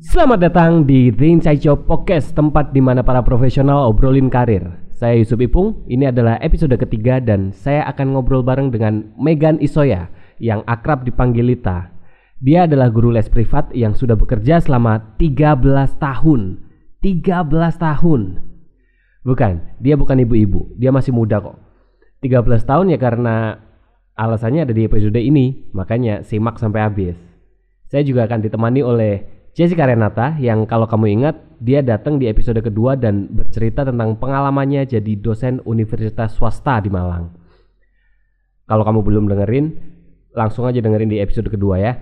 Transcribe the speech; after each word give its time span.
Selamat 0.00 0.40
datang 0.40 0.88
di 0.88 1.12
The 1.12 1.28
Inside 1.28 1.60
Job 1.60 1.84
Podcast, 1.84 2.32
tempat 2.32 2.72
di 2.72 2.80
mana 2.80 3.04
para 3.04 3.20
profesional 3.20 3.84
obrolin 3.84 4.32
karir. 4.32 4.64
Saya 4.96 5.20
Yusuf 5.20 5.36
Ipung, 5.44 5.84
ini 5.92 6.08
adalah 6.08 6.40
episode 6.40 6.72
ketiga 6.80 7.20
dan 7.20 7.52
saya 7.52 7.84
akan 7.84 8.16
ngobrol 8.16 8.40
bareng 8.40 8.72
dengan 8.72 9.12
Megan 9.20 9.60
Isoya 9.60 10.08
yang 10.40 10.64
akrab 10.64 11.04
dipanggil 11.04 11.52
Lita. 11.52 11.92
Dia 12.40 12.64
adalah 12.64 12.88
guru 12.88 13.12
les 13.12 13.28
privat 13.28 13.68
yang 13.76 13.92
sudah 13.92 14.16
bekerja 14.16 14.64
selama 14.64 15.20
13 15.20 15.60
tahun. 16.00 16.64
13 17.04 17.76
tahun. 17.76 18.20
Bukan, 19.20 19.52
dia 19.84 20.00
bukan 20.00 20.16
ibu-ibu, 20.16 20.80
dia 20.80 20.88
masih 20.96 21.12
muda 21.12 21.44
kok. 21.44 21.60
13 22.24 22.64
tahun 22.64 22.88
ya 22.88 22.96
karena 22.96 23.60
alasannya 24.16 24.64
ada 24.64 24.72
di 24.72 24.88
episode 24.88 25.20
ini, 25.20 25.68
makanya 25.76 26.24
simak 26.24 26.56
sampai 26.56 26.88
habis. 26.88 27.20
Saya 27.92 28.00
juga 28.00 28.24
akan 28.24 28.40
ditemani 28.48 28.80
oleh 28.80 29.39
Jessica 29.60 29.84
Renata 29.84 30.40
yang 30.40 30.64
kalau 30.64 30.88
kamu 30.88 31.20
ingat 31.20 31.36
dia 31.60 31.84
datang 31.84 32.16
di 32.16 32.24
episode 32.32 32.64
kedua 32.64 32.96
dan 32.96 33.28
bercerita 33.28 33.84
tentang 33.84 34.16
pengalamannya 34.16 34.88
jadi 34.88 35.20
dosen 35.20 35.60
universitas 35.68 36.32
swasta 36.32 36.80
di 36.80 36.88
Malang. 36.88 37.28
Kalau 38.64 38.80
kamu 38.88 39.04
belum 39.04 39.28
dengerin, 39.28 39.76
langsung 40.32 40.64
aja 40.64 40.80
dengerin 40.80 41.12
di 41.12 41.20
episode 41.20 41.52
kedua 41.52 41.76
ya. 41.76 41.92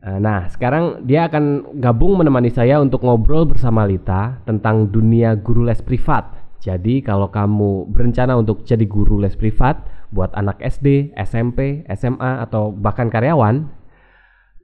Eh, 0.00 0.16
Nah, 0.24 0.48
sekarang 0.48 1.04
dia 1.04 1.28
akan 1.28 1.76
gabung 1.84 2.16
menemani 2.16 2.48
saya 2.48 2.80
untuk 2.80 3.04
ngobrol 3.04 3.44
bersama 3.44 3.84
Lita 3.84 4.40
tentang 4.48 4.88
dunia 4.88 5.36
guru 5.36 5.68
les 5.68 5.84
privat. 5.84 6.32
Jadi, 6.64 7.04
kalau 7.04 7.28
kamu 7.28 7.92
berencana 7.92 8.40
untuk 8.40 8.64
jadi 8.64 8.88
guru 8.88 9.20
les 9.20 9.36
privat 9.36 9.84
buat 10.08 10.32
anak 10.32 10.64
SD, 10.64 11.12
SMP, 11.20 11.84
SMA, 11.92 12.40
atau 12.40 12.72
bahkan 12.72 13.12
karyawan, 13.12 13.68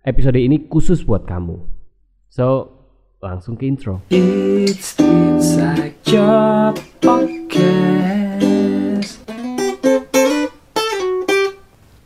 episode 0.09 0.41
ini 0.41 0.65
khusus 0.73 1.05
buat 1.05 1.29
kamu. 1.29 1.78
So, 2.29 2.69
langsung 3.25 3.57
ke 3.57 3.65
intro. 3.65 4.05
It's 4.13 5.01
Inside 5.01 5.97
Job 6.05 6.77
Podcast. 7.01 7.57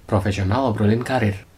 Profesional 0.07 0.71
obrolin 0.71 1.03
karir. 1.03 1.52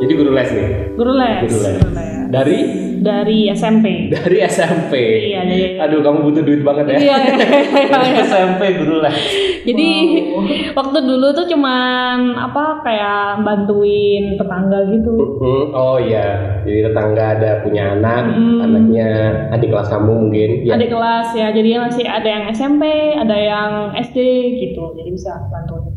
Jadi 0.00 0.12
guru 0.14 0.30
les 0.32 0.48
nih. 0.50 0.68
Guru 0.96 1.12
les. 1.12 1.36
Guru 1.42 1.58
les. 1.58 1.74
Guru 1.76 1.90
les. 1.92 2.08
Dari 2.30 2.58
Dari 3.00 3.48
SMP. 3.50 4.12
dari 4.12 4.38
SMP. 4.44 4.92
Iya, 5.26 5.40
dari- 5.42 5.80
Aduh, 5.80 6.00
kamu 6.00 6.20
butuh 6.20 6.42
duit 6.42 6.60
banget 6.60 6.92
ya. 6.92 6.96
Iya, 7.00 7.16
Dari 7.92 8.10
SMP 8.20 8.76
guru 8.76 9.00
les. 9.00 9.16
Jadi 9.62 9.90
waktu 10.78 10.98
dulu 11.00 11.32
tuh 11.32 11.48
cuman 11.48 12.32
apa 12.34 12.80
kayak 12.80 13.40
bantuin 13.40 14.36
tetangga 14.36 14.84
gitu. 14.86 15.16
Hmm, 15.16 15.64
Oh 15.70 15.96
iya, 15.96 16.60
jadi 16.62 16.92
tetangga 16.92 17.24
ada 17.34 17.50
punya 17.60 17.92
anak, 17.94 18.24
Mm. 18.30 18.60
anaknya 18.62 19.08
adik 19.50 19.68
kelas 19.68 19.88
kamu 19.88 20.12
mungkin. 20.20 20.50
Ya. 20.62 20.76
Adik 20.76 20.88
kelas 20.88 21.28
ya, 21.32 21.48
jadi 21.50 21.70
masih 21.82 22.04
ada 22.04 22.28
yang 22.28 22.44
SMP, 22.50 22.84
ada 23.12 23.36
yang 23.36 23.70
SD 23.98 24.18
gitu. 24.60 24.92
Jadi 24.94 25.08
bisa 25.10 25.40
bantuin. 25.48 25.88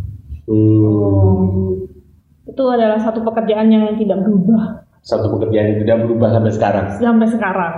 Hmm, 0.43 1.83
Itu 2.43 2.63
adalah 2.67 2.99
satu 2.99 3.23
pekerjaan 3.23 3.71
yang 3.71 3.95
tidak 3.95 4.19
berubah 4.19 4.83
Satu 4.99 5.27
pekerjaan 5.31 5.75
yang 5.75 5.79
tidak 5.83 5.97
berubah 6.03 6.29
sampai 6.31 6.51
sekarang. 6.51 6.85
sampai 6.93 7.27
sekarang. 7.27 7.73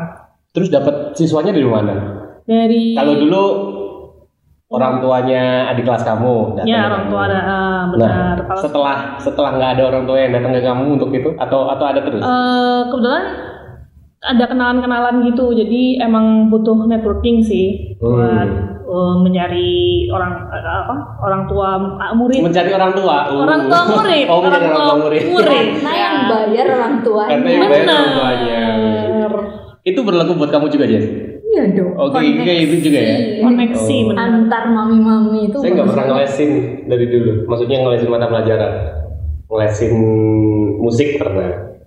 Terus 0.52 0.69
dapat 0.69 0.95
siswanya 1.13 1.52
dari 1.52 1.67
mana? 1.67 1.95
Dari 2.45 2.94
Kalau 2.94 3.13
dulu 3.17 3.44
orang 4.66 4.97
tuanya 4.97 5.69
adik 5.69 5.85
kelas 5.85 6.02
kamu 6.02 6.57
datang 6.57 6.67
ya 6.67 6.81
ke 6.81 6.88
orang 6.89 7.03
tua 7.07 7.22
ada 7.23 7.39
Nah, 7.39 7.81
benar. 7.94 8.35
Kalau 8.44 8.61
setelah 8.61 8.97
setelah 9.17 9.52
nggak 9.57 9.72
ada 9.77 9.83
orang 9.85 10.03
tua 10.05 10.17
yang 10.17 10.31
datang 10.33 10.52
ke 10.53 10.61
kamu 10.61 10.83
untuk 10.97 11.09
itu 11.13 11.29
atau 11.38 11.59
atau 11.69 11.85
ada 11.85 12.00
terus? 12.02 12.22
Eh, 12.22 12.81
kebetulan 12.89 13.25
ada 14.25 14.45
kenalan-kenalan 14.50 15.16
gitu, 15.29 15.53
jadi 15.53 16.02
emang 16.02 16.50
butuh 16.50 16.89
networking 16.89 17.45
sih 17.45 17.94
Hmm. 18.02 18.75
Eh, 18.86 19.16
mencari 19.17 19.69
orang 20.08 20.31
eh, 20.47 20.61
apa 20.61 20.95
orang 21.19 21.41
tua 21.45 21.67
ah, 21.97 22.13
murid, 22.13 22.41
Mencari 22.41 22.72
orang 22.72 22.94
tua. 22.94 23.18
Uh. 23.28 23.41
orang 23.41 23.62
tua 23.66 23.81
murid, 23.84 24.25
Oh, 24.31 24.40
mencari 24.40 24.66
orang 24.66 24.85
tua 24.85 24.96
murid. 25.01 25.23
murid. 25.28 25.66
Karena 25.75 25.91
yang 25.94 26.16
bayar 26.29 26.66
orang 26.72 26.94
tuanya. 27.01 27.31
Karena 27.34 27.50
yang 27.50 27.62
bayar 27.62 27.73
Benar. 27.75 27.96
orang 27.96 28.13
tuanya. 28.13 28.63
Itu 29.85 30.00
berlaku 30.01 30.31
buat 30.34 30.50
kamu 30.50 30.68
juga, 30.69 30.85
Jess? 30.85 31.06
Iya 31.46 31.63
dong. 31.72 31.94
Oh, 31.96 32.09
kayak 32.09 32.41
kayak 32.41 32.62
itu 32.68 32.75
juga 32.84 33.00
ya? 33.00 33.16
Koneksi 33.40 33.97
Oh. 34.09 34.18
Antar 34.18 34.63
mami-mami 34.68 35.47
itu. 35.47 35.57
Saya 35.62 35.72
nggak 35.72 35.88
pernah 35.88 36.06
ngelesin 36.12 36.52
dari 36.90 37.06
dulu. 37.07 37.31
Maksudnya 37.46 37.78
ngelesin 37.79 38.09
mata 38.09 38.28
pelajaran. 38.28 38.72
Ngelesin 39.46 39.94
musik 40.81 41.16
pernah. 41.16 41.78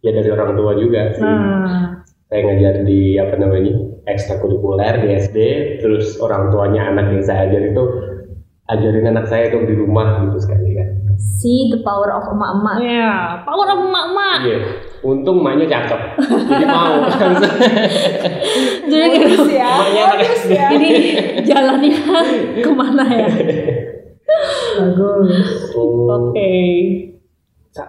Ya 0.00 0.10
dari 0.10 0.30
orang 0.30 0.54
tua 0.54 0.72
juga 0.74 1.14
sih. 1.14 1.22
Nah, 1.22 2.01
Saya 2.32 2.48
ngajar 2.48 2.88
di 2.88 3.20
apa 3.20 3.36
namanya 3.36 3.76
ekstrakurikuler 4.08 5.04
di 5.04 5.08
SD. 5.20 5.36
Terus 5.84 6.16
orang 6.16 6.48
tuanya 6.48 6.88
anak 6.88 7.12
yang 7.12 7.20
saya 7.20 7.44
ajar 7.44 7.60
itu 7.60 7.84
ajarin 8.72 9.04
anak 9.12 9.28
saya 9.28 9.52
itu 9.52 9.68
di 9.68 9.76
rumah 9.76 10.24
gitu 10.24 10.40
sekali 10.40 10.72
kan. 10.72 10.88
See 11.20 11.68
the 11.68 11.84
power 11.84 12.08
of 12.08 12.24
emak-emak. 12.32 12.80
ya 12.80 13.36
power 13.44 13.68
of 13.68 13.84
emak-emak. 13.84 14.38
Iya. 14.48 14.58
Untung 15.04 15.44
emaknya 15.44 15.66
cakep. 15.76 16.00
Jadi 16.24 16.64
mau. 16.64 17.04
Jadi 18.96 19.16
Bagus 19.28 19.48
ya. 19.52 19.68
Emaknya 19.76 20.00
anak 20.08 20.18
Bagus 20.24 20.40
SD. 20.40 20.52
ya. 20.56 20.66
ini 20.72 20.88
jalannya 21.44 22.00
ke 22.64 22.70
mana 22.72 23.04
ya? 23.12 23.28
Bagus. 24.80 25.32
Oh. 25.76 26.32
Oke. 26.32 26.48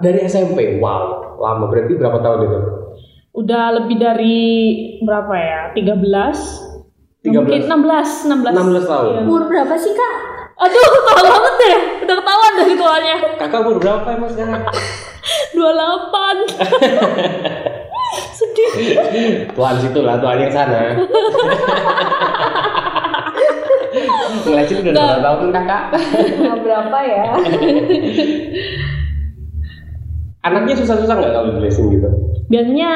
Dari 0.03 0.20
SMP. 0.28 0.84
Wow. 0.84 1.40
Lama 1.40 1.72
berarti 1.72 1.96
berapa 1.96 2.20
tahun 2.20 2.40
itu? 2.44 2.83
Udah 3.34 3.74
lebih 3.74 3.98
dari 3.98 4.38
berapa 5.02 5.34
ya? 5.34 5.62
13 5.74 7.26
13. 7.26 7.34
Mungkin 7.34 7.62
16, 7.66 8.30
16. 8.30 8.52
16 8.54 8.86
tahun. 8.86 9.10
Iya. 9.10 9.22
Umur 9.26 9.42
berapa 9.48 9.74
sih 9.74 9.90
kak? 9.90 10.16
Aduh, 10.54 10.86
tua 11.08 11.22
banget 11.24 11.54
deh. 11.58 11.78
Udah 12.06 12.16
ketahuan 12.20 12.54
dari 12.62 12.74
tuanya. 12.78 13.18
Kakak 13.42 13.60
umur 13.66 13.78
berapa 13.82 14.08
emang 14.12 14.30
sekarang? 14.30 14.62
28. 15.58 16.46
Sedih. 18.38 18.70
Tuan 19.50 19.76
situ 19.80 20.00
lah, 20.04 20.22
tuan 20.22 20.38
yang 20.38 20.54
sana. 20.54 20.94
Ngelesin 24.44 24.78
udah 24.84 24.92
Nggak. 24.92 25.08
berapa 25.10 25.24
tahun 25.24 25.50
kakak? 25.56 25.84
Umur 26.38 26.60
berapa 26.62 26.98
ya? 27.02 27.26
Anaknya 30.44 30.76
susah-susah 30.76 31.16
nggak 31.16 31.32
kalau 31.32 31.48
dijelasin 31.50 31.88
gitu? 31.90 32.10
Biasanya 32.52 32.92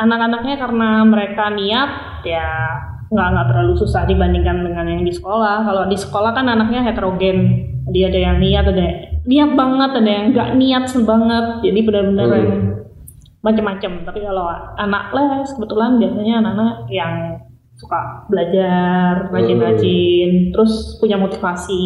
anak-anaknya 0.00 0.54
karena 0.56 0.90
mereka 1.04 1.52
niat 1.52 1.90
ya 2.24 2.48
nggak 3.06 3.28
nggak 3.32 3.46
terlalu 3.54 3.74
susah 3.78 4.02
dibandingkan 4.08 4.66
dengan 4.66 4.86
yang 4.88 5.02
di 5.06 5.12
sekolah. 5.14 5.62
Kalau 5.62 5.82
di 5.86 5.96
sekolah 5.98 6.34
kan 6.34 6.46
anaknya 6.50 6.82
heterogen. 6.82 7.38
Jadi 7.86 8.00
ada 8.02 8.18
yang 8.18 8.36
niat, 8.42 8.64
ada 8.66 8.82
yang 8.82 8.98
niat 9.26 9.50
banget, 9.54 9.90
ada 10.02 10.10
yang 10.10 10.24
nggak 10.34 10.48
niat 10.58 10.84
banget. 11.06 11.46
Jadi 11.62 11.80
benar-benar 11.86 12.26
Hmm. 12.26 12.34
yang 12.34 12.50
macam-macam. 13.46 13.92
Tapi 14.02 14.18
kalau 14.26 14.46
anak 14.74 15.04
les 15.14 15.48
kebetulan 15.54 15.90
biasanya 16.02 16.34
anak-anak 16.42 16.78
yang 16.90 17.14
suka 17.76 18.24
belajar, 18.32 19.28
rajin-rajin, 19.28 20.48
terus 20.48 20.96
punya 20.96 21.20
motivasi. 21.20 21.84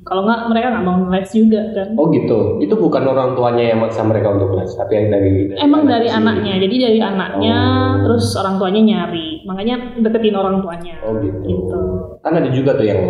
Kalau 0.00 0.24
nggak 0.24 0.48
mereka 0.48 0.66
nggak 0.72 0.86
mau 0.86 0.96
les 1.12 1.28
juga 1.28 1.60
kan. 1.76 1.92
Oh 1.98 2.08
gitu. 2.08 2.56
Itu 2.58 2.74
bukan 2.74 3.04
orang 3.04 3.36
tuanya 3.36 3.74
yang 3.74 3.84
maksa 3.84 4.00
mereka 4.00 4.32
untuk 4.32 4.56
les, 4.56 4.72
tapi 4.72 4.92
yang 4.96 5.06
dari, 5.12 5.30
dari 5.50 5.58
Emang 5.60 5.84
anak 5.84 5.92
dari 5.92 6.08
si- 6.08 6.16
anaknya, 6.16 6.54
jadi 6.62 6.76
dari 6.88 7.00
anaknya, 7.02 7.56
Oh. 7.58 7.90
terus 8.06 8.26
orang 8.34 8.54
tuanya 8.56 8.80
nyari, 8.80 9.28
makanya 9.44 9.76
deketin 10.00 10.36
orang 10.38 10.56
tuanya. 10.64 10.94
Oh 11.04 11.12
gitu. 11.20 11.38
Gitu. 11.44 11.80
Kan 12.24 12.32
ada 12.32 12.48
juga 12.48 12.70
tuh 12.74 12.86
yang 12.86 13.02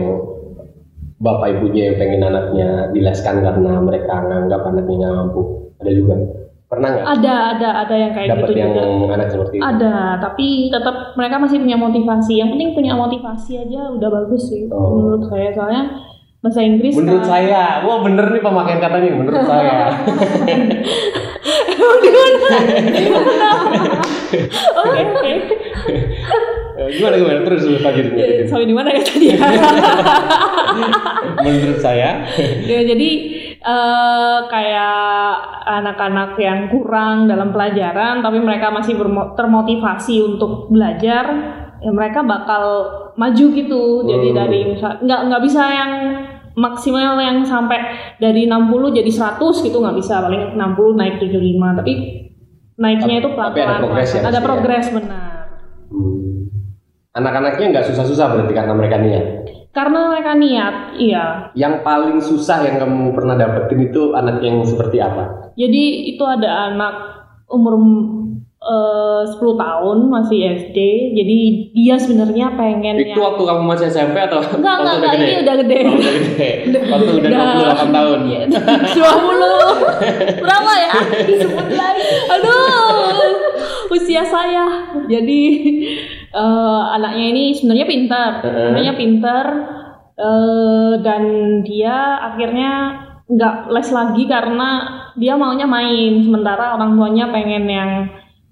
bapak 1.16 1.48
ibunya 1.48 1.92
yang 1.92 1.96
pengen 1.96 2.22
anaknya 2.26 2.68
dileskan 2.90 3.40
karena 3.40 3.78
mereka 3.78 4.14
nganggap 4.20 4.60
anaknya 4.66 4.94
nggak 4.98 5.14
mampu. 5.14 5.42
Ada 5.78 5.92
juga. 5.92 6.14
Pernah 6.66 6.88
nggak? 6.90 7.06
Ada, 7.06 7.34
ada, 7.54 7.68
ada 7.86 7.94
yang 7.94 8.10
kayak 8.10 8.28
Dapat 8.28 8.42
gitu 8.42 8.52
yang 8.58 8.70
juga. 8.74 9.14
anak 9.14 9.28
seperti 9.30 9.54
itu? 9.54 9.62
Ada, 9.62 9.94
tapi 10.18 10.46
tetap 10.66 10.96
mereka 11.14 11.36
masih 11.38 11.58
punya 11.62 11.78
motivasi. 11.78 12.32
Yang 12.42 12.48
penting 12.54 12.68
punya 12.74 12.92
motivasi 12.92 13.52
aja 13.56 13.80
udah 13.94 14.08
bagus 14.10 14.42
sih 14.50 14.66
Oh. 14.68 14.98
menurut 14.98 15.22
saya. 15.30 15.48
Soalnya 15.54 15.82
bahasa 16.42 16.60
Inggris 16.60 16.94
Menurut 16.94 17.22
kan. 17.22 17.30
saya, 17.32 17.62
wah 17.82 17.98
bener 18.02 18.26
nih 18.28 18.42
pemakaian 18.42 18.78
katanya. 18.78 19.10
Menurut 19.14 19.44
saya. 19.46 19.94
Oke, 24.76 25.00
oke. 25.06 25.32
Eh, 26.76 26.88
gimana 26.92 27.14
gimana 27.16 27.40
terus 27.42 27.62
terus 27.62 27.80
lanjutin. 27.80 28.44
Sampai 28.44 28.66
di 28.66 28.74
mana 28.74 28.90
ya 28.90 29.00
tadi? 29.00 29.26
Menurut 31.38 31.78
saya, 31.80 32.26
ya 32.62 32.80
jadi 32.84 33.08
eh, 33.58 34.38
kayak 34.46 35.34
anak-anak 35.66 36.38
yang 36.38 36.68
kurang 36.68 37.26
dalam 37.26 37.50
pelajaran 37.50 38.20
tapi 38.20 38.38
mereka 38.38 38.70
masih 38.70 38.94
termotivasi 39.34 40.22
untuk 40.22 40.70
belajar 40.70 41.24
ya 41.76 41.90
mereka 41.92 42.24
bakal 42.24 42.64
maju 43.14 43.46
gitu 43.52 43.82
jadi 44.04 44.28
Hmm. 44.32 44.36
dari 44.36 44.60
nggak 44.76 45.20
nggak 45.28 45.42
bisa 45.44 45.62
yang 45.68 45.92
maksimal 46.56 47.20
yang 47.20 47.44
sampai 47.44 47.76
dari 48.16 48.48
60 48.48 48.88
jadi 48.88 49.10
100 49.12 49.60
gitu 49.60 49.76
nggak 49.76 49.96
bisa 50.00 50.24
paling 50.24 50.56
60 50.56 50.96
naik 50.96 51.20
75 51.20 51.76
tapi 51.76 51.92
naiknya 52.76 53.20
itu 53.20 53.28
pelan-pelan. 53.32 53.68
ada 53.68 53.80
progres 53.80 54.10
ya 54.12 54.20
Ada 54.24 54.40
ya? 54.40 54.44
progres 54.44 54.86
benar. 54.92 55.32
Hmm. 55.88 56.48
Anak-anaknya 57.12 57.66
nggak 57.72 57.86
susah-susah 57.88 58.26
berarti 58.28 58.52
karena 58.52 58.72
mereka 58.76 58.96
niat. 59.00 59.24
Karena 59.76 60.08
mereka 60.08 60.32
niat, 60.32 60.96
iya. 60.96 61.52
Yang 61.52 61.84
paling 61.84 62.16
susah 62.24 62.64
yang 62.64 62.80
kamu 62.80 63.12
pernah 63.12 63.36
dapetin 63.36 63.92
itu 63.92 64.16
anak 64.16 64.40
yang 64.40 64.64
seperti 64.64 65.04
apa? 65.04 65.52
Jadi 65.52 66.16
itu 66.16 66.24
ada 66.24 66.72
anak 66.72 66.94
umur 67.52 67.76
eh, 68.56 69.22
10 69.36 69.36
tahun 69.36 69.98
masih 70.08 70.38
SD. 70.64 70.78
Jadi 71.12 71.38
dia 71.76 72.00
sebenarnya 72.00 72.56
pengen 72.56 73.04
Itu 73.04 73.20
waktu 73.20 73.42
kamu 73.44 73.62
masih 73.68 73.92
SMP 73.92 74.16
atau 74.16 74.40
Enggak, 74.40 74.80
enggak, 74.80 74.80
waktu 74.80 74.96
enggak, 74.96 75.14
ini 75.20 75.34
udah 75.44 75.54
gede. 75.60 75.78
Oh, 75.84 75.92
udah 75.92 76.12
gede. 76.24 76.50
Waktu 76.88 77.10
udah 77.20 77.30
28 77.84 77.96
tahun. 78.00 78.18
Iya. 78.24 78.40
20. 78.96 80.40
Berapa 80.40 80.72
ya? 80.72 80.92
Disebut 81.28 81.68
lagi. 81.76 82.04
Aduh. 82.32 83.28
Usia 83.92 84.24
saya. 84.24 84.88
Jadi 85.04 85.40
eh, 86.30 86.82
anaknya 86.96 87.24
ini 87.30 87.44
sebenarnya 87.54 87.86
pintar. 87.86 88.30
Sebenarnya 88.42 88.94
pintar 88.94 89.46
eh, 90.16 90.92
dan 91.00 91.22
dia 91.62 91.96
akhirnya 92.22 92.72
nggak 93.26 93.54
les 93.74 93.88
lagi 93.90 94.22
karena 94.24 94.68
dia 95.18 95.34
maunya 95.34 95.66
main 95.66 96.22
sementara 96.22 96.78
orang 96.78 96.94
tuanya 96.94 97.26
pengen 97.34 97.66
yang 97.66 97.90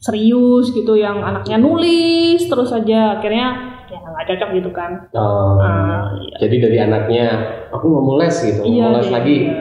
serius 0.03 0.75
gitu 0.75 0.99
yang 0.99 1.23
anaknya 1.23 1.57
nulis 1.57 2.43
terus 2.45 2.75
aja 2.75 3.17
akhirnya 3.17 3.49
ya 3.87 4.03
nggak 4.03 4.27
cocok 4.35 4.51
gitu 4.59 4.71
kan 4.75 4.91
Oh. 5.15 5.57
Ah, 5.63 6.13
iya. 6.19 6.37
Jadi 6.43 6.57
dari 6.59 6.79
anaknya 6.83 7.27
aku 7.71 7.87
mau 7.87 8.03
mau 8.03 8.17
les 8.19 8.35
gitu, 8.35 8.67
Iya, 8.67 8.83
mau 8.85 8.99
les 8.99 9.07
iya, 9.09 9.15
lagi. 9.15 9.37
iya. 9.47 9.55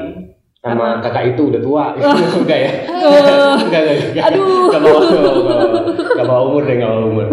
Sama 0.64 1.04
kakak 1.04 1.36
itu 1.36 1.52
udah 1.52 1.60
tua, 1.60 1.84
enggak 2.40 2.60
ya? 2.64 2.72
Eh, 2.88 3.56
Enggak, 3.68 3.82
enggak, 3.84 3.96
enggak. 4.16 4.24
Aduh. 4.32 4.72
Enggak 4.72 4.82
bawa, 4.82 5.00
enggak 5.04 5.24
bawa, 5.28 6.24
bawa. 6.24 6.42
Umur 6.48 6.62
deh, 6.64 6.74
enggak 6.80 6.90
bawa 6.90 7.04
umur. 7.04 7.26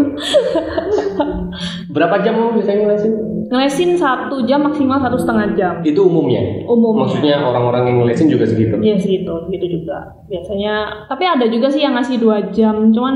Berapa 1.90 2.14
jam 2.22 2.34
biasanya 2.54 2.78
ngelesin? 2.86 3.14
ngelesin 3.50 3.98
satu 3.98 4.46
jam 4.46 4.62
maksimal 4.62 5.02
satu 5.02 5.18
setengah 5.18 5.58
jam 5.58 5.74
Itu 5.82 6.06
umumnya. 6.06 6.62
umumnya 6.70 7.02
Maksudnya 7.02 7.36
orang-orang 7.42 7.82
yang 7.90 7.96
ngelesin 7.98 8.30
juga 8.30 8.46
segitu. 8.46 8.78
Iya 8.78 8.94
segitu, 8.94 9.34
gitu 9.50 9.66
juga 9.82 10.22
biasanya. 10.30 11.06
Tapi 11.10 11.26
ada 11.26 11.50
juga 11.50 11.66
sih 11.66 11.82
yang 11.82 11.98
ngasih 11.98 12.22
dua 12.22 12.46
jam. 12.54 12.94
Cuman 12.94 13.14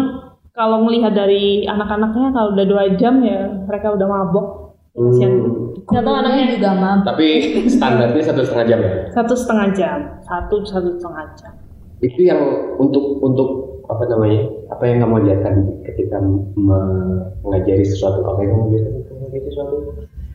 kalau 0.51 0.83
melihat 0.83 1.15
dari 1.15 1.63
anak-anaknya 1.71 2.35
kalau 2.35 2.51
udah 2.51 2.67
dua 2.67 2.85
jam 2.99 3.23
ya 3.23 3.47
mereka 3.63 3.95
udah 3.95 4.07
mabok. 4.11 4.47
Kasihan. 4.95 5.33
Hmm. 5.35 5.75
Nggak 5.91 6.05
tahu 6.07 6.15
anaknya 6.15 6.45
juga 6.55 6.71
mam. 6.73 6.99
Tapi 7.03 7.27
standarnya 7.67 8.23
satu 8.23 8.41
setengah 8.47 8.67
jam 8.67 8.79
ya. 8.81 8.93
satu 9.11 9.35
setengah 9.35 9.67
jam, 9.75 9.99
satu 10.23 10.57
satu 10.63 10.89
setengah 10.95 11.27
jam. 11.35 11.53
Itu 11.99 12.21
yang 12.23 12.41
untuk 12.79 13.19
untuk 13.19 13.49
apa 13.85 14.07
namanya? 14.07 14.47
Apa 14.71 14.83
yang 14.87 15.03
kamu 15.03 15.15
ajarkan 15.27 15.55
ketika 15.85 16.17
me- 16.57 17.27
mengajari 17.43 17.85
sesuatu? 17.85 18.23
Apa 18.23 18.39
yang 18.41 18.51
kamu 18.55 18.65
ketika 18.73 19.13
mengajari 19.13 19.43
sesuatu? 19.45 19.75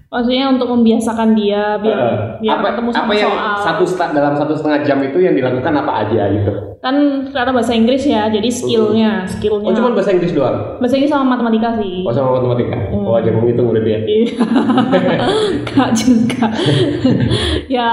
Maksudnya 0.10 0.46
untuk 0.50 0.68
membiasakan 0.68 1.30
dia 1.38 1.78
biar 1.78 1.98
Eh, 2.02 2.16
biar 2.42 2.54
apa, 2.58 2.68
ketemu 2.74 2.90
sama 2.90 3.06
apa 3.06 3.14
yang 3.14 3.30
soal. 3.32 3.56
satu 3.62 3.84
dalam 4.10 4.34
satu 4.36 4.54
setengah 4.58 4.80
jam 4.82 5.00
itu 5.06 5.18
yang 5.22 5.38
dilakukan 5.38 5.74
apa 5.76 5.92
aja 6.04 6.22
gitu? 6.34 6.52
Kan 6.80 7.28
karena 7.36 7.52
bahasa 7.52 7.76
Inggris 7.76 8.08
ya, 8.08 8.32
jadi 8.32 8.48
skillnya, 8.48 9.28
skillnya. 9.28 9.68
Oh 9.68 9.76
cuma 9.76 9.92
bahasa 9.92 10.16
Inggris 10.16 10.32
doang? 10.32 10.80
bahasa 10.80 10.96
Inggris 10.96 11.12
sama 11.12 11.36
matematika 11.36 11.76
sih. 11.76 12.08
Oh 12.08 12.14
sama 12.16 12.40
matematika? 12.40 12.78
Hmm. 12.88 13.04
Oh 13.04 13.20
aja 13.20 13.36
menghitung 13.36 13.68
berarti 13.68 13.90
ya? 13.92 14.00
Iya. 14.00 14.34
Enggak 15.60 15.90
juga. 16.00 16.46
ya, 17.76 17.90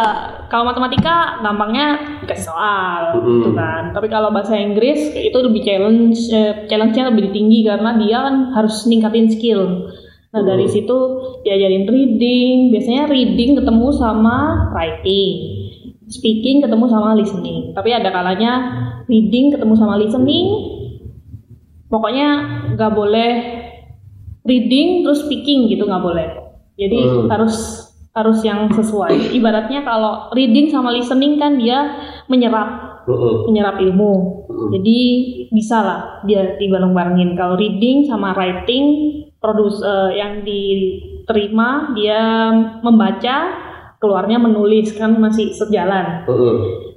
kalau 0.46 0.70
matematika 0.70 1.42
gampangnya 1.42 1.98
dikasih 2.22 2.46
soal 2.46 3.18
Mm-mm. 3.18 3.42
gitu 3.42 3.50
kan. 3.58 3.90
Tapi 3.90 4.06
kalau 4.06 4.30
bahasa 4.30 4.54
Inggris 4.54 5.18
itu 5.18 5.34
lebih 5.34 5.66
challenge 5.66 6.30
eh, 6.30 6.70
challenge-nya 6.70 7.10
lebih 7.10 7.34
tinggi 7.34 7.66
karena 7.66 7.98
dia 7.98 8.22
kan 8.22 8.54
harus 8.54 8.86
ningkatin 8.86 9.26
skill. 9.34 9.90
Nah, 10.30 10.44
dari 10.44 10.68
situ 10.68 10.98
diajarin 11.42 11.88
reading, 11.88 12.68
biasanya 12.68 13.08
reading 13.08 13.56
ketemu 13.56 13.88
sama 13.96 14.68
writing. 14.76 15.55
Speaking 16.06 16.62
ketemu 16.62 16.86
sama 16.86 17.18
listening. 17.18 17.74
Tapi 17.74 17.90
ada 17.90 18.14
kalanya 18.14 18.52
reading 19.10 19.50
ketemu 19.50 19.74
sama 19.74 19.98
listening. 19.98 20.46
Pokoknya 21.90 22.28
nggak 22.74 22.92
boleh 22.94 23.32
reading 24.46 25.02
terus 25.02 25.26
speaking 25.26 25.66
gitu 25.66 25.86
nggak 25.86 26.02
boleh. 26.02 26.28
Jadi 26.78 26.98
Hmm. 27.02 27.26
harus 27.30 27.54
harus 28.16 28.40
yang 28.40 28.72
sesuai. 28.72 29.36
Ibaratnya 29.36 29.84
kalau 29.84 30.32
reading 30.32 30.72
sama 30.72 30.88
listening 30.94 31.36
kan 31.36 31.60
dia 31.60 32.00
menyerap 32.32 33.02
Mm-mm. 33.06 33.46
menyerap 33.46 33.76
ilmu. 33.78 34.42
Mm. 34.48 34.68
Jadi 34.72 34.98
bisa 35.52 35.78
lah 35.84 36.00
dia 36.24 36.56
dibareng-barengin. 36.58 37.36
Kalau 37.36 37.54
reading 37.60 38.08
sama 38.08 38.32
writing 38.32 38.84
produs 39.38 39.78
eh, 39.84 40.16
yang 40.16 40.42
diterima 40.42 41.92
dia 41.92 42.50
membaca 42.80 43.65
keluarnya 44.06 44.38
menulis 44.38 44.94
kan 44.94 45.18
masih 45.18 45.50
sejalan. 45.50 46.22
Mm-mm. 46.24 46.56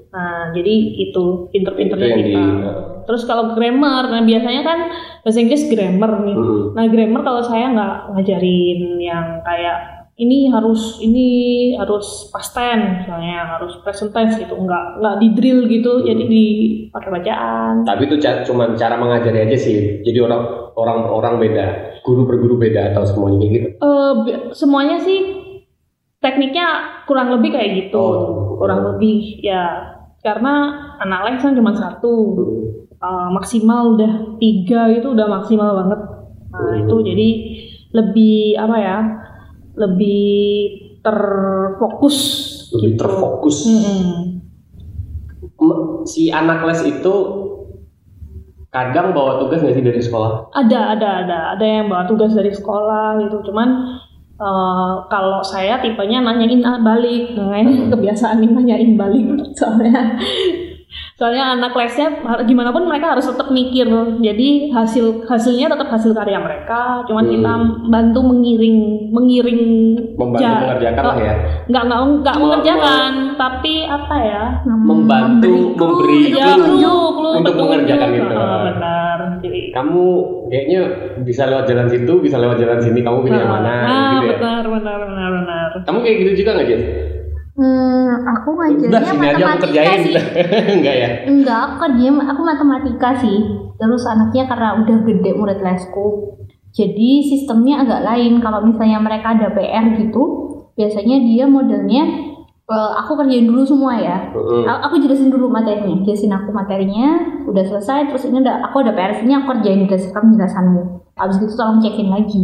Nah, 0.10 0.50
jadi 0.52 0.74
itu 1.00 1.50
pinter-pinternya 1.50 2.14
kita. 2.16 2.30
di- 2.30 2.88
Terus 3.02 3.26
kalau 3.26 3.52
grammar, 3.52 4.06
nah 4.08 4.22
biasanya 4.22 4.62
kan 4.62 4.80
bahasa 5.20 5.38
Inggris 5.40 5.66
grammar 5.66 6.22
nih. 6.24 6.34
Mm-mm. 6.36 6.64
Nah 6.72 6.86
grammar 6.86 7.22
kalau 7.24 7.42
saya 7.42 7.70
nggak 7.70 7.94
ngajarin 8.12 8.82
yang 8.96 9.42
kayak 9.42 9.78
ini 10.16 10.46
harus 10.46 11.00
ini 11.00 11.28
harus 11.74 12.28
past 12.28 12.52
tense 12.52 13.02
misalnya 13.02 13.50
harus 13.50 13.80
present 13.80 14.12
tense 14.12 14.36
gitu 14.36 14.52
nggak 14.52 15.00
nggak 15.00 15.16
di 15.16 15.28
drill 15.32 15.64
gitu 15.66 16.04
jadi 16.04 16.20
dipakai 16.22 17.08
bacaan 17.10 17.74
Tapi 17.82 18.04
itu 18.04 18.20
ca- 18.20 18.44
cuma 18.44 18.76
cara 18.76 19.00
mengajari 19.00 19.48
aja 19.48 19.56
sih. 19.56 20.04
Jadi 20.04 20.20
orang 20.20 20.44
orang 20.76 21.00
orang 21.08 21.34
beda, 21.40 21.66
guru 22.04 22.28
per 22.28 22.36
guru 22.36 22.56
beda 22.58 22.92
atau 22.92 23.08
semuanya 23.08 23.48
gitu. 23.48 23.68
Eh, 23.72 24.14
bi- 24.22 24.52
semuanya 24.52 25.00
sih 25.00 25.39
tekniknya 26.20 26.68
kurang 27.04 27.32
lebih 27.32 27.50
kayak 27.52 27.88
gitu 27.88 28.00
Oh. 28.00 28.60
kurang 28.60 28.84
lebih 28.86 29.40
ya 29.40 29.96
karena 30.20 30.54
anak 31.00 31.20
les 31.26 31.40
kan 31.40 31.56
cuma 31.56 31.72
satu 31.72 32.14
Mm. 32.36 32.58
Eh, 33.00 33.30
maksimal 33.32 33.96
udah 33.96 34.12
tiga 34.36 34.92
itu 34.92 35.08
udah 35.10 35.24
maksimal 35.32 35.72
banget 35.74 36.00
nah 36.52 36.60
Hmm. 36.68 36.84
itu 36.84 36.96
jadi 37.00 37.30
lebih 37.96 38.60
apa 38.60 38.76
ya 38.76 38.98
lebih 39.74 40.28
terfokus 41.00 42.18
Lebih 42.70 42.92
gitu. 42.92 43.00
terfokus. 43.00 43.58
Mm-mm. 43.66 44.44
M- 45.56 46.04
Si 46.04 46.28
anak 46.28 46.68
les 46.68 46.84
itu 46.84 47.16
kadang 48.68 49.16
bawa 49.16 49.40
tugas 49.40 49.64
nggak 49.64 49.74
sih 49.74 49.86
dari 49.86 50.02
sekolah? 50.04 50.52
ada 50.52 50.94
ada 50.94 51.10
ada 51.24 51.38
ada 51.56 51.66
yang 51.66 51.88
bawa 51.88 52.04
tugas 52.04 52.36
dari 52.36 52.52
sekolah 52.52 53.16
gitu 53.24 53.48
cuman 53.48 53.88
eh, 54.40 54.94
kalau 55.06 55.40
saya 55.42 55.78
tipenya 55.78 56.20
nanyain 56.20 56.62
ah, 56.62 56.80
balik 56.80 57.34
nah, 57.34 57.60
kebiasaan 57.90 58.40
nih 58.40 58.50
nanyain 58.50 58.92
balik 58.96 59.26
soalnya 59.60 60.16
soalnya 61.14 61.54
anak 61.54 61.76
lesnya 61.76 62.08
gimana 62.42 62.72
pun 62.72 62.82
mereka 62.84 63.12
harus 63.12 63.28
tetap 63.28 63.52
mikir 63.52 63.86
jadi 64.18 64.50
hasil 64.72 65.22
hasilnya 65.24 65.68
tetap 65.68 65.86
hasil 65.88 66.16
karya 66.16 66.40
mereka 66.40 67.04
cuman 67.06 67.28
Hmm. 67.28 67.34
kita 67.36 67.52
bantu 67.86 68.20
mengiring 68.24 68.78
mengiring 69.12 69.62
Membantu 70.16 70.42
ja- 70.42 70.64
mengerjakan 70.66 71.04
lah 71.04 71.18
ya. 71.20 71.34
nggak 71.68 71.84
nggak 71.84 72.02
nggak 72.16 72.36
mengerjakan 72.40 73.12
tapi 73.36 73.74
apa 73.86 74.16
ya 74.18 74.44
Membantu 74.66 75.56
memberi 75.76 76.22
ya 76.32 76.56
clue 76.56 76.80
clue, 76.80 76.80
clue, 77.12 77.34
untuk 77.36 77.54
petunjuk. 77.54 77.68
mengerjakan 77.70 78.10
itu. 78.10 78.36
Benar 78.66 79.18
jadi 79.40 79.62
Kamu 79.70 80.06
kayaknya 80.50 80.80
bisa 81.24 81.48
lewat 81.48 81.66
jalan 81.70 81.88
situ, 81.88 82.14
bisa 82.20 82.38
lewat 82.42 82.58
jalan 82.60 82.80
sini. 82.82 83.00
Kamu 83.06 83.24
pilih 83.24 83.40
yang 83.40 83.54
mana? 83.54 83.74
Nah, 83.86 84.12
gitu 84.20 84.26
ya. 84.26 84.38
benar, 84.42 84.66
benar, 84.66 84.98
benar, 85.06 85.30
benar. 85.38 85.70
Kamu 85.86 85.98
kayak 86.02 86.18
gitu 86.26 86.32
juga 86.44 86.50
nggak 86.58 86.68
Jess? 86.68 86.84
Hmm, 87.60 88.12
aku 88.24 88.50
Udah 88.56 88.72
ngajarnya 88.72 89.04
sini 89.04 89.26
aja 89.28 89.36
aku 89.36 89.48
matematika 89.52 89.68
kerjain. 89.68 90.02
sih. 90.08 90.16
Enggak 90.80 90.96
ya? 90.96 91.10
Enggak, 91.28 91.60
aku 91.60 91.76
kerjanya 91.84 92.24
aku 92.32 92.42
matematika 92.48 93.10
sih. 93.20 93.38
Terus 93.76 94.04
anaknya 94.08 94.44
karena 94.48 94.70
udah 94.80 94.98
gede 95.04 95.32
murid 95.36 95.60
lesku. 95.60 96.08
Jadi 96.72 97.12
sistemnya 97.28 97.84
agak 97.84 98.02
lain. 98.08 98.40
Kalau 98.40 98.64
misalnya 98.64 99.04
mereka 99.04 99.36
ada 99.36 99.52
PR 99.52 99.86
gitu, 100.00 100.24
biasanya 100.80 101.20
dia 101.20 101.46
modelnya 101.52 102.04
eh, 102.70 102.92
aku 102.96 103.12
kerjain 103.16 103.46
dulu 103.46 103.62
semua 103.64 103.98
ya. 103.98 104.30
A- 104.64 104.82
Aku 104.86 104.98
jelasin 104.98 105.28
dulu 105.28 105.50
materinya, 105.50 106.00
jelasin 106.02 106.30
aku 106.30 106.50
materinya, 106.50 107.18
udah 107.44 107.64
selesai. 107.66 108.08
Terus 108.08 108.24
ini 108.26 108.40
udah 108.40 108.62
aku 108.64 108.82
ada 108.82 108.94
PR 108.94 109.14
sini 109.16 109.34
aku 109.34 109.52
kerjain 109.52 109.84
berdasarkan 109.84 110.22
penjelasanmu. 110.30 110.82
Abis 111.18 111.36
itu 111.38 111.54
tolong 111.54 111.80
cekin 111.80 112.08
lagi. 112.08 112.44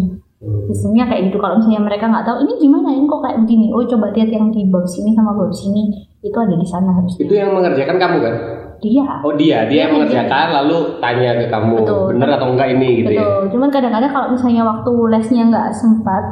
Sistemnya 0.68 1.08
kayak 1.08 1.32
gitu. 1.32 1.38
Kalau 1.38 1.58
misalnya 1.58 1.82
mereka 1.82 2.06
nggak 2.06 2.22
tahu 2.24 2.38
ini 2.44 2.54
gimana, 2.60 2.90
ini 2.90 3.06
kok 3.06 3.22
kayak 3.24 3.38
begini. 3.42 3.66
Oh 3.72 3.82
coba 3.82 4.12
lihat 4.12 4.30
yang 4.30 4.52
di 4.52 4.68
bab 4.68 4.86
sini 4.86 5.14
sama 5.14 5.32
bab 5.32 5.50
sini. 5.50 5.90
Itu 6.20 6.36
ada 6.36 6.54
di 6.54 6.68
sana 6.68 6.90
harusnya. 6.92 7.22
Itu 7.22 7.34
yang 7.34 7.50
mengerjakan 7.54 7.98
kamu 7.98 8.18
kan? 8.20 8.36
Dia. 8.76 9.08
Oh 9.24 9.34
dia, 9.34 9.66
dia 9.66 9.88
yang 9.88 9.96
Iya, 9.96 9.96
mengerjakan 9.96 10.48
lalu 10.54 10.78
tanya 11.00 11.32
ke 11.40 11.46
kamu 11.48 11.76
Betul. 11.82 12.02
bener 12.12 12.30
atau 12.36 12.48
enggak 12.52 12.68
ini 12.70 12.90
gitu 13.00 13.12
ya. 13.14 13.24
Betul. 13.24 13.42
Cuman 13.56 13.70
kadang-kadang 13.72 14.12
kalau 14.12 14.28
misalnya 14.36 14.64
waktu 14.68 14.92
lesnya 15.10 15.44
nggak 15.48 15.70
sempat, 15.72 16.24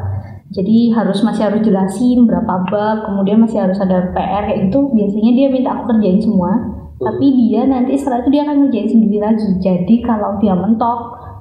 jadi 0.51 0.91
harus 0.91 1.23
masih 1.23 1.47
harus 1.47 1.62
jelasin 1.63 2.27
berapa 2.27 2.67
bab, 2.67 2.97
kemudian 3.07 3.39
masih 3.39 3.63
harus 3.63 3.79
ada 3.79 4.12
PR 4.12 4.43
kayak 4.43 4.69
gitu. 4.69 4.91
Biasanya 4.91 5.31
dia 5.33 5.47
minta 5.47 5.69
aku 5.71 5.95
kerjain 5.95 6.19
semua. 6.19 6.51
Tapi 7.00 7.25
dia 7.35 7.65
nanti 7.65 7.97
setelah 7.97 8.21
itu 8.23 8.29
dia 8.31 8.41
akan 8.45 8.55
ngerjain 8.67 8.89
sendiri 8.91 9.17
lagi. 9.23 9.47
Jadi 9.63 9.95
kalau 10.03 10.38
dia 10.43 10.53
mentok, 10.53 11.00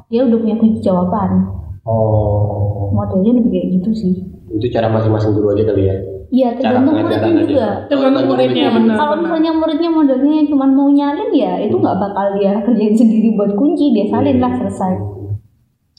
dia 0.09 0.23
udah 0.25 0.39
punya 0.39 0.57
kunci 0.57 0.81
jawaban. 0.81 1.51
Oh, 1.83 2.95
Modelnya 2.95 3.43
lebih 3.43 3.51
kayak 3.51 3.69
gitu 3.81 3.91
sih. 3.91 4.15
itu 4.53 4.69
cara 4.69 4.93
masing-masing 4.93 5.33
guru 5.33 5.57
aja 5.57 5.65
kali 5.65 5.89
ya. 5.89 5.97
Iya, 6.33 6.49
tergantung 6.61 6.97
muridnya 6.97 7.33
juga. 7.45 7.69
Tergantung 7.89 8.25
muridnya 8.29 8.69
benar. 8.69 8.97
Kalau 9.01 9.17
misalnya 9.21 9.53
muridnya 9.57 9.91
modelnya 9.93 10.41
cuma 10.49 10.65
mau 10.69 10.89
nyalin 10.93 11.33
ya, 11.33 11.61
itu 11.61 11.77
nggak 11.77 11.97
bakal 11.97 12.37
dia 12.37 12.61
kerjain 12.61 12.97
sendiri 12.97 13.33
buat 13.33 13.53
kunci, 13.57 13.97
dia 13.97 14.13
salin 14.13 14.41
lah 14.41 14.53
selesai. 14.61 14.93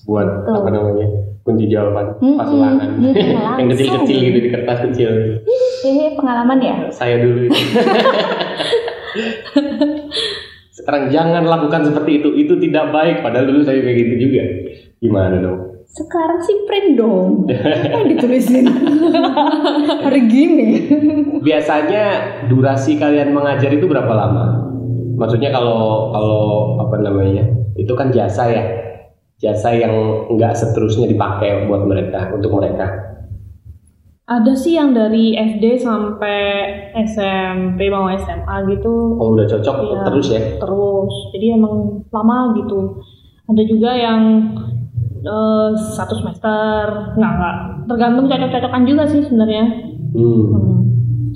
Buat 0.06 0.46
Tuh. 0.46 0.54
apa 0.54 0.70
namanya? 0.70 1.08
Kunci 1.44 1.68
jawaban 1.68 2.16
ulangan. 2.24 3.04
Iya, 3.04 3.56
Yang 3.60 3.68
kecil-kecil 3.76 4.18
gitu 4.32 4.40
di 4.40 4.50
kertas 4.50 4.80
kecil. 4.88 5.12
Hehe, 5.84 6.16
pengalaman 6.16 6.56
ya. 6.64 6.88
Saya 6.88 7.20
dulu 7.20 7.52
itu. 7.52 7.60
Sekarang 10.80 11.12
jangan 11.12 11.44
lakukan 11.44 11.84
seperti 11.92 12.24
itu. 12.24 12.30
Itu 12.40 12.56
tidak 12.64 12.96
baik. 12.96 13.20
Padahal 13.28 13.52
dulu 13.52 13.60
saya 13.60 13.84
kayak 13.84 13.98
gitu 14.08 14.14
juga. 14.24 14.44
Gimana 15.04 15.36
dong? 15.44 15.60
Sekarang 15.84 16.40
sih 16.40 16.64
print 16.64 16.96
dong. 16.96 17.44
Apa 17.92 18.08
ditulisin? 18.08 18.64
Hari 20.00 20.22
gini. 20.32 20.70
Biasanya 21.44 22.04
durasi 22.48 22.96
kalian 22.96 23.36
mengajar 23.36 23.68
itu 23.68 23.84
berapa 23.84 24.10
lama? 24.16 24.64
Maksudnya 25.20 25.52
kalau 25.54 26.10
kalau 26.10 26.46
apa 26.82 26.98
namanya? 27.04 27.46
Itu 27.78 27.94
kan 27.94 28.10
jasa 28.10 28.50
ya. 28.50 28.64
Jasa 29.44 29.76
yang 29.76 29.92
nggak 30.32 30.56
seterusnya 30.56 31.12
dipakai 31.12 31.68
buat 31.68 31.84
mereka 31.84 32.32
untuk 32.32 32.56
mereka. 32.56 33.12
Ada 34.24 34.56
sih 34.56 34.80
yang 34.80 34.96
dari 34.96 35.36
SD 35.36 35.84
sampai 35.84 36.40
SMP 36.96 37.92
mau 37.92 38.08
SMA 38.08 38.56
gitu 38.72 39.20
Oh 39.20 39.36
udah 39.36 39.44
cocok 39.44 39.76
Iya. 39.84 40.00
terus 40.08 40.28
ya? 40.32 40.42
terus. 40.64 41.14
Jadi 41.36 41.60
emang 41.60 42.08
lama 42.08 42.56
gitu. 42.56 43.04
Ada 43.52 43.64
juga 43.68 43.92
yang 43.92 44.22
eh, 45.24 45.70
satu 45.76 46.16
semester, 46.20 47.16
nggak 47.20 47.32
nggak 47.36 47.56
tergantung 47.92 48.32
cocok-cocokan 48.32 48.84
juga 48.88 49.04
sih 49.12 49.28
sebenarnya. 49.28 49.66
Hmm. 50.16 50.44
Hmm. 50.56 50.83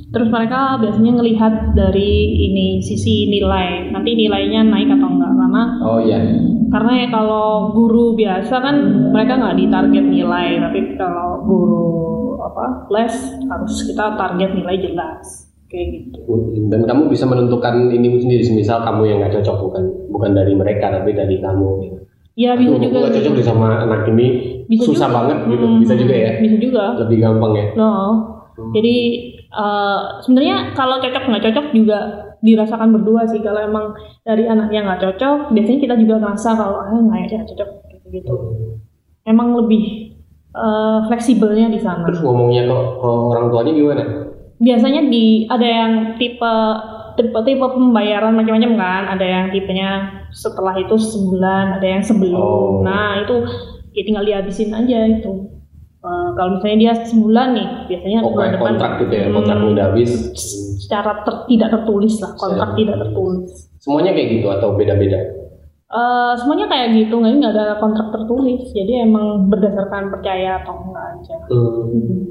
Terus 0.07 0.31
mereka 0.31 0.79
biasanya 0.79 1.11
ngelihat 1.13 1.53
dari 1.73 2.11
ini 2.41 2.79
sisi 2.79 3.27
nilai, 3.27 3.91
nanti 3.91 4.15
nilainya 4.15 4.63
naik 4.63 4.87
atau 4.89 5.09
enggak 5.09 5.33
karena 5.35 5.63
Oh 5.83 5.99
iya. 5.99 6.19
karena 6.67 6.91
ya 6.95 7.07
kalau 7.09 7.47
guru 7.71 8.15
biasa 8.15 8.55
kan 8.57 8.75
mereka 9.11 9.35
nggak 9.35 9.57
ditarget 9.57 10.05
nilai, 10.05 10.47
tapi 10.59 10.79
kalau 10.95 11.43
guru 11.43 11.85
apa 12.39 12.87
les 12.87 13.15
harus 13.43 13.73
kita 13.83 14.15
target 14.15 14.51
nilai 14.53 14.75
jelas 14.79 15.51
kayak 15.67 15.87
gitu. 15.91 16.19
Hmm, 16.23 16.71
Dan 16.71 16.87
kamu 16.87 17.11
bisa 17.11 17.27
menentukan 17.27 17.91
ini 17.91 18.07
sendiri, 18.17 18.43
misal 18.53 18.79
kamu 18.81 19.01
yang 19.05 19.17
nggak 19.19 19.35
cocok 19.35 19.57
bukan 19.61 19.83
bukan 20.09 20.31
dari 20.31 20.55
mereka 20.55 20.87
tapi 20.89 21.11
dari 21.11 21.35
kamu. 21.37 21.69
gitu. 21.83 21.97
Ya 22.37 22.53
bisa 22.53 22.69
Aduh, 22.69 22.79
juga. 22.79 22.87
aku 22.87 23.03
nggak 23.03 23.15
cocok 23.19 23.33
deh 23.33 23.45
sama 23.45 23.67
anak 23.81 24.01
ini, 24.07 24.27
Bisa 24.65 24.87
susah 24.87 25.09
juga. 25.09 25.17
banget 25.19 25.37
gitu, 25.47 25.65
Hmm, 25.65 25.79
bisa 25.81 25.93
juga 25.97 26.15
ya, 26.15 26.31
Bisa 26.39 26.55
juga. 26.57 26.85
lebih 27.01 27.17
gampang 27.19 27.51
ya. 27.51 27.65
No. 27.75 27.93
Jadi 28.71 28.95
eh, 29.57 29.99
sebenarnya 30.21 30.77
kalau 30.77 31.01
cocok 31.01 31.23
nggak 31.25 31.43
cocok 31.49 31.65
juga 31.73 31.99
dirasakan 32.45 32.93
berdua 32.93 33.25
sih. 33.25 33.41
Kalau 33.41 33.57
emang 33.57 33.97
dari 34.21 34.45
anaknya 34.45 34.85
nggak 34.85 35.01
cocok, 35.01 35.37
biasanya 35.51 35.79
kita 35.81 35.95
juga 35.97 36.15
ngerasa 36.21 36.49
kalau 36.53 36.77
ah 36.85 36.93
nggak 36.93 37.33
ya 37.33 37.41
cocok 37.43 37.69
gitu. 38.13 38.35
Emang 39.25 39.57
lebih 39.57 40.13
eh, 40.53 40.99
fleksibelnya 41.09 41.73
di 41.73 41.79
sana. 41.81 42.05
Terus 42.07 42.23
ngomongnya 42.23 42.69
ke 42.69 43.09
orang 43.09 43.49
tuanya 43.51 43.73
gimana? 43.73 44.03
Biasanya 44.57 45.01
di 45.09 45.45
ada 45.49 45.67
yang 45.67 45.91
tipe 46.17 46.53
tipe 47.17 47.39
tipe 47.45 47.65
pembayaran 47.65 48.37
macam-macam 48.37 48.73
kan. 48.77 49.03
Ada 49.17 49.25
yang 49.25 49.45
tipenya 49.49 49.89
setelah 50.31 50.77
itu 50.77 50.95
sebulan, 50.95 51.81
ada 51.81 51.87
yang 51.87 52.03
sebelum. 52.05 52.37
Oh. 52.37 52.81
Nah 52.85 53.25
itu 53.25 53.41
ya 53.97 54.01
tinggal 54.05 54.25
dihabisin 54.25 54.71
aja 54.71 54.97
itu. 55.09 55.56
Eh, 56.07 56.29
kalau 56.33 56.49
misalnya 56.55 56.77
dia 56.79 56.93
sebulan 57.03 57.47
nih, 57.51 57.67
biasanya 57.85 58.19
Oh 58.21 58.31
bulan 58.31 58.49
depan 58.49 58.63
kontrak 58.71 58.91
gitu 58.97 59.13
ya, 59.13 59.25
Hmm, 59.25 59.35
kontraknya 59.35 59.67
udah 59.69 59.85
habis. 59.85 60.11
secara 60.77 61.11
ter- 61.21 61.43
tidak 61.45 61.69
tertulis 61.69 62.15
lah 62.17 62.31
kontrak 62.33 62.69
tidak 62.73 62.95
tertulis 62.97 63.49
Semuanya 63.77 64.11
kayak 64.11 64.29
gitu 64.33 64.47
atau 64.47 64.69
beda-beda? 64.73 65.19
Eh, 65.87 66.33
semuanya 66.37 66.65
kayak 66.65 66.87
gitu 66.93 67.15
nggak 67.17 67.33
nggak 67.33 67.53
ada 67.53 67.65
kontrak 67.77 68.07
tertulis 68.09 68.71
jadi 68.71 69.03
emang 69.03 69.47
berdasarkan 69.47 70.07
percaya 70.09 70.59
atau 70.61 70.79
enggak 70.81 71.05
aja 71.13 71.35
Hmm. 71.47 72.23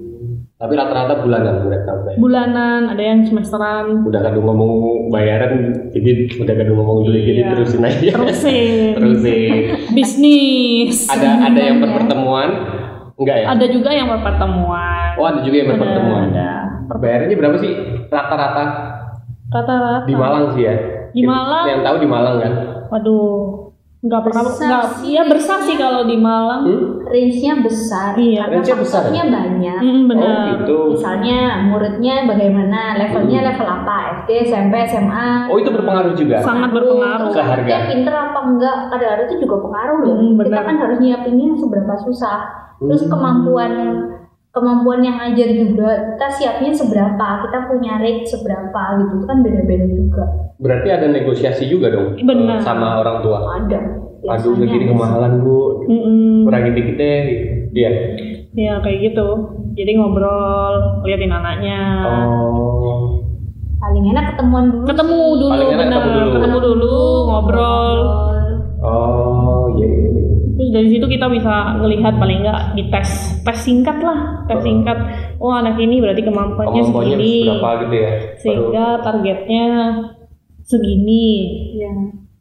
Tapi 0.56 0.72
rata-rata 0.72 1.20
bulanan 1.20 1.68
mereka 1.68 1.92
bayar. 2.00 2.16
bulanan 2.16 2.88
ada 2.88 3.02
yang 3.02 3.20
semesteran 3.22 4.00
Udah 4.02 4.24
kadang 4.24 4.40
ngomong 4.42 4.72
bayaran, 5.06 5.52
jadi 5.92 6.32
udah 6.32 6.54
kadang 6.54 6.76
ngomong 6.76 7.04
dulu 7.04 7.12
jadi 7.18 7.40
Iya. 7.42 7.50
terusin 7.52 7.82
aja. 7.82 8.10
terusin 8.16 8.96
terusin. 8.96 9.52
bisnis 9.92 11.12
Ada 11.12 11.44
ada 11.44 11.60
yang 11.60 11.76
ya. 11.76 12.00
Enggak 13.16 13.36
ya? 13.40 13.46
ada 13.48 13.66
juga 13.72 13.90
yang 13.92 14.08
berpertemuan 14.12 15.16
Oh 15.16 15.24
ada 15.24 15.40
juga 15.40 15.56
yang 15.56 15.68
Ada, 15.68 15.74
berpertemuan. 15.80 16.26
ada 16.30 16.50
Bayarannya 16.86 17.36
berapa 17.36 17.56
sih 17.58 17.72
rata-rata? 18.06 18.64
rata-rata 19.48 20.06
Di 20.06 20.14
Malang 20.14 20.44
sih 20.54 20.62
ya. 20.62 20.74
Di 21.10 21.22
Malang? 21.24 21.66
Yang 21.66 21.80
tahu 21.82 21.96
di 21.98 22.08
Malang 22.08 22.36
kan? 22.38 22.52
waduh 22.86 23.65
nggak 23.96 24.22
pernah 24.22 24.42
nggak 24.44 24.84
sih. 25.00 25.16
ya 25.16 25.22
besar 25.24 25.58
sih 25.64 25.74
kalau 25.74 26.04
di 26.04 26.16
Malang 26.16 26.62
Hmm? 26.62 26.84
Range-nya 27.06 27.62
besar. 27.62 28.12
Iya. 28.14 28.42
Karena 28.44 28.54
Range-nya 28.58 28.76
besar 28.76 29.00
ya? 29.00 29.06
faktornya 29.06 29.24
banyak. 29.30 29.78
Mm, 29.78 29.86
Oh 29.86 30.02
benar 30.04 30.36
gitu. 30.52 30.78
Misalnya 30.90 31.38
muridnya 31.64 32.14
bagaimana, 32.26 32.80
levelnya 32.98 33.38
Hmm. 33.38 33.48
level 33.48 33.68
apa, 33.72 33.94
SD, 34.18 34.30
SMP, 34.44 34.74
SMA. 34.84 35.28
Oh 35.46 35.56
itu 35.56 35.70
berpengaruh 35.70 36.12
juga. 36.12 36.42
sangat 36.42 36.70
berpengaruh 36.70 37.30
Ke 37.30 37.40
harga. 37.40 37.62
Dia 37.64 37.80
pinter 37.86 38.10
apa 38.12 38.38
enggak, 38.42 38.76
kadang-kadang 38.90 39.26
itu 39.26 39.36
juga 39.40 39.56
pengaruh 39.62 39.96
loh. 40.02 40.14
Hmm, 40.18 40.34
Kita 40.36 40.60
kan 40.60 40.76
harus 40.76 40.98
nyiapinnya 40.98 41.48
seberapa 41.56 41.94
susah. 41.96 42.38
Terus 42.76 43.02
Hmm. 43.02 43.12
Kemampuan 44.56 45.04
yang 45.04 45.20
ngajar 45.20 45.52
juga 45.52 46.16
kita 46.16 46.28
siapnya 46.32 46.72
seberapa, 46.72 47.26
kita 47.44 47.58
punya 47.68 48.00
rate 48.00 48.24
seberapa 48.24 48.80
gitu 48.96 49.12
itu 49.20 49.26
kan 49.28 49.38
beda-beda 49.44 49.86
juga. 49.92 50.24
Berarti 50.56 50.88
ada 50.88 51.06
negosiasi 51.12 51.68
juga 51.68 51.92
dong 51.92 52.16
Benar. 52.16 52.56
eh, 52.56 52.64
sama 52.64 53.04
orang 53.04 53.20
tua. 53.20 53.38
Ada. 53.60 53.80
Aduh 54.26 54.56
ada. 54.56 54.86
kemahalan 54.88 55.32
bu, 55.44 55.84
Mm-mm. 55.84 56.48
kurangin 56.48 56.72
dikit 56.72 56.96
deh. 56.96 57.18
gitu. 57.28 57.44
Dia. 57.76 57.90
Ya 58.56 58.80
kayak 58.80 59.12
gitu. 59.12 59.28
Jadi 59.76 60.00
ngobrol, 60.00 61.04
liatin 61.04 61.28
anaknya. 61.28 61.80
Oh. 62.08 63.20
Paling 63.76 64.04
enak 64.08 64.32
ketemuan 64.32 64.72
dulu. 64.72 64.84
Ketemu 64.88 65.20
dulu, 65.36 65.52
Paling 65.52 65.68
enak 65.68 65.84
bener. 65.84 66.00
ketemu 66.00 66.16
dulu. 66.16 66.32
Ketemu 66.32 66.58
dulu, 66.64 66.96
ngobrol. 67.28 67.96
Oh 68.80 69.64
iya. 69.76 69.84
iya, 69.84 70.08
iya. 70.08 70.35
Terus 70.56 70.70
dari 70.72 70.88
situ 70.88 71.04
kita 71.04 71.28
bisa 71.28 71.54
ngelihat 71.76 72.16
paling 72.16 72.40
enggak 72.40 72.72
di 72.72 72.88
tes, 72.88 73.08
tes 73.44 73.58
singkat 73.60 74.00
lah, 74.00 74.42
tes 74.48 74.56
Oh. 74.56 74.64
singkat. 74.64 74.98
Oh 75.36 75.52
anak 75.52 75.76
ini 75.76 76.00
berarti 76.00 76.24
kemampuannya 76.24 76.80
Kemampuannya 76.80 77.16
segini, 77.16 77.44
berapa 77.44 77.70
gitu 77.84 77.94
ya? 77.94 78.10
sehingga 78.40 78.86
targetnya 79.04 79.66
segini. 80.62 81.26
Iya. 81.76 81.92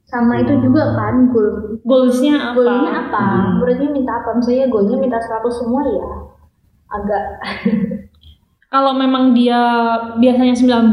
Sama 0.05 0.37
itu 0.37 0.53
juga 0.61 0.95
kan 0.95 1.27
goal 1.27 1.75
Goalsnya 1.81 2.53
apa? 2.53 2.55
goalnya 2.55 2.93
apa? 3.03 3.19
Hmm. 3.19 3.51
Muridnya 3.59 3.89
minta 3.91 4.21
apa? 4.21 4.37
Misalnya 4.37 4.65
goalnya 4.69 4.97
minta 4.97 5.17
100 5.17 5.49
semua 5.51 5.81
ya 5.83 6.07
agak 6.87 7.23
Kalau 8.65 8.91
memang 8.91 9.31
dia 9.31 9.61
biasanya 10.17 10.51
90 10.51 10.91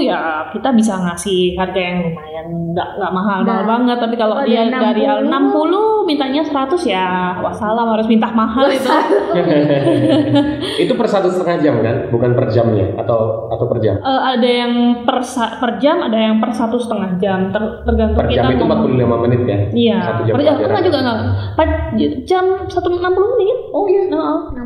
ya 0.00 0.48
kita 0.48 0.72
bisa 0.72 0.96
ngasih 0.96 1.58
harga 1.58 1.76
yang 1.76 1.98
lumayan 2.00 2.46
nggak 2.72 2.88
nggak 2.96 3.12
mahal 3.12 3.38
mahal 3.42 3.60
Nah, 3.60 3.68
banget 3.68 3.96
tapi 4.00 4.16
kalau 4.16 4.40
dia 4.46 4.64
dari 4.64 5.02
dari 5.04 5.26
60, 5.26 5.28
60 5.28 6.08
mintanya 6.08 6.40
100 6.40 6.78
ya 6.88 7.36
wassalam 7.42 7.84
harus 7.92 8.08
minta 8.08 8.32
mahal 8.32 8.64
itu. 8.70 8.88
itu 10.84 10.92
per 10.94 11.04
satu 11.04 11.28
setengah 11.28 11.58
jam 11.60 11.74
kan, 11.82 12.08
bukan 12.08 12.32
per 12.32 12.48
jamnya 12.48 12.96
atau 12.96 13.50
atau 13.52 13.66
per 13.68 13.78
jam? 13.82 14.00
Eh, 14.00 14.20
ada 14.38 14.48
yang 14.48 14.72
per, 15.04 15.20
sa- 15.20 15.58
per 15.58 15.76
jam, 15.76 16.00
ada 16.00 16.16
yang 16.16 16.40
per 16.40 16.54
satu 16.54 16.80
setengah 16.80 17.18
jam, 17.20 17.52
ter- 17.52 17.82
tergantung 17.84 18.24
Per 18.24 18.28
kita 18.30 18.40
jam 18.40 18.56
itu 18.56 18.64
ngomong. 18.64 18.88
45 18.96 19.24
menit 19.26 19.40
ya? 19.44 19.58
Iya, 19.68 19.98
Satu 20.00 20.22
jam 20.24 20.32
per 20.32 20.42
jam 20.42 20.54
enggak 20.56 20.84
juga 20.86 20.98
enggak. 21.02 21.18
Per 21.52 21.66
jam 22.24 22.44
satu 22.68 22.88
enam 22.88 23.12
puluh 23.12 23.28
menit. 23.36 23.56
Oh 23.74 23.84
iya. 23.84 24.02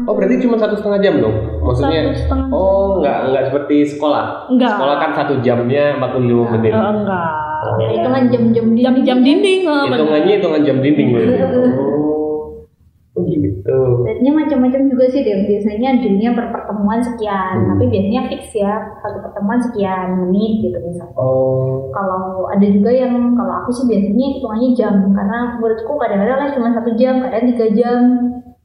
Oh 0.06 0.14
berarti 0.14 0.38
cuma 0.38 0.54
satu 0.54 0.78
setengah 0.78 1.00
jam 1.02 1.14
dong? 1.18 1.34
Maksudnya? 1.58 2.00
Satu 2.06 2.14
setengah 2.22 2.41
Oh 2.50 2.98
nggak 2.98 3.18
nggak 3.30 3.44
seperti 3.46 3.76
sekolah. 3.86 4.48
Enggak. 4.48 4.74
Sekolah 4.74 4.96
kan 4.98 5.10
satu 5.14 5.34
jamnya 5.40 5.94
45 6.00 6.50
menit. 6.50 6.72
Eh, 6.72 6.80
enggak. 6.80 7.30
Oh. 7.62 7.78
Beda. 7.78 7.94
hitungan 7.94 8.24
jam-jam 8.26 8.66
di 8.74 8.80
Jam-jam 8.82 9.18
dinding. 9.22 9.60
eh, 9.62 9.82
benar. 9.86 9.94
Hitungannya 9.94 10.34
hitungan 10.34 10.60
jam 10.64 10.76
dinding. 10.80 11.08
Oh, 13.14 13.20
oh 13.20 13.28
gitu. 13.28 13.78
Rate-nya 14.08 14.32
macam-macam 14.32 14.88
juga 14.88 15.04
sih 15.06 15.20
deh. 15.20 15.44
Biasanya 15.44 16.00
dealnya 16.00 16.32
per 16.32 16.48
pertemuan 16.48 16.96
sekian, 16.96 17.60
Hmm. 17.60 17.68
tapi 17.76 17.92
biasanya 17.92 18.22
fix 18.26 18.56
ya 18.56 18.72
satu 18.98 19.20
pertemuan 19.20 19.60
sekian 19.60 20.16
menit 20.16 20.64
gitu 20.64 20.80
misalnya. 20.80 21.12
Oh. 21.14 21.92
Kalau 21.92 22.48
ada 22.48 22.64
juga 22.64 22.88
yang 22.88 23.36
kalau 23.36 23.52
aku 23.62 23.70
sih 23.70 23.84
biasanya 23.84 24.26
hitungannya 24.32 24.70
jam 24.72 24.94
karena 25.12 25.38
menurutku 25.54 25.92
kadang-kadang 26.00 26.40
les 26.40 26.54
cuma 26.56 26.72
satu 26.72 26.90
jam, 26.96 27.14
kadang 27.20 27.44
tiga 27.52 27.66
jam, 27.76 28.00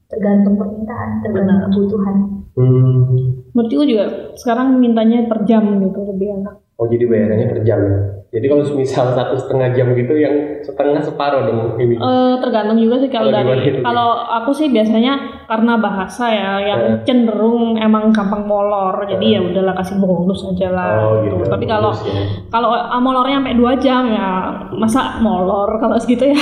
tergantung 0.07 0.55
permintaan, 0.55 1.09
tergantung 1.19 1.57
Benar. 1.59 1.67
kebutuhan. 1.67 2.15
Hmm. 2.55 3.36
Menurutku 3.57 3.89
juga 3.89 4.05
sekarang 4.37 4.77
mintanya 4.77 5.25
per 5.25 5.41
jam 5.49 5.65
gitu 5.81 6.05
lebih 6.13 6.29
enak. 6.29 6.61
Oh 6.77 6.85
jadi 6.85 7.09
bayarannya 7.09 7.47
per 7.49 7.59
jam 7.65 7.79
ya? 7.81 8.16
Jadi 8.37 8.45
kalau 8.45 8.61
misal 8.77 9.05
satu 9.11 9.33
setengah 9.33 9.73
jam 9.73 9.87
gitu 9.91 10.13
yang 10.13 10.29
setengah 10.61 11.01
separuh 11.01 11.41
dong 11.43 11.73
ini. 11.77 11.97
Eh, 11.97 12.33
tergantung 12.37 12.77
juga 12.77 13.01
sih 13.01 13.09
kalau 13.09 13.33
Kalau 13.33 13.49
dari 13.49 13.65
itu? 13.65 13.81
kalau 13.81 14.09
aku 14.21 14.53
sih 14.53 14.69
biasanya 14.69 15.17
karena 15.47 15.73
bahasa 15.75 16.29
ya 16.29 16.51
yang 16.61 16.79
Eh. 16.79 16.97
cenderung 17.01 17.73
emang 17.75 18.11
gampang 18.11 18.43
molor 18.43 18.93
jadi 19.03 19.25
ya 19.25 19.41
udahlah 19.41 19.73
kasih 19.73 19.97
bonus 19.97 20.45
aja 20.45 20.69
lah 20.69 20.91
oh 21.01 21.25
gitu. 21.25 21.33
gitu. 21.33 21.49
Tapi 21.49 21.65
kalau 21.65 21.89
ya. 21.97 22.23
kalau 22.47 22.69
ah, 22.71 22.99
molornya 22.99 23.39
sampai 23.39 23.55
dua 23.55 23.73
jam 23.75 24.05
ya 24.05 24.29
masa 24.71 25.17
molor 25.17 25.79
kalau 25.79 25.97
segitu 25.97 26.29
ya 26.29 26.37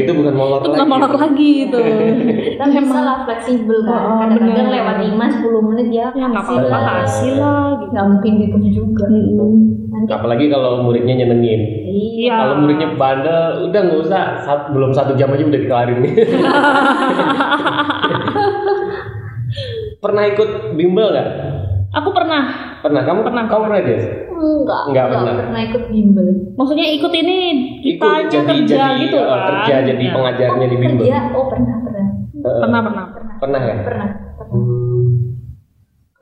itu 0.00 0.10
bukan 0.10 0.32
molor 0.32 0.58
itu 0.58 0.70
lagi. 0.70 0.76
bukan 0.80 0.88
molor 0.88 1.12
lagi 1.12 1.50
gitu. 1.66 1.78
kita 2.56 2.64
bisa 2.72 2.98
lah 2.98 3.16
fleksibel 3.22 3.78
kan 3.82 4.00
Oh, 4.00 4.16
kadang-kadang 4.22 4.68
lewat 4.70 4.96
5 5.02 5.44
10 5.44 5.68
menit 5.68 5.88
ya 5.92 6.08
ya 6.14 6.24
nggak 6.24 6.40
apa-apa 6.40 6.68
lah. 6.70 6.82
kasih 7.04 7.32
lah 7.36 7.62
gitu. 7.76 7.90
nggak 7.92 8.06
mungkin 8.08 8.32
gitu 8.38 8.56
juga 8.72 9.04
nanti 9.04 9.34
Apalagi 10.06 10.46
kalau 10.46 10.80
muridnya 10.80 11.14
nyenengin. 11.16 11.60
Iya. 11.86 12.34
Kalau 12.36 12.54
muridnya 12.58 12.88
bandel, 12.94 13.42
udah 13.64 13.80
nggak 13.80 14.00
usah. 14.00 14.22
Sat- 14.40 14.68
belum 14.70 14.90
satu 14.90 15.14
jam 15.14 15.28
aja 15.28 15.42
udah 15.42 15.60
dikelarin 15.60 15.98
nih. 16.00 16.12
pernah 20.00 20.22
ikut 20.26 20.48
bimbel 20.74 21.08
nggak? 21.10 21.28
Aku 21.94 22.10
pernah. 22.10 22.42
Pernah. 22.80 23.02
Kamu 23.02 23.20
Pernah. 23.22 23.44
Kamu 23.46 23.62
pernah 23.64 23.80
Jess? 23.80 24.04
enggak 24.34 24.82
Enggak 24.90 25.04
pernah. 25.08 25.34
pernah 25.38 25.62
ikut 25.62 25.84
bimbel 25.88 26.28
Maksudnya 26.52 26.86
ikut 26.90 27.12
ini 27.14 27.38
Ikut 27.86 28.02
kitanya 28.02 28.28
jadi 28.28 28.44
kerja 28.50 28.76
jadi 28.76 29.00
gitu 29.00 29.16
eh, 29.16 29.24
kan? 29.24 29.40
kerja 29.46 29.74
jadi 29.86 30.04
Ya. 30.04 30.12
pengajarnya 30.12 30.66
di 30.66 30.76
bimbel. 30.76 31.00
kerja 31.00 31.18
oh 31.32 31.44
pernah 31.48 31.76
pernah 31.80 32.06
Eh, 32.34 32.58
Pernah 32.60 32.80
pernah. 32.82 33.04
pernah 33.08 33.34
Pernah 33.40 33.60
ya? 33.62 33.76
pernah 33.80 34.08
Hmm. 34.44 34.83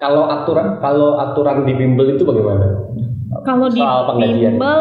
Kalau 0.03 0.27
aturan 0.27 0.83
kalau 0.83 1.15
aturan 1.17 1.63
di 1.63 1.73
bimbel 1.73 2.07
itu 2.13 2.27
bagaimana? 2.27 2.67
Kalau 3.47 3.71
di 3.71 3.79
penggajian. 3.79 4.59
bimbel 4.59 4.81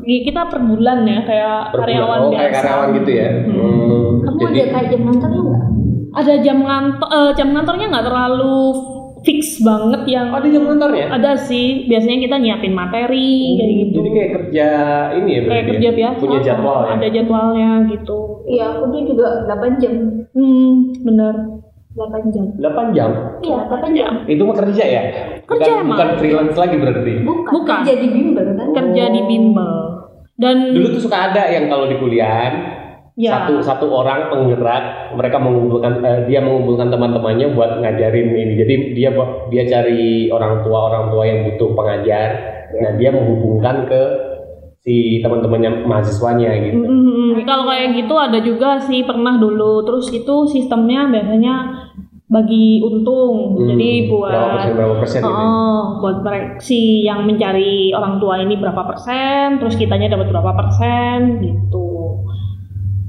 ya 0.00 0.18
kita 0.22 0.42
per 0.48 0.60
bulan 0.60 0.98
ya 1.04 1.18
kayak 1.24 1.56
Per 1.70 1.76
bulan? 1.76 1.84
karyawan 1.88 2.18
oh, 2.18 2.28
biasa. 2.28 2.40
kayak 2.40 2.52
karyawan 2.54 2.88
gitu 2.94 3.10
ya. 3.10 3.28
Hmm. 3.40 4.08
kamu 4.20 4.36
Jadi 4.38 4.58
ada 4.60 4.68
kayak 4.70 4.86
jam 4.86 5.00
ngantornya 5.02 5.40
enggak 5.40 5.64
Ada 6.10 6.34
jam 6.42 6.58
ngantor 6.60 7.08
eh, 7.08 7.30
jam 7.34 7.48
ngantornya 7.50 7.86
nggak 7.88 8.06
terlalu 8.06 8.58
fix 9.20 9.40
banget 9.60 10.02
yang 10.08 10.32
oh, 10.32 10.40
ada 10.40 10.48
jam 10.48 10.64
kantornya? 10.64 11.06
ada 11.08 11.32
sih 11.36 11.84
biasanya 11.84 12.18
kita 12.24 12.36
nyiapin 12.36 12.72
materi 12.72 13.60
kayak 13.60 13.72
gitu 13.78 13.96
Jadi 13.96 14.10
kayak 14.10 14.30
kerja 14.32 14.68
ini 15.14 15.28
ya 15.30 15.40
kayak 15.40 15.44
berarti 15.44 15.68
kerja 15.70 15.88
ya? 15.88 15.96
biasa 15.96 16.20
Punya 16.20 16.40
jadwal 16.40 16.78
ya? 16.80 16.90
ada 16.96 17.08
jadwalnya 17.12 17.70
gitu 17.92 18.18
iya 18.48 18.64
aku 18.72 18.84
tuh 18.88 19.02
juga 19.06 19.26
8 19.44 19.76
jam 19.76 19.94
hmm 20.32 20.72
bener 21.04 21.34
8 21.90 22.30
jam 22.30 22.46
8 22.54 22.96
jam? 22.96 23.10
iya 23.40 23.58
8 23.66 23.98
jam 23.98 24.12
Itu 24.24 24.42
mah 24.44 24.56
kerja 24.56 24.84
ya? 24.84 25.02
Kerja 25.42 25.70
bukan, 25.70 25.82
emang. 25.82 25.88
bukan 25.90 26.08
freelance 26.16 26.54
lagi 26.54 26.76
berarti? 26.76 27.12
bukan, 27.20 27.50
Bukan. 27.50 27.78
kerja 27.82 27.94
di 27.96 28.08
bimbel 28.08 28.46
kan 28.54 28.68
kerja 28.72 29.04
di 29.08 29.20
bimbel 29.24 29.74
dan 30.34 30.56
Dulu 30.72 30.86
tuh 30.94 31.02
suka 31.02 31.18
ada 31.30 31.42
yang 31.50 31.66
kalau 31.66 31.84
di 31.84 31.96
kuliah 31.96 32.48
ya 33.14 33.30
satu 33.36 33.60
satu 33.60 33.86
orang 33.90 34.30
penggerak 34.30 35.12
mereka 35.12 35.36
mengumpulkan 35.36 36.00
eh, 36.00 36.20
dia 36.24 36.40
mengumpulkan 36.40 36.88
teman-temannya 36.88 37.52
buat 37.52 37.82
ngajarin 37.82 38.28
ini 38.32 38.54
jadi 38.56 38.74
dia 38.94 39.10
dia 39.50 39.62
cari 39.66 40.30
orang 40.30 40.64
tua 40.64 40.88
orang 40.88 41.12
tua 41.12 41.26
yang 41.26 41.44
butuh 41.44 41.74
pengajar 41.74 42.28
nah 42.72 42.96
dia 42.96 43.10
menghubungkan 43.12 43.84
ke 43.84 44.02
si 44.80 45.20
teman-temannya 45.20 45.84
mahasiswanya 45.84 46.48
gitu 46.64 46.80
Mm-mm. 46.80 47.44
kalau 47.44 47.68
kayak 47.68 47.92
gitu 47.92 48.14
ada 48.16 48.40
juga 48.40 48.80
sih 48.80 49.04
pernah 49.04 49.36
dulu 49.36 49.84
terus 49.84 50.08
itu 50.08 50.48
sistemnya 50.48 51.04
biasanya 51.04 51.79
bagi 52.30 52.78
untung 52.78 53.58
Hmm, 53.58 53.74
jadi 53.74 54.06
buat 54.06 54.30
berapa 54.30 54.54
persen 54.54 54.74
berapa 54.78 54.94
persen 55.02 55.20
ya? 55.26 55.34
Oh, 55.34 55.82
buat 55.98 56.16
mereka 56.22 56.62
si 56.62 57.02
yang 57.02 57.26
mencari 57.26 57.90
orang 57.90 58.22
tua 58.22 58.38
ini 58.38 58.54
berapa 58.54 58.86
persen, 58.86 59.58
terus 59.58 59.74
kitanya 59.74 60.14
dapat 60.14 60.30
berapa 60.30 60.54
persen 60.54 61.42
gitu. 61.42 62.22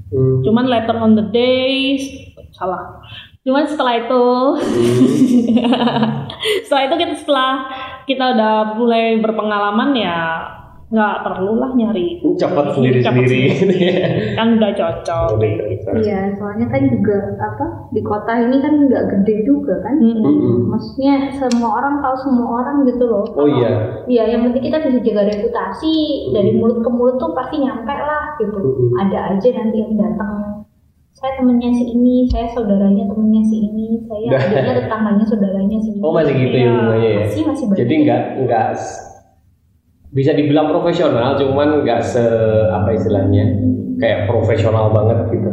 Hmm. 0.10 0.42
Cuman 0.42 0.66
later 0.66 0.98
on 0.98 1.14
the 1.14 1.26
day 1.30 2.02
salah. 2.52 2.98
Cuman 3.46 3.66
setelah 3.66 3.98
itu, 3.98 4.26
setelah 6.66 6.84
itu 6.90 6.96
kita 6.98 7.14
setelah 7.18 7.54
kita 8.06 8.38
udah 8.38 8.54
mulai 8.78 9.18
berpengalaman 9.22 9.98
ya 9.98 10.22
nggak 10.92 11.24
perlu 11.24 11.56
lah 11.56 11.72
nyari 11.72 12.20
cepat 12.36 12.76
sendiri 12.76 13.00
Cepet 13.00 13.24
sendiri 13.32 13.42
kan 14.36 14.60
udah 14.60 14.72
cocok. 14.76 15.40
Iya, 15.98 16.36
soalnya 16.36 16.68
kan 16.68 16.82
juga 16.86 17.16
apa 17.40 17.66
di 17.90 18.02
kota 18.02 18.34
ini 18.36 18.60
kan 18.60 18.74
nggak 18.86 19.04
gede 19.08 19.36
juga 19.44 19.80
kan. 19.80 19.96
Mm-mm. 19.98 20.20
Mm-mm. 20.20 20.56
Maksudnya 20.68 21.32
semua 21.32 21.80
orang 21.80 22.04
tahu 22.04 22.16
semua 22.20 22.48
orang 22.60 22.84
gitu 22.84 23.08
loh. 23.08 23.24
oh 23.32 23.48
iya 23.48 24.04
Iya, 24.04 24.24
yang 24.30 24.44
penting 24.46 24.68
kita 24.68 24.84
bisa 24.84 25.00
jaga 25.00 25.24
reputasi 25.32 25.94
dari 26.30 26.52
mulut 26.54 26.80
ke 26.80 26.90
mulut 26.90 27.16
tuh 27.16 27.32
pasti 27.32 27.56
nyampe 27.58 27.96
lah 27.96 28.36
gitu. 28.38 28.60
Mm-mm. 28.60 29.00
Ada 29.00 29.18
aja 29.32 29.50
nanti 29.56 29.78
yang 29.80 29.96
datang. 29.96 30.68
Saya 31.12 31.38
temennya 31.38 31.72
si 31.72 31.86
ini, 31.88 32.26
saya 32.28 32.50
saudaranya 32.50 33.06
temennya 33.06 33.44
si 33.46 33.64
ini, 33.64 34.00
saya 34.08 34.28
adiknya 34.34 34.74
tetangganya 34.82 35.24
saudaranya 35.24 35.78
si 35.78 35.90
ini. 35.94 36.02
oh 36.02 36.12
masih 36.12 36.34
gitu 36.34 36.56
ya 36.58 36.72
Iya. 36.98 36.98
ya 36.98 37.20
Masih 37.24 37.44
masih 37.46 37.66
banyak. 37.70 37.80
jadi 37.80 37.94
nggak 38.02 38.22
nggak 38.42 38.68
bisa 40.12 40.36
dibilang 40.36 40.68
profesional 40.68 41.40
cuman 41.40 41.84
nggak 41.84 42.02
se 42.04 42.24
apa 42.68 42.92
istilahnya 42.92 43.44
kayak 43.96 44.28
profesional 44.28 44.92
banget 44.92 45.32
gitu 45.32 45.52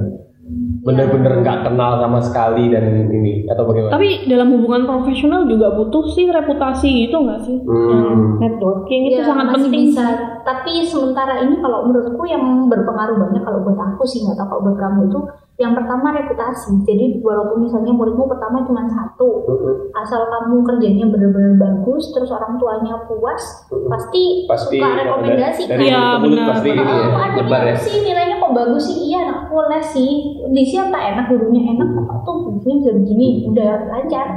bener-bener 0.79 1.45
nggak 1.45 1.69
kenal 1.69 2.01
sama 2.01 2.21
sekali 2.23 2.71
dan 2.73 3.11
ini 3.13 3.45
atau 3.45 3.67
bagaimana 3.69 3.93
Tapi 3.93 4.25
dalam 4.25 4.49
hubungan 4.57 4.89
profesional 4.89 5.45
juga 5.45 5.75
butuh 5.75 6.07
sih 6.09 6.31
reputasi 6.31 6.89
gitu 7.05 7.19
nggak 7.19 7.41
sih? 7.45 7.57
Hmm. 7.61 7.91
Yang 7.93 8.09
networking 8.41 9.03
itu 9.11 9.21
Iya, 9.21 9.27
sangat 9.27 9.47
masih 9.53 9.69
penting. 9.69 9.85
bisa. 9.93 10.05
Tapi 10.47 10.73
sementara 10.87 11.35
ini 11.45 11.61
kalau 11.61 11.85
menurutku 11.85 12.25
yang 12.25 12.71
berpengaruh 12.73 13.21
banyak 13.21 13.43
kalau 13.45 13.59
buat 13.69 13.77
aku 13.77 14.03
sih 14.09 14.25
nggak 14.25 14.39
tahu 14.39 14.49
kalau 14.49 14.63
buat 14.71 14.79
kamu 14.81 15.01
itu 15.13 15.19
yang 15.59 15.75
pertama 15.75 16.15
reputasi. 16.15 16.71
Jadi 16.87 17.19
walaupun 17.19 17.67
misalnya 17.67 17.91
muridmu 17.91 18.31
pertama 18.31 18.63
cuma 18.63 18.87
satu, 18.87 19.43
asal 19.91 20.31
kamu 20.31 20.63
kerjanya 20.63 21.11
benar-benar 21.11 21.59
bagus, 21.59 22.15
terus 22.15 22.31
orang 22.31 22.63
tuanya 22.63 22.95
puas, 23.11 23.67
pasti, 23.67 24.47
pasti 24.47 24.79
suka 24.79 25.03
rekomendasi 25.03 25.63
dari 25.67 25.91
Iya, 25.91 25.99
mulut 25.99 26.15
ke 26.15 26.19
mulut 26.23 26.39
benar, 26.39 26.49
pasti 26.55 26.69
benar. 26.71 26.79
ini 26.79 26.95
ya 26.95 27.07
Oh, 27.43 27.59
ya. 27.59 27.75
sih 27.75 27.97
nilainya 28.07 28.37
kok 28.39 28.53
bagus 28.55 28.83
sih? 28.87 28.99
Iya 29.11 29.19
anakku 29.27 29.59
les 29.67 29.87
sih. 29.91 30.11
Di 30.47 30.63
siapa? 30.63 30.95
Enak 30.97 31.27
gurunya 31.27 31.63
enak. 31.75 31.89
Kok 32.07 32.19
tuh? 32.23 32.37
Begini 32.55 32.75
bisa 32.79 32.91
begini 32.95 33.27
udah 33.51 33.71
lancar. 33.91 34.29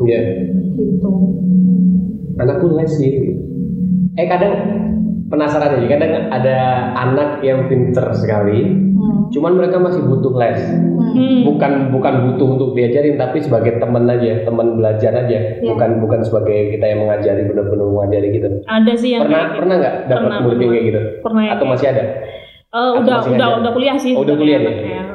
Iya. 0.00 0.20
gitu. 0.80 1.10
Anakku 2.40 2.66
les 2.72 2.88
sih. 2.88 3.12
Eh 4.16 4.24
kadang 4.24 4.54
penasaran 5.28 5.76
aja. 5.76 5.86
Kadang 5.92 6.12
ada 6.32 6.56
anak 6.96 7.44
yang 7.44 7.68
pinter 7.68 8.08
sekali 8.16 8.87
hmm. 9.08 9.32
cuman 9.32 9.52
mereka 9.56 9.76
masih 9.78 10.04
butuh 10.04 10.36
les 10.36 10.60
Hmm. 11.08 11.40
Bukan 11.40 11.88
bukan 11.88 12.14
butuh 12.30 12.46
untuk 12.52 12.68
diajarin 12.76 13.16
tapi 13.16 13.40
sebagai 13.40 13.80
teman 13.80 14.04
aja 14.04 14.44
teman 14.44 14.76
belajar 14.76 15.08
aja 15.16 15.56
Iya. 15.56 15.66
bukan 15.66 16.04
bukan 16.04 16.20
sebagai 16.20 16.76
kita 16.76 16.84
yang 16.84 17.00
mengajari 17.00 17.48
benar-benar 17.48 17.88
mengajari 17.88 18.28
gitu 18.28 18.48
Ada 18.68 18.92
sih 18.92 19.16
yang 19.16 19.24
pernah 19.24 19.42
gitu. 19.48 19.56
pernah 19.56 19.74
nggak 19.80 19.94
dapat 20.04 20.30
murid 20.44 20.58
yang 20.60 20.70
kayak 20.70 20.84
gitu 20.84 21.00
Pernah 21.24 21.42
yang 21.42 21.54
atau 21.56 21.64
kayak 21.64 21.74
masih 21.74 21.88
ada 21.88 22.04
Eh, 22.68 22.76
Atau 22.76 23.00
udah 23.00 23.14
masih 23.16 23.30
udah 23.32 23.46
ngajar? 23.48 23.60
udah 23.64 23.72
kuliah 23.72 23.96
sih. 23.96 24.12
Oh, 24.12 24.22
udah 24.28 24.34
kuliah 24.36 24.60
ya? 24.60 24.72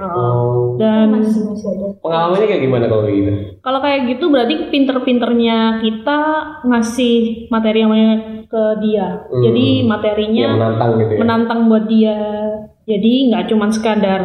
oh. 0.10 0.74
Dan 0.74 1.06
masih 1.14 1.42
masih 1.46 1.68
ada 1.70 1.86
pengalamannya 2.02 2.48
kayak 2.50 2.64
gimana 2.66 2.86
kalau 2.90 3.02
kayak 3.06 3.18
gitu 3.22 3.32
kalau 3.62 3.80
kayak 3.80 4.00
gitu 4.10 4.26
berarti 4.28 4.56
pinter-pinternya 4.74 5.58
kita 5.80 6.20
ngasih 6.66 7.18
materi 7.48 7.78
yang 7.80 7.92
banyak 7.94 8.22
ke 8.50 8.64
dia. 8.82 9.08
Hmm. 9.30 9.44
Jadi 9.46 9.66
yang 9.78 9.88
materinya 9.88 10.46
menantang 10.58 10.92
gitu 10.98 11.12
ya 11.14 11.20
menantang 11.22 11.60
buat 11.70 11.86
dia. 11.86 12.18
Jadi 12.84 13.32
nggak 13.32 13.48
cuman 13.52 13.70
sekadar 13.72 14.22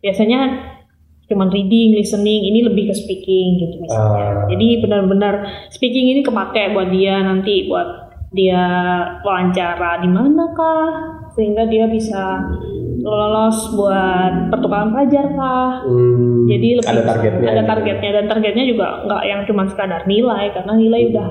biasanya 0.00 0.40
cuman 1.28 1.52
reading, 1.52 1.92
listening, 1.92 2.48
ini 2.48 2.64
lebih 2.64 2.88
ke 2.88 2.94
speaking 2.96 3.60
gitu 3.60 3.76
misalnya. 3.84 4.24
Ah. 4.24 4.46
Jadi 4.48 4.80
benar-benar 4.80 5.34
speaking 5.68 6.16
ini 6.16 6.20
kepake 6.24 6.72
buat 6.72 6.88
dia 6.88 7.20
nanti 7.20 7.68
buat 7.68 8.08
dia 8.32 8.64
wawancara 9.24 10.00
di 10.04 10.08
mana 10.08 10.52
kah 10.52 10.88
sehingga 11.36 11.68
dia 11.68 11.88
bisa 11.88 12.44
lolos 13.04 13.76
buat 13.76 14.52
pertukaran 14.52 14.92
pelajar 14.92 15.28
kah. 15.36 15.84
Hmm, 15.84 16.48
Jadi 16.48 16.68
lebih 16.80 16.88
ada 16.88 17.02
targetnya 17.04 17.48
ada 17.48 17.62
gitu. 17.62 17.70
targetnya 17.70 18.10
dan 18.10 18.24
targetnya 18.28 18.64
juga 18.64 18.86
nggak 19.04 19.22
yang 19.28 19.40
cuma 19.44 19.62
sekadar 19.68 20.02
nilai 20.08 20.44
karena 20.56 20.72
nilai 20.76 21.00
udah 21.12 21.28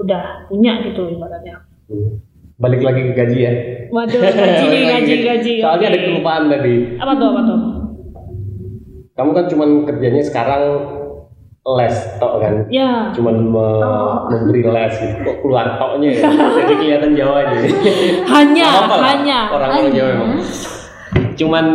udah 0.00 0.24
punya 0.48 0.72
gitu 0.88 1.02
ibaratnya. 1.16 1.68
Hmm. 1.88 2.27
Balik 2.58 2.82
lagi 2.82 3.00
ke 3.02 3.12
gaji 3.16 3.38
ya 3.40 3.52
Waduh, 3.88 4.20
gaji, 4.20 4.66
gaji, 4.84 5.14
gaji. 5.22 5.52
soalnya 5.58 5.86
ada 5.88 5.96
oke. 5.96 6.06
kelupaan 6.06 6.44
tadi 6.46 6.74
Apa 6.96 7.12
tuh, 7.14 7.26
apa 7.30 7.40
tuh? 7.42 7.58
kamu 9.14 9.30
kan 9.32 9.46
cuman 9.46 9.68
kerjanya 9.82 10.22
sekarang 10.22 10.62
les 11.68 11.90
tok 12.16 12.38
kan 12.38 12.54
Ya, 12.68 13.10
cuman 13.10 13.36
me- 13.46 13.80
Oh. 13.80 14.24
memberi 14.26 14.62
les 14.62 14.94
gitu 14.94 15.16
kok 15.22 15.36
keluar 15.40 15.76
toknya 15.76 16.10
ya 16.10 16.22
jadi 16.58 16.74
kelihatan 16.74 17.12
Jawanya 17.12 17.58
hanya, 18.32 18.64
Nggak 18.64 18.72
apa-apa 18.78 18.96
lah. 18.96 19.08
hanya. 19.10 19.38
orang-orang 19.48 19.90
Jawa 19.90 20.10
emang 20.10 20.32
cuman 21.34 21.66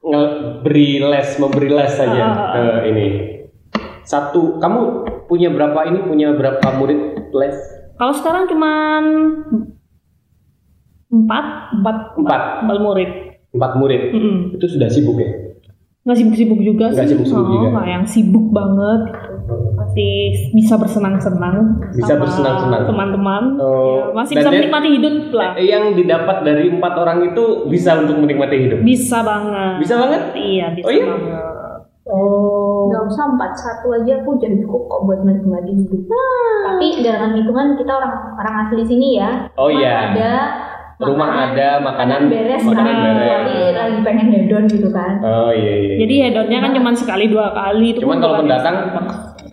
ngeberi 0.00 0.90
les 1.02 1.28
memberi 1.36 1.68
les 1.68 1.90
saja 1.90 2.24
Ah. 2.24 2.34
ke 2.50 2.62
ini 2.86 3.06
satu 4.02 4.56
kamu 4.56 4.80
punya 5.26 5.48
berapa 5.48 5.78
ini 5.84 6.00
punya 6.00 6.32
berapa 6.32 6.64
murid 6.72 7.00
les 7.30 7.56
Kalau 7.94 8.14
sekarang 8.14 8.46
cuman 8.46 9.02
empat 11.10 11.44
empat 11.74 11.96
Empat. 12.14 12.40
empat 12.62 12.78
murid 12.78 13.10
Empat 13.48 13.72
murid. 13.74 14.02
Mm-mm. 14.12 14.38
Itu 14.54 14.66
sudah 14.66 14.86
sibuk 14.86 15.16
ya? 15.16 15.30
nggak 16.00 16.16
sibuk-sibuk 16.16 16.60
juga 16.62 16.88
Nggak 16.88 17.04
sih 17.04 17.12
sibuk-sibuk 17.12 17.42
Oh, 17.42 17.52
juga. 17.54 17.66
nggak 17.70 17.88
yang 17.90 18.04
sibuk 18.06 18.46
banget 18.48 19.00
gitu. 19.12 19.54
masih 19.74 20.14
bisa 20.52 20.74
bersenang-senang 20.74 21.56
Bisa 21.90 22.06
sama 22.10 22.20
bersenang-senang. 22.22 22.82
teman-teman 22.86 23.42
Oh, 23.58 24.08
Ya, 24.08 24.16
masih 24.16 24.34
dan 24.34 24.42
bisa 24.42 24.50
menikmati 24.54 24.88
hidup 24.90 25.14
lah 25.30 25.50
Eh, 25.54 25.66
Yang 25.66 25.84
didapat 25.98 26.36
dari 26.42 26.64
empat 26.70 26.94
orang 26.94 27.18
itu 27.26 27.44
bisa 27.66 27.90
untuk 27.98 28.16
menikmati 28.18 28.56
hidup. 28.58 28.78
bisa 28.80 29.20
banget 29.20 29.74
Bisa 29.78 29.94
banget? 29.98 30.22
iya 30.34 30.66
bisa 30.70 30.86
Oh 30.86 30.92
iya? 30.92 31.04
banget 31.06 31.44
oh 32.06 32.88
Gak 32.88 33.02
usah 33.06 33.24
empat 33.28 33.52
satu 33.54 33.86
aja 33.92 34.12
aku 34.18 34.28
udah 34.34 34.50
cukup 34.58 34.82
kok 34.86 35.00
buat 35.04 35.20
menikmati 35.20 35.72
hidup. 35.74 36.02
Ah. 36.08 36.72
Tapi 36.72 37.04
dalam 37.04 37.30
hitungan 37.34 37.76
kita 37.76 37.92
orang 37.94 38.12
orang 38.34 38.54
asli 38.62 38.82
sini 38.82 39.08
ya. 39.14 39.30
Oh 39.54 39.68
iya. 39.68 40.08
Ada. 40.10 40.34
Rumah 40.98 41.14
makanan- 41.24 41.52
ada, 41.52 41.68
makanan 41.78 42.20
beres 42.26 42.58
makanan 42.60 42.90
kan. 42.90 43.02
beres. 43.14 43.38
Kecuali 43.38 43.70
lagi 43.72 43.98
pengen 44.02 44.26
hedon 44.28 44.64
gitu 44.66 44.88
kan. 44.90 45.12
Oh 45.20 45.50
iya 45.50 45.74
iya. 45.78 45.94
jadi 45.96 46.14
hedonnya 46.24 46.58
kan 46.58 46.70
cuma 46.72 46.90
sekali 46.92 47.24
dua 47.26 47.46
kali 47.50 47.86
itu 47.88 47.98
Cuman 48.00 48.18
kalau 48.18 48.34
pendatang 48.36 48.76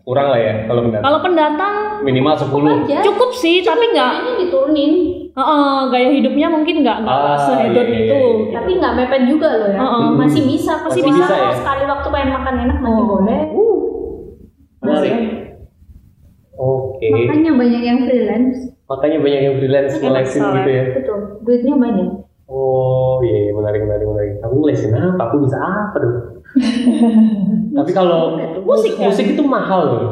kurang 0.02 0.28
lah 0.28 0.40
ya 0.40 0.54
kalau 0.64 0.82
pendatang. 0.82 1.04
kalau 1.04 1.20
pendatang 1.20 1.76
Minimal 2.02 2.34
10. 2.36 2.50
Aja. 2.84 2.98
cukup 3.04 3.30
sih 3.32 3.62
tapi 3.62 3.86
nggak 3.90 4.14
Ini 4.18 4.32
diturunin. 4.42 4.92
Heeh, 5.32 5.78
gaya 5.88 6.10
hidupnya 6.12 6.48
mungkin 6.48 6.76
nggak 6.80 6.98
nggak 7.02 7.12
Ah, 7.12 7.36
sehedon 7.38 7.76
iya, 7.84 7.94
iya, 7.94 8.00
itu 8.08 8.18
iya. 8.18 8.54
Tapi 8.56 8.72
nggak 8.74 8.94
mepet 8.96 9.22
juga 9.26 9.50
loh 9.54 9.70
ya. 9.70 9.80
Heeh. 9.80 10.06
Masih 10.16 10.42
bisa. 10.44 10.74
Masih 10.80 10.90
Masih 10.96 11.04
bisa 11.12 11.22
bisa. 11.22 11.36
ya? 11.36 11.52
Sekali 11.54 11.84
waktu 11.86 12.08
pengen 12.10 12.30
makan 12.34 12.56
enak 12.60 12.78
masih 12.80 12.96
Oh. 12.98 13.08
boleh. 13.12 13.42
Masih. 14.82 15.14
Oke. 16.56 17.06
Makanya 17.06 17.52
banyak 17.54 17.82
yang 17.84 18.00
freelance. 18.02 18.75
Makanya 18.86 19.18
banyak 19.18 19.42
yang 19.42 19.56
freelance 19.58 19.98
ngelesin 19.98 20.42
soalnya. 20.42 20.58
gitu 20.62 20.70
ya. 20.70 20.84
Betul. 21.02 21.18
Duitnya 21.42 21.76
banyak. 21.76 22.10
Oh 22.46 23.18
iya, 23.26 23.50
iya, 23.50 23.52
menarik 23.52 23.82
menarik 23.82 24.06
menarik. 24.06 24.34
Aku 24.46 24.54
ngelesin 24.62 24.94
apa? 24.94 25.22
Aku 25.26 25.36
bisa 25.42 25.58
apa 25.58 25.98
dong? 25.98 26.18
Tapi 27.78 27.92
kalau 27.92 28.38
Musik 28.64 28.96
kan? 28.96 29.10
musik 29.10 29.26
itu 29.34 29.44
mahal 29.44 29.82
loh. 29.84 30.04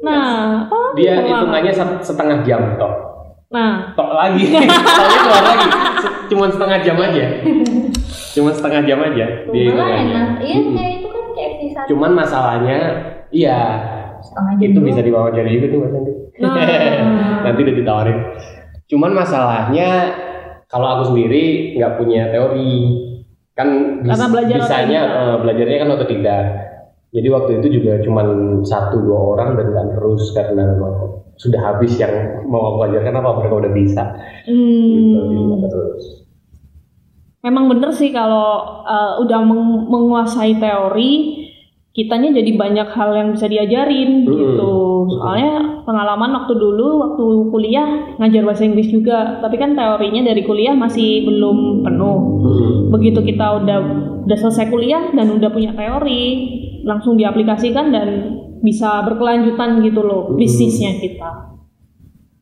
nah 0.00 0.64
oh, 0.64 0.96
Dia 0.96 1.20
hitungannya 1.20 1.72
set- 1.74 2.00
setengah 2.00 2.40
jam 2.40 2.76
tok. 2.80 2.94
nah 3.50 3.92
Tok 3.92 4.12
lagi. 4.14 4.44
Toknya 4.96 5.18
keluar 5.20 5.44
lagi. 5.44 5.68
Cuman 6.30 6.48
setengah 6.48 6.78
jam 6.80 6.96
aja. 6.96 7.24
Cuman 8.30 8.52
setengah 8.54 8.80
jam 8.86 8.98
aja. 9.02 9.26
Iya 9.50 9.70
kayak 9.74 10.92
itu 11.00 11.08
kan 11.08 11.24
kayak 11.34 11.52
Cuman 11.90 12.10
masalahnya, 12.14 12.78
iya 13.28 13.58
setengah 14.30 14.54
jam. 14.62 14.68
itu 14.70 14.80
bisa 14.86 15.00
diwawancara 15.02 15.48
juga 15.50 15.66
tuh 15.66 15.78
mas 15.82 15.92
nanti. 15.92 16.12
Nah. 16.38 16.54
nanti 17.44 17.60
udah 17.66 17.74
ditawarin. 17.74 18.18
Cuman 18.86 19.10
masalahnya 19.12 19.88
kalau 20.70 20.86
aku 20.86 21.02
sendiri 21.14 21.74
nggak 21.74 21.98
punya 21.98 22.30
teori 22.30 22.74
kan 23.58 23.68
bis- 24.06 24.14
Karena 24.14 24.26
belajar 24.30 24.56
bisanya 24.62 25.00
eh, 25.02 25.36
belajarnya 25.42 25.76
kan 25.82 25.88
otodidak. 25.90 26.44
Jadi 27.10 27.26
waktu 27.26 27.50
itu 27.58 27.82
juga 27.82 27.98
cuman 28.06 28.26
satu 28.62 29.02
dua 29.02 29.18
orang 29.34 29.58
dan 29.58 29.66
nggak 29.74 29.98
terus 29.98 30.30
karena 30.30 30.62
memang 30.62 30.94
sudah 31.34 31.58
habis 31.58 31.98
yang 31.98 32.46
mau 32.46 32.70
aku 32.70 32.86
ajarkan 32.86 33.18
apa 33.18 33.30
mereka 33.42 33.54
udah 33.66 33.72
bisa. 33.74 34.02
Gitu, 34.46 35.18
hmm, 35.18 35.58
nggak 35.58 35.70
terus. 35.74 36.04
memang 37.40 37.72
bener 37.72 37.88
sih 37.88 38.12
kalau 38.12 38.84
uh, 38.84 39.16
udah 39.24 39.40
meng- 39.40 39.88
menguasai 39.88 40.60
teori 40.60 41.40
kitanya 41.90 42.30
jadi 42.30 42.54
banyak 42.54 42.88
hal 42.88 43.10
yang 43.12 43.28
bisa 43.34 43.46
diajarin 43.46 44.22
Mm-mm. 44.22 44.30
gitu 44.30 44.72
soalnya 45.10 45.82
pengalaman 45.82 46.30
waktu 46.32 46.54
dulu 46.54 46.88
waktu 47.02 47.24
kuliah 47.50 47.88
ngajar 48.16 48.46
bahasa 48.46 48.62
Inggris 48.62 48.88
juga 48.88 49.42
tapi 49.42 49.58
kan 49.58 49.74
teorinya 49.74 50.22
dari 50.24 50.46
kuliah 50.46 50.70
masih 50.72 51.26
belum 51.26 51.82
penuh 51.82 52.18
begitu 52.94 53.18
kita 53.20 53.58
udah 53.58 53.78
udah 54.22 54.38
selesai 54.38 54.70
kuliah 54.70 55.10
dan 55.10 55.34
udah 55.34 55.50
punya 55.50 55.74
teori 55.74 56.22
langsung 56.86 57.18
diaplikasikan 57.18 57.90
dan 57.90 58.08
bisa 58.62 59.02
berkelanjutan 59.02 59.82
gitu 59.82 60.00
loh 60.00 60.30
Hmm. 60.30 60.38
bisnisnya 60.38 60.94
kita 60.96 61.30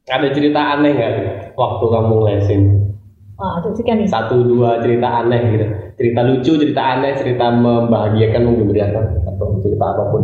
Ada 0.09 0.29
cerita 0.33 0.77
aneh 0.77 0.93
nggak 0.93 1.13
waktu 1.55 1.85
kamu 1.85 2.15
lesin? 2.27 2.63
wah 3.37 3.61
itu 3.61 3.71
sih 3.77 3.85
kan 3.85 3.97
nih 3.97 4.09
Satu 4.09 4.41
dua 4.41 4.81
cerita 4.81 5.25
aneh 5.25 5.41
gitu. 5.53 5.67
Cerita 5.99 6.21
lucu, 6.23 6.53
cerita 6.55 6.83
aneh, 6.95 7.19
cerita 7.19 7.51
membahagiakan, 7.51 8.43
menggembirakan 8.47 9.05
atau 9.27 9.59
cerita 9.59 9.85
apa 9.91 10.03
pun 10.15 10.23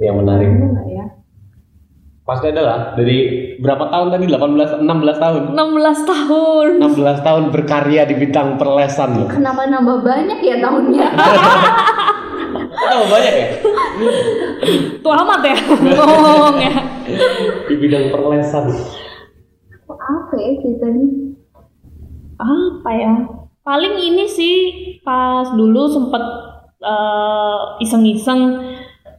yang 0.00 0.16
menarik. 0.24 0.48
Ya? 0.88 1.04
Pasti 2.24 2.48
ada 2.48 2.62
lah. 2.64 2.78
Dari 2.96 3.16
berapa 3.60 3.88
tahun 3.92 4.16
tadi? 4.16 4.24
18, 4.32 4.80
16 4.84 5.24
tahun. 5.24 5.42
16 5.52 6.08
tahun 6.08 6.68
16 6.80 7.26
tahun 7.26 7.42
berkarya 7.52 8.02
di 8.08 8.14
bidang 8.16 8.56
perlesan 8.56 9.10
loh. 9.20 9.28
Kenapa 9.28 9.68
nambah 9.68 10.00
banyak 10.00 10.40
ya 10.40 10.56
tahunnya? 10.64 11.06
Oh 12.88 13.04
banyak 13.12 13.34
ya? 13.36 13.48
tua 15.02 15.14
amat 15.26 15.40
ya 15.42 15.56
ngomong 15.98 16.56
ya 16.62 16.72
Di 17.68 17.74
bidang 17.76 18.08
perlesan. 18.08 18.72
Apa 19.88 20.34
ya 20.40 20.52
ceritanya? 20.64 21.28
apa 22.38 22.90
ya 22.94 23.12
paling 23.68 24.00
ini 24.00 24.24
sih 24.24 24.56
pas 25.04 25.52
dulu 25.52 25.84
sempet 25.84 26.24
eh, 26.80 27.60
iseng-iseng 27.84 28.64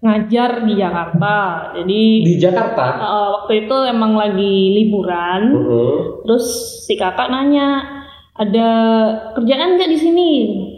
ngajar 0.01 0.65
di 0.65 0.73
Jakarta 0.73 1.69
jadi 1.77 2.01
Di 2.25 2.35
Jakarta. 2.41 2.85
eh, 2.97 3.27
waktu 3.37 3.53
itu 3.67 3.77
emang 3.85 4.17
lagi 4.17 4.55
liburan 4.73 5.53
Heeh. 5.53 5.97
terus 6.25 6.45
si 6.81 6.97
kakak 6.97 7.29
nanya 7.29 7.85
ada 8.33 8.69
kerjaan 9.35 9.77
nggak 9.77 9.91
di 9.91 9.99
sini 9.99 10.29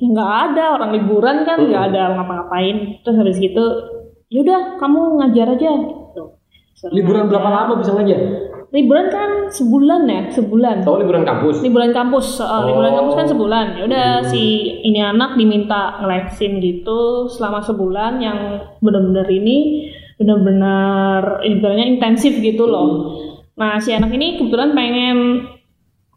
nggak 0.03 0.31
ada 0.51 0.75
orang 0.75 0.91
liburan 0.91 1.47
kan 1.47 1.63
nggak 1.63 1.93
ada 1.93 2.17
ngapa-ngapain 2.17 2.99
terus 3.05 3.15
habis 3.15 3.39
gitu 3.39 3.61
yaudah 4.27 4.81
kamu 4.81 5.21
ngajar 5.21 5.47
aja 5.55 5.71
gitu. 5.79 6.23
Liburan 6.89 7.29
berapa 7.29 7.45
lama 7.45 7.77
bisa 7.77 7.93
ngajar? 7.93 8.50
Liburan 8.71 9.07
kan 9.11 9.29
sebulan 9.51 10.01
ya? 10.07 10.21
Sebulan. 10.31 10.87
Tahu 10.87 11.03
liburan 11.03 11.23
kampus? 11.27 11.59
liburan 11.59 11.91
kampus 11.91 12.39
uh, 12.39 12.63
liburan 12.71 12.95
kampus 12.95 13.15
kan 13.19 13.27
sebulan. 13.27 13.65
Ya 13.77 13.83
udah 13.85 14.07
Hmm. 14.23 14.27
si 14.31 14.43
ini 14.87 14.99
anak 15.03 15.35
diminta 15.35 15.99
ngelesin 15.99 16.63
gitu 16.63 17.27
selama 17.27 17.59
sebulan 17.59 18.23
yang 18.23 18.39
benar-benar 18.79 19.27
ini 19.27 19.87
benar-benar 20.15 21.43
ibaratnya 21.43 21.87
intensif 21.87 22.31
gitu 22.39 22.63
loh. 22.63 22.89
Nah 23.59 23.77
si 23.83 23.91
anak 23.91 24.15
ini 24.15 24.39
kebetulan 24.39 24.71
pengen 24.71 25.17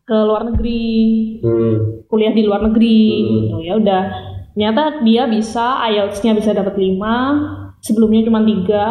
ke 0.06 0.16
luar 0.22 0.46
negeri. 0.54 0.94
Hmm. 1.42 1.76
kuliah 2.06 2.30
di 2.30 2.46
luar 2.46 2.70
negeri. 2.70 3.02
Hmm. 3.02 3.26
gitu. 3.34 3.56
Ya 3.66 3.74
udah 3.74 4.02
ternyata 4.54 5.02
dia 5.02 5.26
bisa 5.26 5.82
IELTS-nya 5.90 6.38
bisa 6.38 6.54
dapat 6.54 6.78
5 6.78 7.82
sebelumnya 7.82 8.22
cuma 8.30 8.46
tiga 8.46 8.86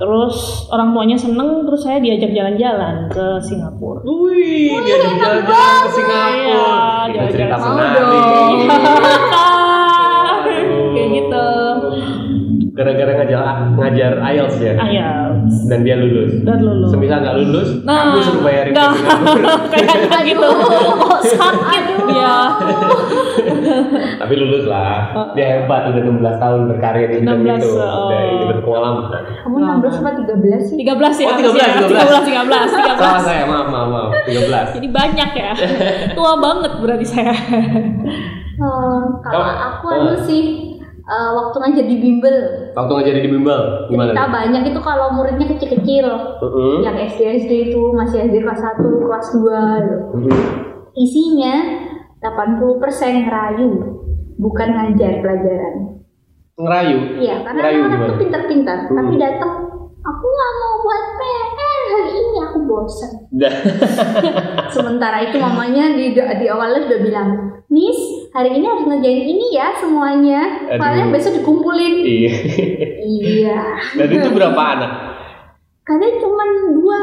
terus 0.00 0.64
orang 0.72 0.96
tuanya 0.96 1.20
seneng 1.20 1.68
terus 1.68 1.84
saya 1.84 2.00
diajak 2.00 2.32
jalan-jalan 2.32 3.12
ke 3.12 3.36
Singapura 3.44 4.00
Wih, 4.00 4.72
dia 4.80 4.96
jalan-jalan 4.96 5.44
ke 5.44 5.60
Singapura. 5.92 6.32
Iya, 6.32 7.12
Itu 7.12 7.12
jalan-jalan. 7.12 7.28
cerita 7.36 7.56
menarik. 7.60 8.00
kayak 10.90 11.08
gitu 11.14 11.46
Gara-gara 12.80 13.12
ngajar 13.14 13.40
ngajar 13.70 14.12
IELTS 14.24 14.56
ya. 14.58 14.72
IELTS 14.74 15.54
Dan 15.68 15.84
dia 15.84 15.96
lulus. 15.96 16.32
dan 16.40 16.58
lulus 16.58 16.88
Semisal 16.88 17.20
nggak 17.20 17.36
lulus, 17.36 17.68
Nah, 17.82 17.96
kamu 18.08 18.20
suruh 18.22 18.40
bayarin. 18.40 18.72
Singapura. 18.72 19.52
kayak 19.72 20.22
gitu 20.24 20.48
sakit 21.30 21.84
ya 22.08 22.36
Tapi 24.16 24.34
lulus 24.34 24.64
lah. 24.64 25.12
Dia 25.32 25.46
hebat 25.58 25.82
udah 25.86 26.02
16 26.02 26.16
tahun 26.36 26.60
berkarya 26.68 27.06
di 27.06 27.16
bidang 27.20 27.40
16, 27.42 27.60
itu. 27.60 27.68
oh. 27.74 28.08
Udah 28.08 28.20
ini 28.22 28.44
berpengalaman. 28.48 29.04
Kamu 29.42 29.56
16 29.56 30.00
apa 30.00 30.10
13 30.16 30.64
sih? 30.64 30.76
13 30.78 30.88
ya 31.20 31.26
Oh, 31.26 31.36
13, 31.36 31.52
harusnya. 31.52 31.68
13 31.84 32.24
13 32.24 32.72
Salah 32.72 32.96
13 32.96 33.20
saya, 33.22 33.42
maaf, 33.44 33.66
maaf, 33.68 33.88
maaf. 33.88 34.10
13. 34.24 34.76
jadi 34.76 34.88
banyak 34.88 35.30
ya 35.34 35.50
tua 36.12 36.32
banget 36.38 36.72
berarti 36.78 37.06
saya 37.06 37.32
Eh, 38.60 38.98
kalau 39.22 39.40
aku 39.48 39.86
anu 39.88 40.14
sih 40.20 40.69
eh, 41.10 41.30
waktu 41.32 41.56
ngajar 41.58 41.84
di 41.84 41.96
bimbel 41.98 42.36
Waktu 42.70 42.92
ngajar 42.92 43.14
di 43.16 43.28
bimbel, 43.28 43.60
gimana? 43.86 44.08
cerita 44.08 44.26
banyak 44.28 44.62
itu 44.64 44.80
kalau 44.80 45.06
muridnya 45.12 45.46
kecil-kecil 45.48 46.06
Heeh. 46.38 46.74
yang 46.80 46.96
SD 46.96 47.20
SD 47.40 47.52
itu 47.68 47.80
masih 47.90 48.24
SD 48.24 48.40
kelas 48.40 48.60
1 48.60 48.78
kelas 48.78 49.26
2 49.32 49.42
gitu. 49.80 49.96
Heeh. 50.16 50.42
isinya 50.92 51.54
80% 52.20 52.62
ngerayu 53.22 53.70
bukan 54.36 54.68
ngajar 54.70 55.18
pelajaran 55.18 55.74
Ngerayu. 56.54 56.98
iya 57.16 57.40
karena 57.40 57.58
Ngerayu 57.58 57.80
gimana? 57.82 58.06
tuh 58.06 58.16
pintar-pintar 58.18 58.78
Hmm. 58.82 58.96
tapi 58.96 59.14
datang 59.16 59.52
aku 60.00 60.24
nggak 60.26 60.52
mau 60.56 60.74
buat 60.80 61.04
PR 61.14 61.48
hari 61.86 62.10
ini 62.14 62.38
aku 62.40 62.58
bosan 62.62 63.12
sementara 64.70 65.18
itu 65.22 65.36
mamanya 65.36 65.94
di 65.94 66.12
di 66.12 66.46
awalnya 66.46 66.84
sudah 66.84 67.00
bilang 67.00 67.28
Miss 67.68 67.98
hari 68.30 68.50
ini 68.52 68.64
harus 68.64 68.84
ngerjain 68.84 69.22
ini 69.24 69.46
ya 69.50 69.74
semuanya 69.74 70.40
Aduh. 70.68 70.78
kalian 70.78 71.08
besok 71.10 71.34
dikumpulin 71.36 71.94
Iya. 72.00 72.32
iya 73.00 73.60
Dan 73.94 74.08
itu 74.08 74.28
berapa 74.30 74.62
anak? 74.70 74.92
kalian 75.82 76.14
cuma 76.16 76.44
dua 76.70 77.00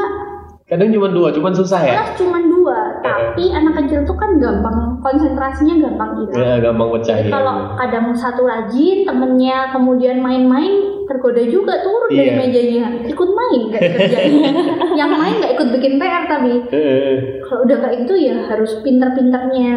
Kadang 0.64 0.92
cuma 0.92 1.08
dua, 1.08 1.32
cuma 1.32 1.48
susah 1.48 1.80
ya. 1.80 1.96
kelas 1.96 2.12
cuma 2.14 2.38
dua 2.38 3.00
tapi 3.00 3.40
Tapi 3.40 3.44
anak 3.50 3.72
kecil 3.78 4.04
tuh 4.04 4.12
kan 4.14 4.36
gampang 4.36 5.00
konsentrasinya 5.00 5.80
gampang 5.80 6.10
hilang. 6.18 6.36
Ya, 6.36 6.52
gampang 6.60 6.88
pecah 6.92 7.16
Jadi 7.16 7.24
ya. 7.24 7.32
kalau 7.32 7.54
kadang 7.74 8.06
satu 8.12 8.44
rajin, 8.44 8.98
temennya 9.02 9.72
kemudian 9.72 10.18
main-main, 10.18 10.72
tergoda 11.06 11.40
juga 11.42 11.80
turun 11.80 12.10
dari 12.10 12.20
Iya. 12.26 12.36
mejanya, 12.36 12.84
ikut 13.02 13.30
main 13.30 13.60
kayak 13.70 13.90
kerjanya. 13.94 14.50
Yang 15.00 15.10
main 15.14 15.34
nggak 15.40 15.52
ikut 15.54 15.68
bikin 15.72 15.92
PR 15.96 16.24
tapi 16.26 16.52
Heeh. 16.68 17.12
kalau 17.40 17.60
udah 17.64 17.78
kayak 17.78 17.96
gitu 18.02 18.14
ya 18.18 18.36
harus 18.44 18.70
pinter-pinternya 18.82 19.72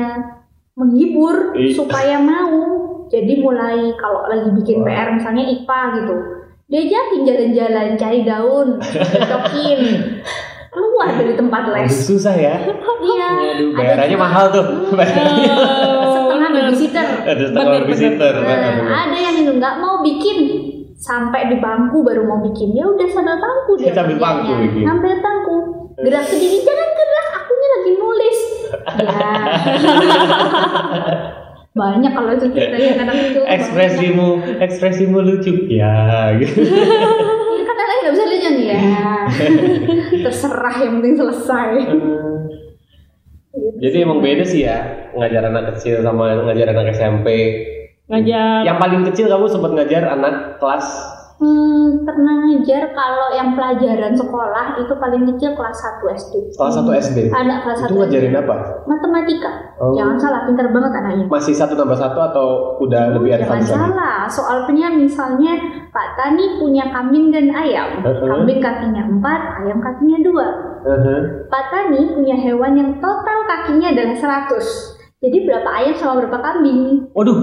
menghibur 0.73 1.53
Iya. 1.53 1.75
supaya 1.75 2.17
mau. 2.17 2.59
Jadi 3.07 3.33
mulai 3.37 3.91
kalau 3.95 4.23
lagi 4.25 4.49
bikin 4.53 4.81
PR 4.81 5.11
misalnya 5.11 5.43
IPA 5.45 5.81
gitu, 5.97 6.15
diajakin 6.65 7.21
jalan-jalan 7.21 7.87
cari 7.93 8.19
daun, 8.21 8.79
cocokin, 8.79 9.79
keluar 10.73 11.11
dari 11.11 11.35
tempat 11.35 11.61
Aduh, 11.65 11.75
les. 11.75 11.91
susah 11.91 12.31
ya. 12.31 12.55
Iya. 13.01 13.29
Aduh, 13.51 13.69
bayarannya 13.75 14.07
juga 14.09 14.23
mahal 14.23 14.45
tuh. 14.49 14.65
Bayarannya. 14.91 15.55
setengah 16.07 16.49
babysitter. 16.53 17.07
Ada 17.21 17.43
setengah 17.45 17.71
babysitter. 17.77 18.33
Nah, 18.39 18.59
ada 19.03 19.17
yang 19.19 19.35
itu 19.37 19.51
nggak 19.51 19.75
mau 19.77 19.99
bikin 19.99 20.37
sampai 20.95 21.49
di 21.49 21.57
bangku 21.57 21.99
baru 21.99 22.23
mau 22.23 22.39
bikin 22.39 22.71
ya 22.71 22.85
udah 22.85 23.09
sambil 23.09 23.35
bangku 23.35 23.73
dia 23.75 23.89
Sambil 23.89 24.21
bangku 24.21 24.53
bikin. 24.55 24.85
sambil 24.85 25.13
bangku 25.17 25.57
gerak 26.01 26.25
sendiri 26.25 26.57
jangan 26.65 26.89
gerak 26.97 27.27
akunya 27.37 27.67
lagi 27.69 27.91
nulis. 27.97 28.39
Ya. 29.01 29.31
Banyak 31.71 32.11
kalau 32.11 32.35
itu 32.35 32.51
ceritanya 32.51 32.91
kadang 32.99 33.19
itu. 33.31 33.39
Ekspresimu, 33.47 34.29
ekspresimu 34.59 35.17
lucu. 35.23 35.71
Ya, 35.71 36.35
gitu. 36.35 36.67
ya 37.57 37.63
kan 37.63 37.75
anaknya 37.79 37.99
nggak 38.03 38.13
bisa 38.13 38.25
lihat 38.27 38.53
nih 38.59 38.67
ya. 38.67 38.79
Terserah 40.27 40.75
yang 40.83 40.99
penting 40.99 41.15
selesai. 41.15 41.71
Jadi 43.81 43.97
emang 44.03 44.19
beda 44.19 44.43
sih 44.43 44.63
ya 44.67 45.09
ngajar 45.15 45.47
anak 45.47 45.75
kecil 45.75 46.03
sama 46.03 46.43
ngajar 46.47 46.71
anak 46.75 46.91
SMP. 46.95 47.27
ngajar. 48.11 48.67
Yang 48.67 48.77
paling 48.83 49.01
kecil 49.07 49.25
kamu 49.31 49.47
sempat 49.47 49.71
ngajar 49.71 50.03
anak 50.11 50.59
kelas 50.59 50.87
Hmm, 51.41 52.05
pernah 52.05 52.37
ngajar 52.45 52.93
kalau 52.93 53.33
yang 53.33 53.57
pelajaran 53.57 54.13
sekolah 54.13 54.77
itu 54.77 54.93
paling 54.93 55.25
kecil 55.33 55.57
kelas 55.57 55.73
1 55.73 56.05
SD. 56.13 56.33
kelas 56.53 56.75
1 56.77 57.01
SD. 57.01 57.17
Anak 57.33 57.65
kelas 57.65 57.81
1 57.81 57.89
Itu 57.89 57.97
ngajarin 57.97 58.35
apa? 58.37 58.55
Matematika. 58.85 59.51
Oh. 59.81 59.89
Jangan 59.97 60.21
salah, 60.21 60.45
pintar 60.45 60.69
banget 60.69 60.93
anaknya. 61.01 61.25
Masih 61.25 61.57
satu 61.57 61.73
tambah 61.73 61.97
satu 61.97 62.19
atau 62.21 62.47
udah 62.85 63.17
lebih 63.17 63.33
Jangan 63.33 63.57
advance 63.57 63.73
lagi? 63.73 63.73
salah, 63.73 64.19
soalnya 64.29 64.87
misalnya 64.93 65.53
Pak 65.89 66.07
Tani 66.13 66.61
punya 66.61 66.93
kambing 66.93 67.33
dan 67.33 67.49
ayam. 67.57 67.89
Uh-uh. 68.05 68.21
Kambing 68.21 68.61
kakinya 68.61 69.01
4, 69.01 69.65
ayam 69.65 69.77
kakinya 69.81 70.17
2. 70.21 70.85
Heeh. 70.93 71.19
Pak 71.49 71.63
Tani 71.73 72.01
punya 72.21 72.37
hewan 72.37 72.77
yang 72.77 72.91
total 73.01 73.49
kakinya 73.49 73.89
adalah 73.89 74.45
100. 74.45 74.61
Jadi 75.25 75.37
berapa 75.49 75.69
ayam 75.73 75.97
sama 75.97 76.21
berapa 76.21 76.37
kambing? 76.37 77.09
Waduh, 77.17 77.37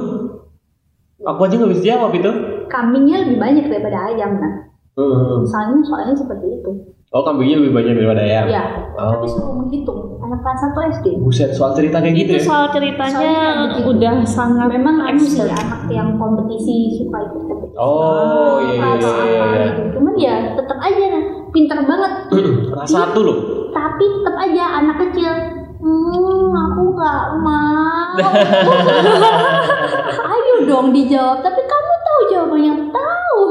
aku 1.27 1.41
aja 1.51 1.55
nggak 1.59 1.73
bisa 1.75 1.83
jawab 1.99 2.15
itu. 2.15 2.31
Kambingnya 2.69 3.17
lebih 3.25 3.37
banyak 3.37 3.65
daripada 3.67 3.99
ayam, 4.07 4.31
nah. 4.37 4.53
Heeh. 4.95 5.35
Misalnya 5.43 5.81
soalnya 5.83 6.15
seperti 6.15 6.47
itu. 6.53 6.71
Oh, 7.09 7.25
kambingnya 7.25 7.57
lebih 7.57 7.73
banyak 7.73 7.93
daripada 7.97 8.21
ayam. 8.21 8.45
Ya, 8.47 8.65
Oh. 8.93 9.17
tapi 9.17 9.27
suruh 9.27 9.57
menghitung. 9.57 10.21
Anak 10.21 10.45
kelas 10.45 10.61
1 10.61 10.77
SD. 10.93 11.07
Buset, 11.25 11.51
soal 11.57 11.73
cerita 11.73 12.05
kayak 12.05 12.15
gitu 12.21 12.31
itu 12.31 12.37
ya? 12.37 12.45
soal 12.45 12.65
ceritanya 12.69 13.17
Soalnya 13.17 13.49
begitu. 13.65 13.89
udah 13.89 14.15
sangat 14.29 14.69
Memang 14.69 14.97
anu 15.01 15.25
sih 15.25 15.41
anak 15.41 15.89
yang 15.89 16.21
kompetisi 16.21 17.01
suka 17.01 17.17
ikut 17.25 17.43
kompetisi. 17.49 17.75
Oh, 17.81 18.61
iya, 18.61 18.77
iya, 18.77 18.93
iya, 18.93 19.13
iya, 19.25 19.41
apa 19.41 19.57
iya. 19.57 19.65
gitu. 19.73 19.83
Cuman 19.97 20.15
ya 20.21 20.35
tetap 20.53 20.79
aja 20.79 21.05
nah, 21.09 21.23
pinter 21.49 21.79
banget. 21.81 22.13
Kelas 22.77 22.89
satu 22.93 23.21
loh. 23.25 23.39
Tapi 23.73 24.05
tetap 24.05 24.35
aja 24.37 24.65
anak 24.85 24.97
kecil. 25.09 25.33
Hmm, 25.79 26.51
aku 26.53 26.83
nggak 26.93 27.23
mau. 27.41 28.19
Ayo 30.29 30.55
dong 30.67 30.91
dijawab. 30.91 31.39
Tapi 31.41 31.61
kamu 31.63 31.78
tahu 32.19 32.35
jawabannya 32.35 32.91
tahu. 32.91 33.43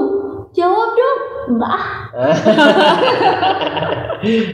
Jawab 0.52 0.90
dong. 0.92 1.37
Enggak 1.48 1.72
ah. 1.72 1.84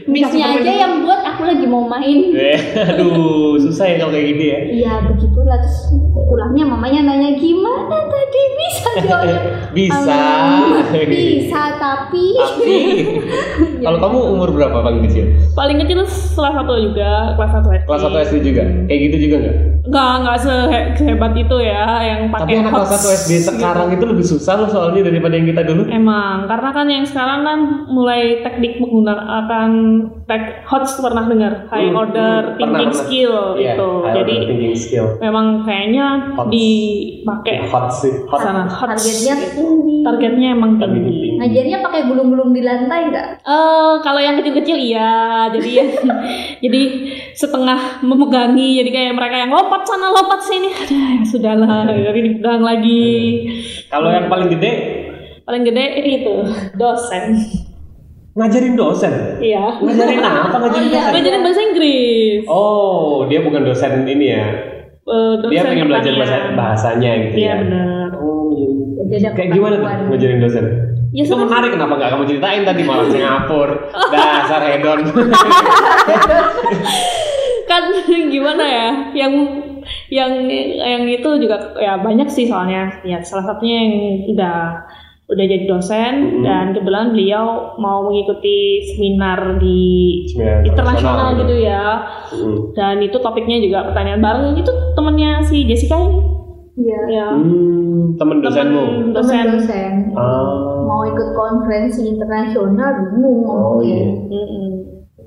Missnya 0.04 0.60
aja 0.60 0.72
yang 0.76 1.00
buat 1.00 1.24
aku 1.24 1.42
lagi 1.42 1.64
mau 1.64 1.88
main. 1.88 2.30
Eh, 2.30 2.60
Aduh, 2.84 3.56
susah 3.58 3.88
ya 3.88 3.96
kalau 3.96 4.12
kayak 4.12 4.26
gitu 4.30 4.42
ya. 4.44 4.58
Iya 4.62 4.92
begitulah 5.08 5.56
terus 5.56 5.88
pulangnya 6.12 6.64
mamanya 6.66 7.00
nanya 7.02 7.30
gimana 7.34 7.98
tadi 8.04 8.42
bisa 8.54 8.90
jawabnya 9.04 9.40
Bisa. 9.72 10.20
"Hmm, 10.20 10.84
bisa 11.08 11.62
tapi 11.82 12.26
Tapi, 12.36 12.78
kalau 13.80 13.98
kamu 13.98 14.18
umur 14.36 14.48
berapa 14.52 14.78
paling 14.78 15.02
kecil? 15.04 15.24
paling 15.52 15.80
kecil 15.80 16.04
kelas 16.04 16.52
satu 16.52 16.74
juga 16.82 17.34
kelas 17.34 17.50
satu 17.52 17.68
SD 17.72 17.86
Kelas 17.86 18.02
1 18.02 18.26
SD 18.26 18.36
juga? 18.44 18.62
Kayak 18.86 19.00
gitu 19.02 19.16
juga 19.22 19.36
nggak? 19.40 19.56
nggak 19.84 20.12
nggak 20.18 20.38
sehe- 20.40 20.88
sehebat 20.96 21.32
itu 21.36 21.56
ya 21.60 21.84
yang 22.02 22.20
Tapi 22.26 22.34
pakai 22.40 22.54
anak 22.58 22.72
kelas 22.74 22.90
1 23.04 23.20
SD 23.20 23.30
sekarang 23.44 23.88
itu 23.92 24.04
lebih 24.04 24.24
susah 24.24 24.54
loh 24.56 24.68
soalnya 24.68 25.02
daripada 25.04 25.34
yang 25.34 25.46
kita 25.46 25.62
dulu. 25.62 25.82
Emang, 25.86 26.46
karena 26.46 26.70
kan 26.70 26.83
yang 26.86 27.02
sekarang 27.02 27.40
kan 27.40 27.58
mulai 27.86 28.40
teknik 28.40 28.76
menggunakan 28.76 29.70
tek 30.24 30.64
HOTS 30.64 30.98
pernah 30.98 31.24
dengar 31.24 31.52
high 31.66 31.86
Hmm, 31.86 31.98
order 31.98 32.40
hmm, 32.42 32.56
thinking 32.56 32.88
pernah, 32.88 32.98
skill 32.98 33.34
Iya, 33.54 33.74
gitu. 33.74 33.88
high 34.00 34.14
Jadi 34.14 34.34
order 34.34 34.48
thinking 34.48 34.74
skill. 34.74 35.06
memang 35.18 35.46
kayaknya 35.62 36.06
HOTS. 36.32 36.50
dipakai 36.50 37.56
Hot 37.66 37.86
sih, 37.90 38.12
hot. 38.24 38.40
sana 38.40 38.62
HOTS. 38.64 38.80
targetnya 38.94 39.34
tinggi 39.50 39.96
Targetnya 40.00 40.48
emang 40.52 40.76
tinggi. 40.76 41.20
ngajarnya 41.34 41.78
pakai 41.80 42.00
gulung-gulung 42.04 42.50
di 42.50 42.60
lantai 42.60 43.08
nggak 43.08 43.28
Eh, 43.40 43.92
kalau 44.00 44.18
yang 44.18 44.36
kecil-kecil 44.36 44.76
iya, 44.76 45.12
jadi 45.48 45.68
ya, 45.74 45.84
jadi 46.64 46.82
setengah 47.34 47.80
memegangi, 48.00 48.78
jadi 48.78 48.90
kayak 48.90 49.12
mereka 49.12 49.36
yang 49.38 49.50
lompat 49.50 49.84
sana 49.84 50.08
lompat 50.08 50.40
sini, 50.40 50.68
ada 50.70 50.92
ya 50.92 51.20
sudahlah, 51.22 51.84
jadi 51.88 52.20
dipegang 52.22 52.60
lagi. 52.60 53.04
Kalau 53.86 54.08
yang 54.08 54.26
paling 54.26 54.48
gede 54.50 54.72
Paling 55.44 55.62
gede 55.62 55.84
itu 56.02 56.34
dosen, 56.74 57.36
ngajarin 58.32 58.74
dosen. 58.74 59.12
iya. 59.38 59.76
Ngajarin 59.76 60.18
apa? 60.18 60.56
Ngajarin 60.58 60.88
dosen. 60.88 61.10
Ngajarin 61.12 61.40
bahasa 61.42 61.60
Inggris. 61.62 62.42
Oh, 62.48 63.24
dia 63.28 63.38
bukan 63.40 63.62
dosen 63.62 63.92
ini 64.04 64.26
ya. 64.32 64.44
Eh, 65.04 65.32
dosen 65.38 65.52
Dia 65.52 65.62
pengen 65.62 65.86
belajar 65.86 66.12
bahasa 66.16 66.36
bahasanya 66.56 67.10
gitu 67.28 67.36
Iya 67.36 67.44
ya. 67.44 67.54
benar. 67.60 68.08
Oh, 68.16 68.48
iya. 69.04 69.30
Kayak 69.32 69.50
gimana 69.52 69.74
tuh 69.76 69.86
ngajarin 70.08 70.40
dosen? 70.40 70.64
Ya 71.14 71.22
itu 71.22 71.30
menarik 71.30 71.70
kenapa 71.70 71.94
nggak 71.94 72.10
kamu 72.10 72.24
ceritain 72.26 72.62
tadi 72.66 72.82
malah 72.82 73.06
Singapura 73.06 73.86
dasar 74.10 74.66
hedon 74.66 75.06
kan 77.70 77.82
gimana 78.28 78.64
ya 78.66 78.88
yang 79.14 79.32
yang 80.10 80.30
yang 80.74 81.02
itu 81.06 81.30
juga 81.38 81.74
ya 81.78 81.98
banyak 81.98 82.26
sih 82.26 82.46
soalnya 82.46 82.90
ya 83.02 83.18
salah 83.22 83.46
satunya 83.46 83.78
yang 83.86 83.94
udah 84.26 84.58
udah 85.24 85.40
jadi 85.42 85.64
dosen 85.64 86.12
Mhm. 86.14 86.42
dan 86.42 86.64
kebetulan 86.70 87.06
beliau 87.10 87.44
mau 87.76 88.04
mengikuti 88.04 88.58
seminar 88.86 89.56
di 89.56 89.80
Seminar 90.26 90.60
internasional 90.62 90.68
internasional 90.68 91.28
gitu 91.40 91.54
ya. 91.58 91.84
Hmm. 92.26 92.56
dan 92.72 92.96
itu 92.98 93.16
topiknya 93.16 93.56
juga 93.58 93.88
pertanyaan 93.88 94.20
bareng. 94.20 94.52
Itu 94.54 94.68
temennya 94.92 95.40
si 95.40 95.64
Jessica 95.64 95.96
ini 95.96 96.12
Iya. 96.76 97.00
ya. 97.08 97.28
Hmm, 97.32 98.14
temen 98.14 98.42
dosenmu? 98.42 98.82
temen 98.82 99.00
Temen 99.00 99.14
dosen. 99.14 99.44
Dosen 99.54 99.92
Ah. 100.12 100.84
mau 100.84 101.02
ikut 101.04 101.28
konferensi 101.32 102.04
internasional 102.04 102.90
bingung. 103.06 103.46
Oh 103.46 103.80
iya. 103.80 104.04
Mm-mm. 104.28 104.66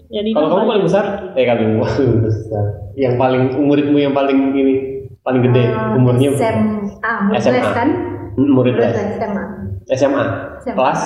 jadi 0.08 0.30
kalau 0.32 0.48
kamu 0.54 0.66
paling 0.70 0.86
besar? 0.86 1.06
Eh 1.34 1.44
paling 1.44 1.84
besar. 2.22 2.64
Yang 2.94 3.16
paling 3.18 3.42
muridmu 3.58 3.98
yang 3.98 4.14
paling 4.14 4.54
ini 4.54 4.74
paling 5.20 5.42
gede 5.44 5.68
Ah, 5.68 5.92
umurnya 5.94 6.32
SMA 6.32 7.36
SMA. 7.36 7.72
kan 7.74 7.90
Hmm, 7.92 8.17
murid 8.38 8.54
murid 8.54 8.76
les 8.78 8.94
les 8.94 9.18
SMA 9.18 9.44
SMA 9.98 10.24
SMA 10.62 10.76
kelas? 10.78 11.00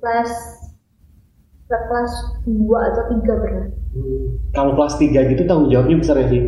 kelas 0.00 0.32
kelas 1.66 2.12
dua 2.44 2.80
atau 2.92 3.02
tiga 3.10 3.34
pernah. 3.38 3.66
Hmm, 3.90 4.26
kalau 4.54 4.72
kelas 4.74 4.94
3 4.98 5.30
gitu 5.30 5.42
tanggung 5.46 5.66
jawabnya 5.66 5.98
besar 5.98 6.18
ya 6.18 6.26
sih? 6.28 6.42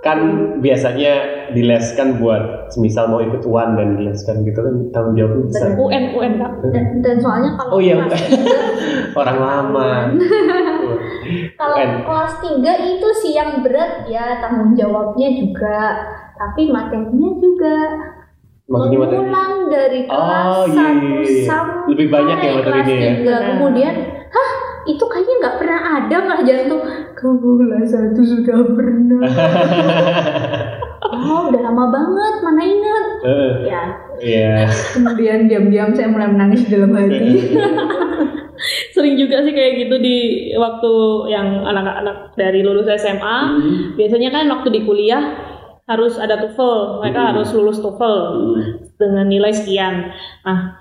Kan 0.00 0.18
biasanya 0.60 1.12
dileskan 1.56 2.20
buat 2.20 2.68
semisal 2.68 3.08
mau 3.08 3.24
ikut 3.24 3.40
UAN 3.42 3.72
dan 3.72 3.96
dileskan 3.96 4.44
gitu 4.44 4.60
kan 4.60 4.74
tanggung 4.92 5.16
jawabnya 5.16 5.42
besar. 5.48 5.68
UN 5.74 6.04
UN 6.12 6.32
kak 6.36 6.52
dan, 6.70 6.84
dan 7.00 7.16
soalnya 7.18 7.50
kalau 7.56 7.70
Oh 7.72 7.80
iya. 7.80 8.04
kelas 8.04 8.22
tiga 8.28 8.52
orang 9.22 9.38
lama. 9.40 9.90
Kalau 11.56 11.74
UN. 11.74 11.90
kelas 12.04 12.34
tiga 12.42 12.72
itu 12.84 13.08
sih 13.24 13.32
yang 13.32 13.64
berat 13.64 14.04
ya 14.04 14.44
tanggung 14.44 14.76
jawabnya 14.76 15.28
juga. 15.34 15.78
Tapi 16.34 16.68
materinya 16.68 17.30
juga 17.40 17.76
maksudnya 18.64 18.98
materi 18.98 19.18
mengulang 19.20 19.54
dari 19.68 20.00
kelas 20.04 20.46
Oh, 20.46 20.64
iya, 20.64 20.74
satu 20.74 21.04
iya, 21.04 21.20
iya. 21.20 21.44
sampai 21.44 21.88
Lebih 21.92 22.06
banyak 22.08 22.38
ya 22.38 22.50
materinya 22.50 22.64
kelas 22.64 22.86
ya? 22.86 22.96
tiga. 22.96 23.12
Benar. 23.20 23.40
kemudian 23.50 23.94
hah 24.26 24.50
itu 24.84 25.04
kayaknya 25.04 25.34
nggak 25.38 25.56
pernah 25.56 25.80
ada 25.98 26.16
pelajaran 26.22 26.64
tuh 26.66 26.80
kamu 27.14 27.50
kelas 27.58 27.86
satu 27.86 28.20
sudah 28.22 28.58
pernah 28.70 29.20
oh 31.14 31.40
udah 31.48 31.60
lama 31.62 31.84
banget 31.88 32.34
mana 32.40 32.62
ingat 32.62 33.04
Eh, 33.24 33.52
ya 33.64 33.82
Iya. 34.14 34.52
kemudian 34.92 35.44
diam-diam 35.44 35.90
saya 35.90 36.06
mulai 36.06 36.28
menangis 36.28 36.64
di 36.64 36.70
dalam 36.70 36.92
hati 36.92 37.30
sering 38.94 39.14
juga 39.14 39.42
sih 39.42 39.50
kayak 39.50 39.72
gitu 39.78 39.96
di 39.98 40.16
waktu 40.54 40.92
yang 41.28 41.60
anak-anak 41.62 42.32
dari 42.34 42.62
lulus 42.62 42.86
SMA 42.94 43.38
biasanya 43.94 44.30
kan 44.30 44.44
waktu 44.48 44.68
di 44.70 44.80
kuliah 44.82 45.20
harus 45.84 46.16
ada 46.16 46.40
TOEFL. 46.40 47.04
Mereka 47.04 47.20
harus 47.34 47.48
lulus 47.52 47.78
TOEFL 47.80 48.16
dengan 48.96 49.26
nilai 49.28 49.52
sekian. 49.52 50.12
Nah 50.44 50.80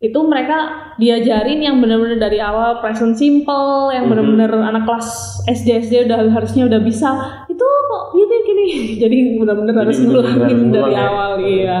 itu 0.00 0.16
mereka 0.24 0.88
diajarin 0.96 1.60
yang 1.60 1.76
benar-benar 1.76 2.16
dari 2.16 2.40
awal 2.40 2.80
present 2.80 3.20
simple 3.20 3.92
yang 3.92 4.08
benar-benar 4.08 4.48
anak 4.72 4.88
kelas 4.88 5.08
SD 5.44 5.84
SD 5.84 6.08
udah 6.08 6.24
harusnya 6.32 6.64
udah 6.64 6.80
bisa. 6.80 7.10
Itu 7.52 7.64
kok 7.64 8.16
gini 8.16 8.36
gini. 8.48 8.66
Jadi 9.02 9.16
benar-benar 9.36 9.84
harus 9.84 10.00
ngulangin 10.00 10.72
dari 10.72 10.92
ya. 10.96 11.04
awal 11.04 11.32
iya. 11.44 11.78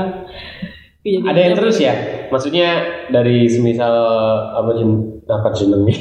Jadi 1.00 1.24
Ada 1.24 1.40
yang 1.40 1.54
terus 1.56 1.76
ya? 1.80 1.94
Maksudnya 2.28 2.68
dari 3.08 3.48
semisal 3.48 3.94
apa 4.52 4.70
jen 4.76 5.24
apa 5.24 5.48
jenengnya? 5.56 5.96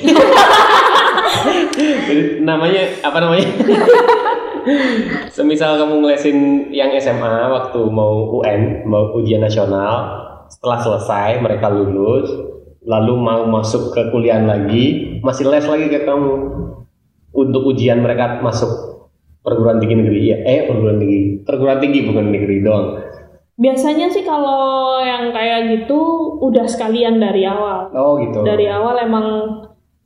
Jadi 2.04 2.43
namanya 2.52 2.84
apa 3.08 3.17
namanya? 3.24 3.48
Semisal 5.36 5.77
kamu 5.79 6.03
ngelesin 6.03 6.38
yang 6.73 6.93
SMA 6.97 7.49
waktu 7.51 7.79
mau 7.89 8.41
UN, 8.41 8.86
mau 8.86 9.13
ujian 9.15 9.41
nasional, 9.41 10.27
setelah 10.49 10.79
selesai 10.82 11.41
mereka 11.41 11.69
lulus, 11.69 12.27
lalu 12.86 13.13
mau 13.19 13.45
masuk 13.47 13.93
ke 13.93 14.10
kuliah 14.10 14.41
lagi, 14.41 15.17
masih 15.21 15.47
les 15.47 15.65
lagi 15.65 15.88
ke 15.88 16.03
kamu. 16.03 16.34
Untuk 17.29 17.62
ujian 17.69 18.01
mereka 18.01 18.41
masuk 18.41 18.89
perguruan 19.45 19.79
tinggi 19.79 19.95
negeri 19.95 20.19
ya 20.34 20.38
eh 20.43 20.60
perguruan 20.67 20.97
tinggi 20.99 21.19
perguruan 21.45 21.79
tinggi 21.79 21.99
bukan 22.10 22.25
negeri 22.34 22.58
doang. 22.65 22.88
Biasanya 23.60 24.08
sih 24.08 24.23
kalau 24.23 24.97
yang 25.03 25.36
kayak 25.36 25.67
gitu 25.67 25.99
udah 26.39 26.63
sekalian 26.63 27.19
dari 27.19 27.43
awal. 27.43 27.91
oh 27.91 28.17
gitu. 28.23 28.39
Dari 28.47 28.71
awal 28.71 29.03
emang 29.03 29.27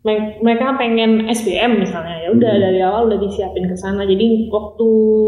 mereka 0.04 0.76
pengen 0.76 1.26
SBM 1.26 1.80
misalnya 1.80 2.20
ya 2.20 2.30
udah 2.30 2.54
dari 2.54 2.80
awal 2.80 3.08
udah 3.08 3.18
disiapin 3.18 3.66
ke 3.66 3.74
sana. 3.74 4.04
Jadi 4.04 4.48
waktu 4.48 4.88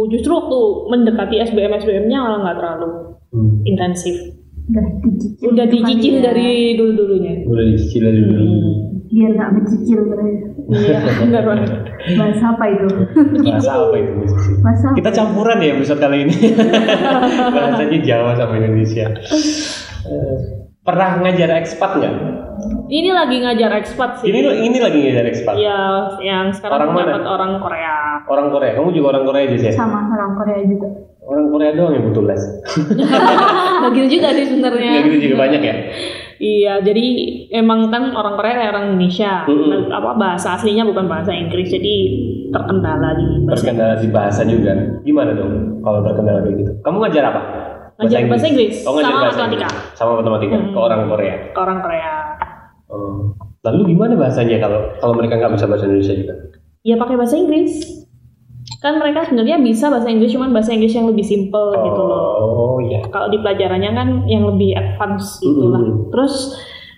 justru 0.10 0.32
waktu 0.32 0.60
mendekati 0.90 1.36
SBM 1.42 1.72
SBM-nya 1.78 2.18
malah 2.20 2.40
nggak 2.42 2.58
terlalu 2.58 2.90
Hmm. 3.28 3.60
intensif. 3.64 4.16
Udah 4.66 4.84
dicicil. 5.02 5.46
Udah 5.52 5.66
dicicil 5.66 6.16
dari 6.20 6.50
dulu-dulunya. 6.74 7.44
udah 7.44 7.66
dicicil 7.68 8.02
dari 8.04 8.22
dulu 8.22 8.44
Biar 9.06 9.32
nggak 9.32 9.50
mencicil 9.54 10.00
terus. 10.06 10.36
Iya, 10.66 10.98
benar 11.22 11.44
banget. 11.46 11.70
Bahasa 12.18 12.46
apa 12.50 12.66
itu? 12.68 12.88
bahasa 13.46 13.72
apa 13.78 13.96
itu? 13.96 14.12
Bahasa 14.60 14.86
apa? 14.88 14.96
kita 14.98 15.10
campuran 15.14 15.58
ya 15.58 15.70
episode 15.74 16.00
kali 16.00 16.18
ini 16.24 16.36
bahasanya 17.56 18.00
Jawa 18.02 18.32
sama 18.34 18.54
Indonesia 18.58 19.08
Eh, 20.06 20.38
pernah 20.86 21.18
ngajar 21.20 21.50
ekspat 21.58 21.92
nggak 21.98 22.14
Ini 22.86 23.10
lagi 23.12 23.42
ngajar 23.42 23.72
ekspat 23.76 24.22
sih. 24.22 24.30
ini 24.30 24.40
ini 24.62 24.78
lagi 24.78 25.02
ngajar 25.02 25.26
ekspat 25.26 25.58
Iya, 25.58 25.82
yang 26.22 26.54
sekarang 26.54 26.78
Orang 26.78 26.90
mana? 26.94 27.10
dapat 27.12 27.26
orang 27.26 27.52
Korea. 27.58 27.96
orang 28.24 28.48
Korea 28.48 28.72
kamu 28.74 28.90
juga 28.92 29.08
orang 29.12 29.24
Korea 29.26 29.44
aja 29.44 29.58
sih 29.60 29.72
sama 29.72 30.06
orang 30.08 30.32
Korea 30.36 30.60
juga. 30.64 30.88
orang 31.22 31.46
Korea 31.50 31.72
doang 31.74 31.92
yang 31.92 32.06
butuh 32.06 32.24
les 32.24 32.42
Nggak 33.82 33.92
gitu 33.92 34.08
juga 34.12 34.28
sih 34.32 34.46
sebenarnya. 34.46 34.90
Nggak 34.94 35.06
gitu 35.10 35.18
juga 35.26 35.36
banyak 35.42 35.62
ya 35.62 35.76
Iya, 36.36 36.74
jadi 36.84 37.06
emang 37.56 37.88
kan 37.88 38.12
orang 38.12 38.36
Korea 38.36 38.54
kayak 38.54 38.72
orang 38.72 38.86
Indonesia. 38.92 39.48
Nah, 39.48 39.88
apa 39.90 40.10
bahasa 40.14 40.48
aslinya 40.54 40.84
bukan 40.84 41.08
bahasa 41.08 41.32
Inggris, 41.32 41.72
jadi 41.72 41.96
terkendala 42.52 43.16
di 43.16 43.26
bahasa 43.42 43.56
terkendala 43.58 43.94
di 43.98 44.08
bahasa 44.10 44.42
juga 44.44 44.72
gimana 45.02 45.32
dong 45.32 45.80
kalau 45.80 46.00
terkendala 46.02 46.40
kayak 46.40 46.56
gitu 46.58 46.72
kamu 46.82 46.98
ngajar 47.02 47.24
apa 47.26 47.42
Ngajar 47.96 48.28
bahasa 48.28 48.48
Inggris, 48.48 48.76
oh, 48.82 48.92
sama 48.94 49.08
bahasa 49.22 49.40
matematika. 49.40 49.66
Inggris. 49.66 49.94
sama 49.94 50.12
matematika 50.20 50.56
Hmm. 50.56 50.70
ke 50.70 50.80
orang 50.80 51.02
Korea 51.08 51.36
ke 51.48 51.60
orang 51.60 51.80
Korea. 51.80 52.14
Oh. 52.86 53.34
lalu 53.62 53.82
gimana 53.88 54.14
bahasanya 54.14 54.58
kalau 54.60 54.80
kalau 54.96 55.14
mereka 55.14 55.36
nggak 55.36 55.54
bisa 55.54 55.66
bahasa 55.66 55.86
Indonesia 55.86 56.14
juga 56.14 56.34
Ya 56.82 56.96
pakai 56.96 57.16
bahasa 57.16 57.34
Inggris. 57.36 58.06
Kan 58.78 58.98
mereka 58.98 59.26
sebenarnya 59.26 59.58
bisa 59.58 59.90
bahasa 59.90 60.06
Inggris, 60.06 60.30
cuman 60.32 60.50
bahasa 60.52 60.70
Inggris 60.70 60.94
yang 60.94 61.06
lebih 61.06 61.22
simple 61.22 61.74
gitu 61.74 61.98
loh. 62.00 62.22
oh 62.38 62.78
iya 62.80 63.02
Kalau 63.06 63.26
di 63.26 63.38
pelajarannya 63.38 63.92
kan 63.92 64.08
yang 64.26 64.46
lebih 64.46 64.74
advance 64.74 65.38
gitu 65.40 65.66
lah. 65.68 65.82
Mm-mm. 65.82 66.10
Terus 66.10 66.54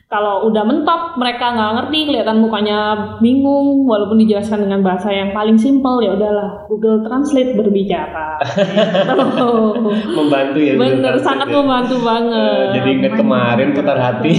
kalau 0.08 0.48
udah 0.48 0.63
mentok 0.63 1.20
mereka 1.20 1.52
nggak 1.52 1.72
ngerti 1.76 2.00
kelihatan 2.08 2.39
mukanya 2.39 2.80
bingung 3.20 3.84
walaupun 3.84 4.15
dijelaskan 4.17 4.63
dengan 4.63 4.80
bahasa 4.80 5.12
yang 5.12 5.36
paling 5.36 5.60
simple 5.60 6.00
ya 6.00 6.15
udahlah 6.15 6.63
Google 6.65 7.04
Translate 7.04 7.54
berbicara 7.54 8.39
Tuh. 9.36 9.76
membantu 10.08 10.60
ya 10.60 10.80
bener 10.80 11.20
sangat 11.20 11.52
ya. 11.52 11.60
membantu 11.60 12.00
banget 12.00 12.65
jadi 12.74 12.88
inget 12.89 13.13
kemarin 13.13 13.67
putar 13.74 14.00
hati 14.00 14.34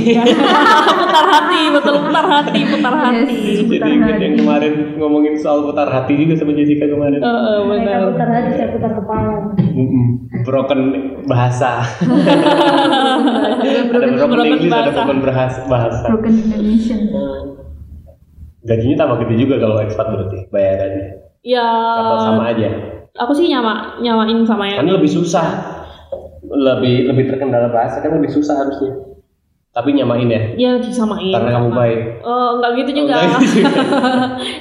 putar 1.04 1.26
hati 1.28 1.60
betul 1.70 1.96
putar 2.00 2.26
hati 2.26 2.60
putar 2.66 2.94
hati 2.96 3.36
Yes. 3.38 3.60
jadi 3.68 3.88
inget 3.90 4.16
yang 4.18 4.34
kemarin 4.36 4.72
ngomongin 4.96 5.36
soal 5.36 5.64
putar 5.64 5.84
hati 5.86 6.16
juga 6.16 6.32
sama 6.34 6.52
Jessica 6.52 6.86
kemarin 6.86 7.18
Eh, 7.18 7.28
eh, 7.28 7.58
Mereka 7.60 7.76
bener 7.84 8.00
putar 8.08 8.28
hati, 8.30 8.50
saya 8.54 8.68
putar 8.70 8.92
kepala. 8.94 9.36
Broken 10.40 10.80
bahasa 11.24 11.82
ada 13.58 13.80
broken, 13.86 14.10
Broken 14.16 14.46
English 14.46 14.66
ada 14.66 14.80
bahasa. 14.80 14.96
broken 14.96 15.18
bahasa, 15.20 15.57
bahasa. 15.66 16.06
Broken 16.06 16.34
Indonesian. 16.38 17.00
gajinya 18.68 18.96
tambah 19.00 19.24
gitu 19.24 19.48
juga 19.48 19.56
kalau 19.64 19.80
ekspat 19.80 20.06
berarti 20.12 20.38
bayarannya 20.52 21.24
ya. 21.46 21.64
Atau 22.04 22.18
sama 22.20 22.42
aja? 22.52 22.68
Aku 23.16 23.32
sih 23.32 23.48
nyama 23.48 23.96
nyamain 24.04 24.44
sama 24.44 24.68
yang 24.68 24.84
kan 24.84 24.92
lebih 24.92 25.08
susah. 25.08 25.46
Lebih 26.44 27.08
lebih 27.08 27.24
terkendala 27.32 27.72
bahasa 27.72 28.04
kan 28.04 28.12
lebih 28.12 28.28
susah 28.28 28.60
harusnya. 28.60 28.92
Tapi 29.72 29.94
nyamain 29.94 30.28
ya? 30.28 30.42
Ya 30.58 30.72
disamain. 30.76 31.32
Karena 31.32 31.54
kamu 31.60 31.70
baik. 31.72 32.00
Oh, 32.26 32.58
enggak 32.58 32.72
gitu 32.82 32.90
juga. 33.04 33.14
enggak 33.24 33.40
gitu. 33.40 33.62
Juga. 33.62 33.82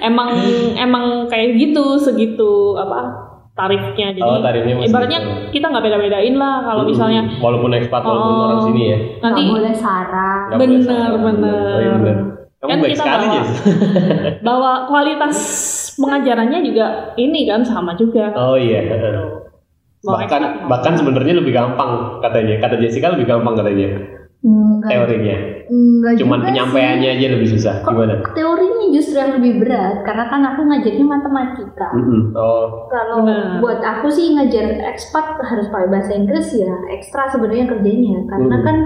emang 0.07 0.29
emang 0.77 1.05
kayak 1.27 1.57
gitu 1.57 1.99
segitu 1.99 2.77
apa 2.79 3.26
tarifnya. 3.57 4.07
Jadi 4.11 4.21
Oh, 4.21 4.37
tarifnya 4.39 4.73
masih 4.75 4.87
ibaratnya 4.87 5.19
gitu. 5.19 5.31
kita 5.51 5.65
nggak 5.67 5.83
beda-bedain 5.83 6.35
lah 6.35 6.55
kalau 6.61 6.79
Mm-mm. 6.79 6.91
misalnya 6.93 7.21
walaupun 7.37 7.71
ekspat 7.73 8.01
walaupun 8.01 8.31
Oh. 8.31 8.45
orang 8.45 8.61
sini 8.63 8.81
ya 8.83 8.97
nanti 9.19 9.41
Nggak 9.41 9.51
boleh 9.51 9.73
sarang. 9.75 10.41
Nggak 10.47 10.57
boleh 10.57 10.69
Bener, 10.79 11.09
bener. 11.19 11.65
Oh, 11.67 11.79
iya 11.79 11.91
bener. 11.91 12.17
kamu 12.57 12.67
Kan 12.67 12.77
baik 12.79 12.91
kita 12.91 13.03
sekali 13.03 13.25
bawa- 13.27 13.49
bahwa 14.47 14.71
kualitas 14.87 15.35
pengajarannya 15.95 16.59
juga 16.63 16.85
ini 17.15 17.41
kan 17.43 17.61
sama 17.61 17.93
juga. 17.93 18.33
oh 18.33 18.53
iya 18.53 18.81
Mau 19.99 20.13
bahkan 20.13 20.39
ekspat, 20.39 20.61
mau 20.61 20.69
bahkan 20.69 20.93
sebenarnya 20.93 21.33
lebih 21.35 21.51
gampang 21.51 21.91
katanya 22.19 22.53
kata 22.59 22.77
Jessica 22.77 23.09
lebih 23.09 23.25
gampang 23.25 23.53
katanya 23.55 23.89
Enggak. 24.39 24.87
teorinya 24.87 25.37
Enggak 25.67 26.13
cuman 26.17 26.37
juga 26.37 26.47
penyampaiannya 26.49 27.09
aja 27.11 27.27
lebih 27.29 27.47
susah. 27.49 27.73
Kok 27.81 27.91
gimana 27.91 28.13
teorinya 28.31 28.85
justru 28.89 29.15
yang 29.15 29.31
lebih 29.35 29.53
berat 29.59 29.95
karena 30.01 30.25
kan 30.27 30.41
aku 30.45 30.61
ngajarnya 30.63 31.05
matematika. 31.05 31.87
Mm-mm. 31.93 32.21
oh 32.33 32.87
Kalau 32.87 33.17
Benar. 33.21 33.59
buat 33.59 33.79
aku 33.79 34.07
sih 34.07 34.31
ngajar 34.31 34.65
ekspat 34.87 35.25
harus 35.39 35.67
pakai 35.67 35.87
bahasa 35.87 36.11
Inggris 36.11 36.47
ya 36.53 36.71
ekstra 36.89 37.27
sebenarnya 37.27 37.67
kerjanya 37.67 38.23
karena 38.25 38.55
Hmm. 38.55 38.65
kan 38.65 38.77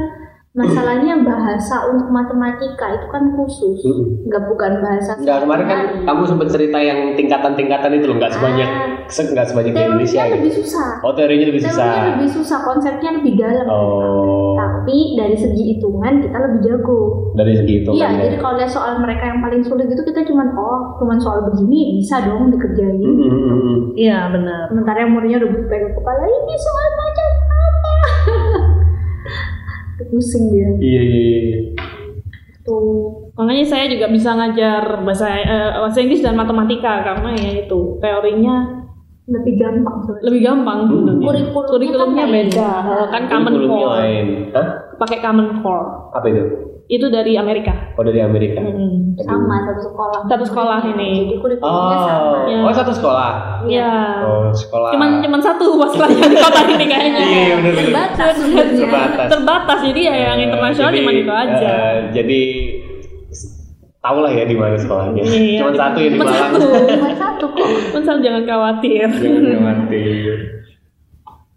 masalahnya 0.53 1.15
bahasa 1.17 1.87
untuk 1.87 2.11
matematika 2.11 2.91
itu 2.91 3.07
kan 3.07 3.23
khusus 3.31 3.79
Mm-mm. 3.81 4.27
nggak 4.27 4.43
bukan 4.45 4.71
bahasa 4.77 5.15
Enggak, 5.15 5.39
kemarin 5.41 5.65
kan 5.65 5.79
kamu 6.03 6.21
sempat 6.25 6.47
cerita 6.49 6.75
yang 6.77 7.15
tingkatan-tingkatan 7.15 7.91
itu 7.93 8.05
loh, 8.05 8.15
enggak 8.17 8.33
sebanyak 8.33 8.67
Ah. 8.67 9.07
se- 9.07 9.25
enggak 9.25 9.47
sebanyak 9.47 9.71
di 9.71 9.79
Indonesia. 9.79 10.11
teorinya 10.13 10.27
gitu. 10.27 10.35
lebih 10.37 10.53
susah 10.53 10.89
Oh, 10.99 11.13
teorinya 11.13 11.45
lebih 11.47 11.61
teorinya 11.61 11.79
susah. 11.87 12.09
lebih 12.11 12.29
susah 12.29 12.59
konsepnya 12.61 13.09
lebih 13.13 13.33
dalam 13.37 13.65
Oh, 13.65 14.53
tapi 14.53 14.97
dari 15.15 15.35
segi 15.35 15.63
hitungan 15.71 16.13
kita 16.19 16.37
lebih 16.37 16.59
jago 16.61 16.99
dari 17.31 17.53
segi 17.55 17.73
itu 17.79 17.89
Iya, 17.93 18.07
ya. 18.09 18.19
jadi 18.21 18.35
kalau 18.37 18.55
lihat 18.57 18.69
soal 18.69 18.91
mereka 18.97 19.23
yang 19.25 19.39
paling 19.39 19.63
sulit 19.63 19.87
itu 19.87 20.03
kita 20.03 20.19
cuman 20.25 20.51
oh, 20.53 20.99
cuman 20.99 21.15
soal 21.15 21.47
begini 21.47 21.95
bisa 21.95 22.19
dong 22.21 22.51
dikerjain. 22.51 22.99
Iya 23.93 24.27
benar. 24.29 24.67
Sementara 24.67 24.97
yang 24.99 25.11
muridnya 25.11 25.39
udah 25.39 25.49
pegang 25.65 25.91
kepala 25.93 26.23
ini 26.23 26.53
soal 26.57 26.85
macam 26.91 27.09
apa? 27.20 27.20
Pusing 30.09 30.49
dia. 30.49 30.69
Iya, 30.79 31.01
iya, 31.03 31.21
iya. 31.45 31.59
Tuh. 32.61 33.29
Makanya 33.37 33.65
saya 33.65 33.85
juga 33.89 34.05
bisa 34.07 34.37
ngajar 34.37 35.01
bahasa 35.01 35.25
eh, 35.33 35.71
bahasa 35.81 35.99
Inggris 35.99 36.21
dan 36.21 36.37
matematika 36.37 37.01
karena 37.01 37.29
ya 37.33 37.65
itu 37.65 37.97
teorinya 37.97 38.81
Lebih 39.31 39.53
gampang 39.63 39.97
lebih 40.27 40.41
gampang 40.43 40.79
Hmm. 40.91 41.21
Kurikulumnya 41.23 41.69
Kurikulumnya 41.71 42.25
kan 42.25 42.35
beda. 42.35 42.71
Kan 43.13 43.23
Common 43.31 43.55
Core. 43.63 43.91
lain. 43.95 44.27
Hah? 44.51 44.67
Pakai 45.01 45.17
Common 45.19 45.59
Core. 45.59 46.13
Apa 46.13 46.25
itu? 46.27 46.43
Itu 46.87 47.07
dari 47.07 47.33
Amerika. 47.33 47.71
Oh, 47.95 48.03
dari 48.03 48.19
Amerika. 48.19 48.59
Hmm. 48.59 49.15
Sama 49.17 49.63
satu 49.63 49.81
sekolah. 49.81 50.19
Satu 50.27 50.43
sekolah 50.45 50.79
ini. 50.85 51.25
Jadi 51.25 51.35
kurikulumnya 51.39 51.97
sama. 51.97 52.19
Oh, 52.19 52.35
Ya. 52.45 52.59
oh 52.61 52.73
satu 52.75 52.91
sekolah. 52.91 53.31
Iya. 53.63 53.91
Oh, 54.21 54.51
sekolah. 54.51 54.91
Cuman 54.91 55.09
cuman 55.19 55.39
satu 55.39 55.65
masalahnya 55.73 56.25
di 56.27 56.37
kota 56.37 56.61
ini 56.67 56.85
kayaknya. 56.85 57.21
Iya, 57.21 57.41
iya, 57.41 57.55
bener. 57.57 57.73
Terbatas. 57.81 58.35
Terbatas. 58.75 59.27
Terbatas 59.27 59.79
jadi 59.83 60.01
ya 60.03 60.15
yang 60.27 60.37
Eh, 60.37 60.45
internasional 60.45 60.91
cuma 60.91 61.11
itu 61.11 61.31
aja. 61.31 61.55
eh, 61.63 61.95
jadi 62.11 62.41
tahu 63.97 64.17
lah 64.19 64.31
ya 64.31 64.43
di 64.43 64.55
mana 64.55 64.75
sekolahnya. 64.75 65.23
Iya, 65.23 65.57
Cuma 65.63 65.71
satu 65.73 65.97
yang 65.97 66.11
di 66.11 66.19
cuma 66.19 66.25
Malang. 66.27 66.51
satu. 66.51 66.59
Cuma 66.91 67.11
satu 67.15 67.45
kok. 67.47 67.67
Misal 67.95 68.15
jangan 68.19 68.43
khawatir. 68.43 69.07
Jangan 69.07 69.43
khawatir. 69.47 70.35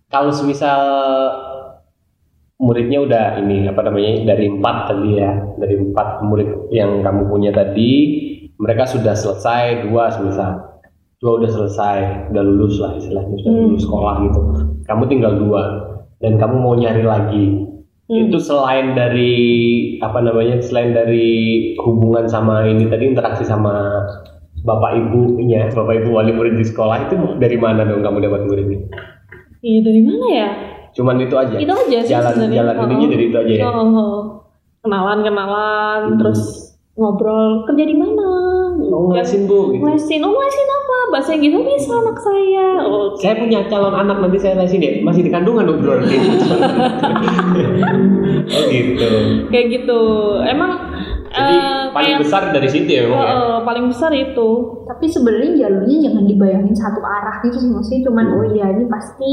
Kalau 0.07 0.31
semisal 0.31 0.81
muridnya 2.59 3.03
udah 3.03 3.25
ini 3.43 3.67
apa 3.67 3.83
namanya 3.83 4.31
dari 4.31 4.47
empat 4.47 4.77
tadi 4.87 5.11
ya 5.19 5.33
dari 5.59 5.75
empat 5.75 6.23
murid 6.23 6.71
yang 6.71 7.03
kamu 7.03 7.27
punya 7.27 7.51
tadi 7.51 7.91
mereka 8.63 8.87
sudah 8.87 9.13
selesai 9.13 9.91
dua 9.91 10.15
semisal 10.15 10.79
dua 11.19 11.43
udah 11.43 11.51
selesai 11.51 11.99
udah 12.31 12.43
lulus 12.47 12.79
lah 12.79 12.95
istilahnya 12.95 13.35
sudah 13.43 13.51
Hmm. 13.53 13.65
lulus 13.75 13.83
sekolah 13.83 14.15
gitu 14.23 14.41
kamu 14.87 15.03
tinggal 15.11 15.33
dua 15.35 15.63
dan 16.23 16.39
kamu 16.39 16.55
mau 16.63 16.75
nyari 16.79 17.03
lagi 17.03 17.47
Hmm. 18.05 18.29
itu 18.29 18.37
selain 18.37 18.93
dari 18.93 19.33
apa 19.99 20.21
namanya 20.21 20.61
selain 20.61 20.93
dari 20.93 21.27
hubungan 21.81 22.29
sama 22.29 22.69
ini 22.69 22.87
tadi 22.87 23.09
interaksi 23.09 23.43
sama 23.43 24.05
bapak 24.63 24.93
ibunya 24.95 25.73
bapak 25.73 26.05
ibu 26.05 26.13
wali 26.13 26.31
murid 26.31 26.55
di 26.55 26.65
sekolah 26.65 27.09
itu 27.09 27.17
dari 27.41 27.57
mana 27.59 27.83
dong 27.83 28.05
kamu 28.05 28.23
dapat 28.23 28.47
muridnya 28.47 28.81
Iya 29.65 29.81
dari 29.81 30.01
mana 30.05 30.27
ya? 30.29 30.49
Cuman 30.95 31.17
itu 31.19 31.35
aja 31.35 31.57
Itu 31.57 31.73
aja 31.73 31.99
sih 32.01 32.13
jalan 32.13 32.33
sebenarnya. 32.33 32.57
jalan 32.57 32.75
Oh. 32.77 32.85
ininya 32.87 33.09
dari 33.11 33.25
itu 33.25 33.37
aja 33.37 33.53
ya 33.53 33.65
Oh, 33.65 33.75
oh, 33.75 33.91
oh. 33.93 34.19
kenalan 34.81 35.19
kenalan 35.21 36.01
Hmm. 36.07 36.19
terus 36.19 36.41
ngobrol 36.95 37.67
kerja 37.67 37.85
di 37.85 37.97
mana? 37.97 38.29
oh 38.85 39.09
ngelesin 39.09 39.45
bu 39.45 39.73
gitu. 39.73 39.83
Lesin, 39.83 40.21
oh 40.21 40.31
lesin 40.33 40.69
apa? 40.69 40.97
Bahasa 41.11 41.31
Inggris 41.33 41.51
oh, 41.53 41.65
bisa 41.65 41.95
anak 41.97 42.15
saya. 42.17 42.67
Oh, 42.81 43.05
saya 43.17 43.35
punya 43.37 43.67
calon 43.67 43.91
anak 43.93 44.19
nanti 44.21 44.39
saya 44.39 44.55
lesin 44.57 44.79
deh 44.79 44.95
masih 45.01 45.23
di 45.23 45.31
kandungan 45.31 45.65
dong 45.65 45.79
bro 45.81 45.99
oh 48.47 48.63
gitu 48.69 49.11
kayak 49.49 49.67
gitu. 49.73 50.01
Emang 50.45 50.71
jadi 51.27 51.57
eh, 51.57 51.83
paling 51.91 52.15
kayak- 52.15 52.23
besar 52.23 52.43
dari 52.51 52.69
situ 52.69 52.87
ya 52.89 53.03
Oh, 53.05 53.11
memang 53.11 53.27
ya 53.27 53.35
oh, 53.35 53.59
paling 53.65 53.85
besar 53.89 54.11
itu. 54.13 54.49
tapi 54.85 55.05
sebenarnya 55.09 55.51
jalurnya 55.59 55.97
jangan 56.05 56.25
dibayangin 56.25 56.71
satu 56.73 57.01
arah 57.01 57.43
gitu 57.43 57.57
sih 57.59 57.67
maksudnya 57.69 58.01
cuman 58.05 58.27
oh 58.31 58.45
iya 58.49 58.67
ini 58.71 58.87
pasti 58.87 59.31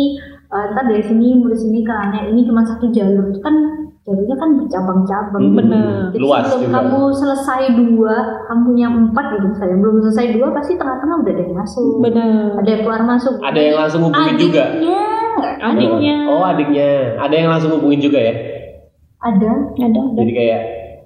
eh, 0.52 0.66
ntar 0.76 0.84
dari 0.88 1.04
sini 1.04 1.40
dari 1.40 1.58
sini 1.58 1.80
ke 1.82 1.92
sana 1.92 2.20
ini 2.28 2.42
cuma 2.44 2.62
satu 2.68 2.92
jalur. 2.92 3.32
Itu 3.32 3.40
kan 3.40 3.56
jalurnya 4.02 4.36
kan 4.36 4.50
bercabang-cabang. 4.58 5.44
Hmm, 5.46 5.58
bener. 5.58 5.86
Jadi 6.12 6.20
luas 6.20 6.44
sebelum 6.50 6.68
juga. 6.68 6.76
kamu 6.82 7.02
selesai 7.16 7.62
dua 7.78 8.16
kamu 8.50 8.62
punya 8.68 8.88
empat 8.92 9.26
gitu. 9.38 9.46
Misalnya 9.56 9.78
belum 9.80 9.96
selesai 10.04 10.26
dua 10.36 10.48
pasti 10.52 10.74
tengah-tengah 10.76 11.16
udah 11.22 11.32
ada 11.32 11.44
yang 11.44 11.56
masuk. 11.56 11.94
Bener. 12.04 12.46
ada 12.60 12.70
yang 12.70 12.82
keluar 12.84 13.02
masuk. 13.08 13.36
Ada 13.40 13.60
yang 13.60 13.78
langsung 13.80 14.02
hubungin 14.10 14.36
juga? 14.38 14.64
Adiknya 14.72 15.22
Adiknya. 15.62 16.16
oh 16.28 16.44
adiknya. 16.44 16.90
Ada 17.22 17.36
yang 17.38 17.50
langsung 17.50 17.72
hubungin 17.78 18.02
juga 18.02 18.20
ya? 18.20 18.34
Ada. 19.22 19.52
Ada. 19.78 20.02
ada. 20.02 20.02
jadi 20.18 20.32
kayak 20.34 20.62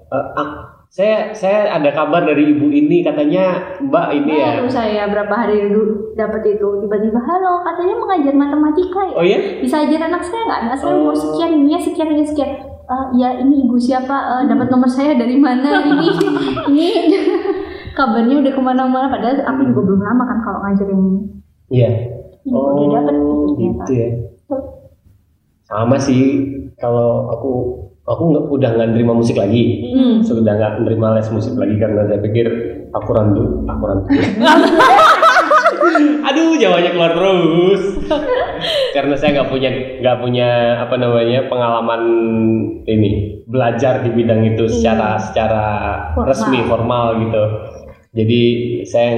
eh, 0.08 0.26
ah, 0.40 0.50
saya 0.96 1.28
saya 1.36 1.76
ada 1.76 1.92
kabar 1.92 2.24
dari 2.24 2.56
ibu 2.56 2.72
ini 2.72 3.04
katanya 3.04 3.76
mbak 3.84 4.16
ini 4.16 4.32
ya. 4.32 4.64
Baru 4.64 4.72
saya 4.72 5.04
berapa 5.12 5.34
hari 5.36 5.68
dulu 5.68 6.16
dapat 6.16 6.56
itu 6.56 6.68
tiba-tiba 6.80 7.20
halo 7.20 7.60
katanya 7.60 8.00
mengajar 8.00 8.32
matematika 8.32 9.00
ya. 9.04 9.12
Oh 9.12 9.20
ya 9.20 9.38
bisa 9.60 9.84
ajar 9.84 10.08
anak 10.08 10.24
saya 10.24 10.40
nggak? 10.48 10.60
Anak 10.64 10.76
saya 10.80 10.92
Oh. 10.96 11.04
mau 11.04 11.12
sekian 11.12 11.50
ini 11.52 11.76
ya 11.76 11.80
sekian 11.84 12.08
ini 12.16 12.24
sekian. 12.24 12.50
Eh, 12.64 13.06
ya 13.20 13.28
ini 13.36 13.68
ibu 13.68 13.76
siapa? 13.76 14.40
Eh, 14.40 14.42
dapat 14.48 14.72
nomor 14.72 14.88
saya 14.88 15.12
dari 15.20 15.36
mana 15.36 15.68
ini? 15.84 16.08
Ini 16.64 16.86
kabarnya 18.00 18.40
udah 18.40 18.52
ke 18.56 18.62
mana-mana 18.64 19.12
padahal 19.12 19.44
aku 19.44 19.68
juga 19.68 19.80
belum 19.92 20.00
lama 20.00 20.24
kan 20.24 20.38
kalau 20.40 20.58
ngajar 20.64 20.86
yang 20.88 21.04
iya. 21.68 21.90
Ini 22.40 22.56
udah 22.56 23.02
dapat 23.04 23.16
gitu 23.20 23.52
gitu 23.60 23.92
ya. 23.92 24.08
Sama 25.68 26.00
sih 26.00 26.22
kalau 26.80 27.28
aku 27.28 27.52
aku 28.06 28.22
nggak 28.32 28.44
udah 28.48 28.70
nggak 28.78 28.88
nerima 28.94 29.12
musik 29.18 29.36
lagi. 29.36 29.90
Hmm. 29.92 30.22
sudah 30.22 30.54
nggak 30.54 30.86
nerima 30.86 31.18
les 31.18 31.28
musik 31.34 31.58
lagi 31.58 31.74
karena 31.76 32.06
saya 32.06 32.22
pikir 32.22 32.46
aku 32.94 33.08
randu 33.10 33.66
aku 33.66 33.82
randu 33.82 34.06
aduh 36.28 36.54
jawabnya 36.58 36.90
keluar 36.94 37.12
terus. 37.14 37.82
Karena 38.94 39.14
saya 39.18 39.30
nggak 39.40 39.50
punya 39.52 39.70
nggak 40.00 40.18
punya 40.22 40.48
apa 40.88 40.94
namanya 40.96 41.46
pengalaman 41.52 42.02
ini 42.88 43.42
belajar 43.46 44.02
di 44.02 44.10
bidang 44.10 44.42
itu 44.56 44.66
secara 44.66 45.20
secara 45.20 45.64
Formal. 46.16 46.26
resmi 46.30 46.58
formal 46.66 47.06
gitu. 47.22 47.44
Jadi 48.16 48.42
saya 48.88 49.10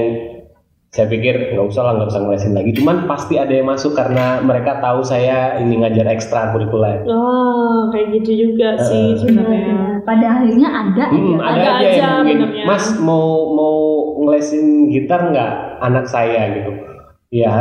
saya 0.89 1.05
pikir 1.05 1.53
nggak 1.53 1.65
usah 1.65 1.83
lah 1.83 1.93
nggak 1.95 2.09
usah 2.09 2.21
ngelesin 2.21 2.53
lagi 2.53 2.71
cuman 2.73 3.05
pasti 3.05 3.37
ada 3.37 3.51
yang 3.51 3.65
masuk 3.65 3.93
karena 3.93 4.41
mereka 4.41 4.77
tahu 4.79 5.01
saya 5.01 5.57
ini 5.57 5.77
ngajar 5.77 6.05
ekstra 6.07 6.49
kurikuler 6.49 7.05
Oh, 7.05 7.87
kayak 7.89 8.17
gitu 8.17 8.31
juga 8.47 8.73
sih 8.79 9.13
Eh. 9.13 9.17
sebenarnya. 9.19 10.01
pada 10.01 10.25
akhirnya 10.35 10.65
ada 10.67 11.03
Hmm, 11.07 11.37
aja 11.37 11.45
ada 11.45 11.53
Ada 11.53 11.69
aja, 11.69 11.77
aja 11.77 11.93
yang 12.25 12.41
mungkin. 12.41 12.65
Mas 12.65 12.85
mau 12.97 13.25
mau 13.51 13.75
ngelesin 14.19 14.65
gitar 14.89 15.29
nggak 15.29 15.51
anak 15.79 16.05
saya 16.05 16.49
gitu. 16.51 16.71
Ya 17.29 17.53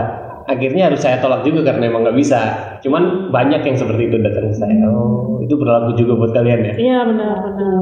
akhirnya 0.45 0.89
harus 0.89 0.99
saya 0.99 1.21
tolak 1.21 1.45
juga 1.45 1.61
karena 1.63 1.87
emang 1.87 2.03
nggak 2.03 2.17
bisa. 2.17 2.41
Cuman 2.81 3.29
banyak 3.29 3.61
yang 3.61 3.77
seperti 3.77 4.09
itu 4.09 4.17
datang 4.19 4.49
ke 4.49 4.57
saya. 4.57 4.89
Oh 4.89 5.37
itu 5.39 5.53
berlaku 5.55 5.93
juga 5.95 6.17
buat 6.17 6.33
kalian 6.33 6.61
ya. 6.65 6.75
Iya 6.75 6.99
benar 7.05 7.37
benar. 7.45 7.77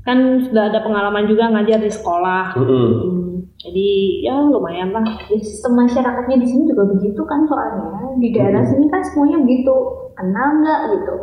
Kan 0.00 0.18
sudah 0.40 0.64
ada 0.66 0.80
pengalaman 0.80 1.28
juga 1.28 1.44
ngajar 1.50 1.78
di 1.78 1.92
sekolah. 1.92 2.56
Mm-mm. 2.56 2.88
Hmm, 2.88 3.29
jadi 3.60 3.88
ya 4.24 4.40
lumayan 4.40 4.88
lah. 4.96 5.04
sistem 5.36 5.76
masyarakatnya 5.84 6.40
di 6.40 6.46
sini 6.48 6.64
juga 6.72 6.88
begitu 6.96 7.20
kan 7.28 7.44
soalnya. 7.44 8.16
Di 8.16 8.32
daerah 8.32 8.64
sini 8.64 8.88
kan 8.88 9.04
semuanya 9.04 9.44
begitu. 9.44 9.74
Kenal 10.16 10.64
nggak 10.64 10.80
gitu? 10.96 11.14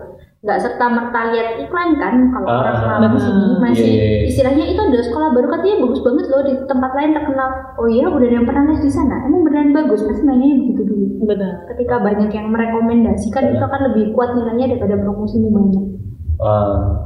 Nggak 0.46 0.60
serta 0.62 0.86
merta 0.86 1.34
lihat 1.34 1.50
iklan 1.66 1.98
kan 1.98 2.30
kalau 2.30 2.46
Ah, 2.46 2.62
orang 2.62 2.78
ah, 2.78 2.98
lama 3.02 3.18
sini 3.18 3.46
masih 3.58 3.90
Iya, 3.90 4.06
iya, 4.06 4.20
istilahnya 4.30 4.66
itu 4.70 4.78
ada 4.78 5.02
sekolah 5.02 5.30
baru 5.34 5.48
katanya 5.50 5.78
bagus 5.82 6.02
banget 6.06 6.26
loh 6.30 6.42
di 6.46 6.54
tempat 6.70 6.92
lain 6.94 7.12
terkenal. 7.18 7.50
Oh 7.82 7.88
iya 7.90 8.06
udah 8.06 8.28
ada 8.30 8.36
yang 8.38 8.46
pernah 8.46 8.64
les 8.70 8.82
di 8.86 8.92
sana. 8.94 9.16
Emang 9.26 9.42
beneran 9.42 9.74
bagus? 9.74 10.06
Pasti 10.06 10.22
nanya 10.22 10.62
begitu 10.62 10.82
dulu. 10.86 11.06
Benar. 11.18 11.54
ketika 11.74 11.98
banyak 11.98 12.30
yang 12.30 12.54
merekomendasikan 12.54 13.50
itu 13.50 13.64
akan 13.66 13.82
lebih 13.92 14.14
kuat 14.14 14.38
nilainya 14.38 14.78
daripada 14.78 14.96
promosi 15.02 15.42
banyak. 15.42 15.86
Ah, 16.38 17.02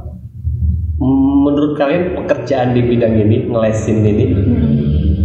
menurut 1.00 1.72
kalian 1.80 2.20
pekerjaan 2.20 2.76
di 2.76 2.84
bidang 2.84 3.16
ini 3.16 3.48
ngelesin 3.48 4.04
ini 4.04 4.24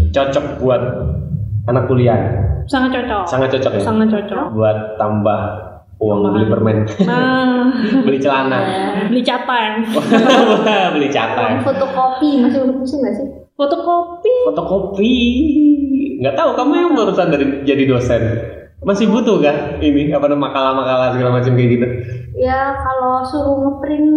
cocok 0.10 0.45
buat 0.60 0.82
anak 1.66 1.84
kuliah? 1.86 2.20
Sangat 2.68 2.99
cocok. 2.99 3.24
Sangat 3.26 3.49
cocok 3.55 3.72
ya. 3.76 3.82
Sangat 3.82 4.08
cocok. 4.12 4.45
Buat 4.51 4.78
tambah 4.95 5.41
uang 5.97 6.20
Tambahan. 6.22 6.34
beli 6.38 6.45
permen, 6.45 6.78
Nah, 7.10 7.74
beli 8.05 8.20
celana, 8.22 8.60
beli 9.10 9.22
catang, 9.26 9.82
beli 10.93 11.10
catang. 11.10 11.58
fotokopi 11.66 12.45
masih 12.45 12.70
masih 12.70 12.97
nggak 13.01 13.14
sih 13.18 13.28
fotokopi. 13.58 14.36
fotokopi 14.45 15.14
nggak 16.22 16.38
tahu 16.38 16.53
kamu 16.53 16.74
yang 16.78 16.93
barusan 16.93 17.34
dari 17.34 17.45
jadi 17.66 17.84
dosen 17.89 18.22
masih 18.86 19.10
butuh 19.10 19.41
kan 19.41 19.82
ini 19.82 20.14
apa 20.14 20.30
namanya 20.30 20.53
makalah-makalah 20.53 21.10
segala 21.18 21.41
macam 21.41 21.58
kayak 21.58 21.70
gitu 21.74 21.88
ya 22.38 22.78
kalau 22.78 23.26
suruh 23.26 23.58
ngeprint 23.58 24.10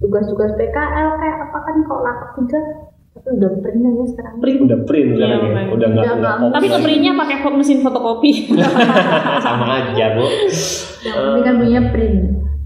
tugas-tugas 0.00 0.56
PKL 0.56 1.08
kayak 1.20 1.36
apa 1.52 1.58
kan 1.60 1.76
kalau 1.84 2.00
lapak 2.00 2.30
tiga 2.40 2.60
tapi 2.64 2.95
udah 3.28 3.50
print 3.58 3.82
aja 3.82 4.04
sekarang 4.06 4.34
Print. 4.38 4.58
udah 4.62 4.78
print 4.82 5.08
Iya, 5.08 5.18
sekarang 5.18 5.40
ya 5.42 5.64
udah 5.68 5.88
nggak 5.88 6.04
Udah 6.04 6.14
nggak 6.16 6.36
Tapi 6.48 6.56
lagi. 6.62 6.72
ngeprintnya 6.72 7.12
pakai 7.16 7.36
mesin 7.52 7.78
fotokopi. 7.80 8.30
sama 9.44 9.64
aja 9.76 10.06
bu 10.14 10.24
yang 11.02 11.16
penting 11.16 11.42
kan 11.42 11.54
punya 11.56 11.80
print 11.90 12.18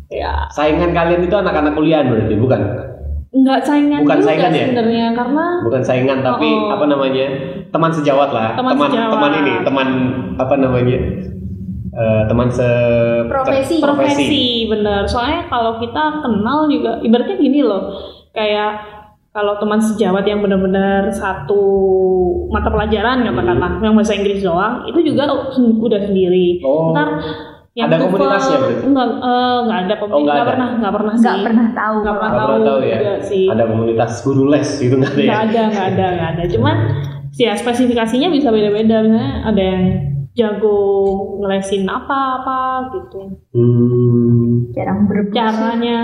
ya, 0.08 0.32
saingan 0.50 0.90
kalian 0.90 1.22
itu 1.22 1.32
anak-anak 1.32 1.72
kuliah 1.72 2.02
berarti 2.02 2.34
bukan 2.34 2.60
nggak 3.30 3.60
saingan 3.62 4.02
Bukan 4.02 4.16
juga 4.16 4.26
saingan 4.26 4.50
ya? 4.50 4.64
sebenarnya 4.66 5.06
karena 5.14 5.44
bukan 5.62 5.82
saingan 5.82 6.18
tapi 6.20 6.48
Oh. 6.50 6.72
apa 6.72 6.84
namanya 6.84 7.26
teman 7.68 7.90
sejawat 7.90 8.30
lah 8.30 8.48
Teman 8.52 8.74
teman 8.74 8.88
sejawat. 8.90 9.12
teman 9.12 9.32
ini 9.36 9.52
teman 9.62 9.88
apa 10.36 10.54
namanya 10.56 10.98
Eh, 11.90 12.22
teman 12.24 12.46
se 12.46 12.62
Profesi. 13.26 13.82
profesi 13.82 14.42
bener 14.64 15.04
soalnya 15.04 15.46
kalau 15.46 15.74
kita 15.76 16.22
kenal 16.22 16.66
juga 16.66 16.98
ibaratnya 17.00 17.34
gini 17.36 17.60
loh 17.60 17.90
kayak 18.30 18.99
kalau 19.30 19.54
teman 19.56 19.78
sejawat 19.78 20.24
yang 20.24 20.40
benar-benar 20.40 21.06
satu 21.08 21.62
mata 22.50 22.66
pelajaran 22.66 23.22
katakanlah 23.22 23.78
yang 23.78 23.94
bahasa 23.94 24.12
Inggris 24.12 24.42
doang 24.42 24.82
itu 24.84 24.98
juga 25.04 25.30
udah 25.56 26.00
sendiri. 26.02 26.58
Oh. 26.60 26.90
ntar 26.90 27.08
yang 27.70 27.86
Ada 27.86 27.96
TOEFL- 27.96 28.06
komunitasnya 28.10 28.56
berarti? 28.58 28.82
enggak 28.82 29.06
eh, 29.06 29.56
enggak 29.62 29.78
ada 29.78 29.94
Oh, 29.94 30.06
nggak 30.10 30.18
nggak 30.20 30.34
ada? 30.34 30.50
pernah 30.50 30.68
nggak 30.74 30.92
pernah 30.92 31.14
sih. 31.14 31.22
nggak 31.22 31.38
pernah 31.46 31.66
tahu. 31.70 31.94
Nggak 31.96 32.14
pernah 32.14 32.30
Nggak 32.30 32.40
tahu, 32.40 32.50
pernah 32.50 32.66
tahu 32.66 32.80
ya. 32.82 32.98
sih. 33.22 33.44
Ada 33.46 33.64
komunitas 33.64 34.12
guru 34.20 34.42
les 34.50 34.68
gitu 34.76 34.94
nggak 34.96 35.12
ada 35.12 35.22
ya? 35.22 35.26
nggak 35.26 35.42
ada 35.46 35.60
nggak 35.64 35.86
ada 35.86 36.06
nggak 36.10 36.30
ada. 36.34 36.42
Cuman 36.50 36.76
ya 37.32 37.52
spesifikasinya 37.54 38.28
bisa 38.28 38.48
beda-beda. 38.50 38.96
Misalnya 39.00 39.26
ada 39.46 39.62
yang 39.62 39.82
jago 40.40 40.78
ngelesin 41.38 41.84
apa-apa 41.84 42.60
gitu 42.90 43.20
Hmm, 43.52 44.72
jarang 44.72 45.04
berebut 45.04 45.28
sih. 45.28 45.36
caranya 45.36 46.00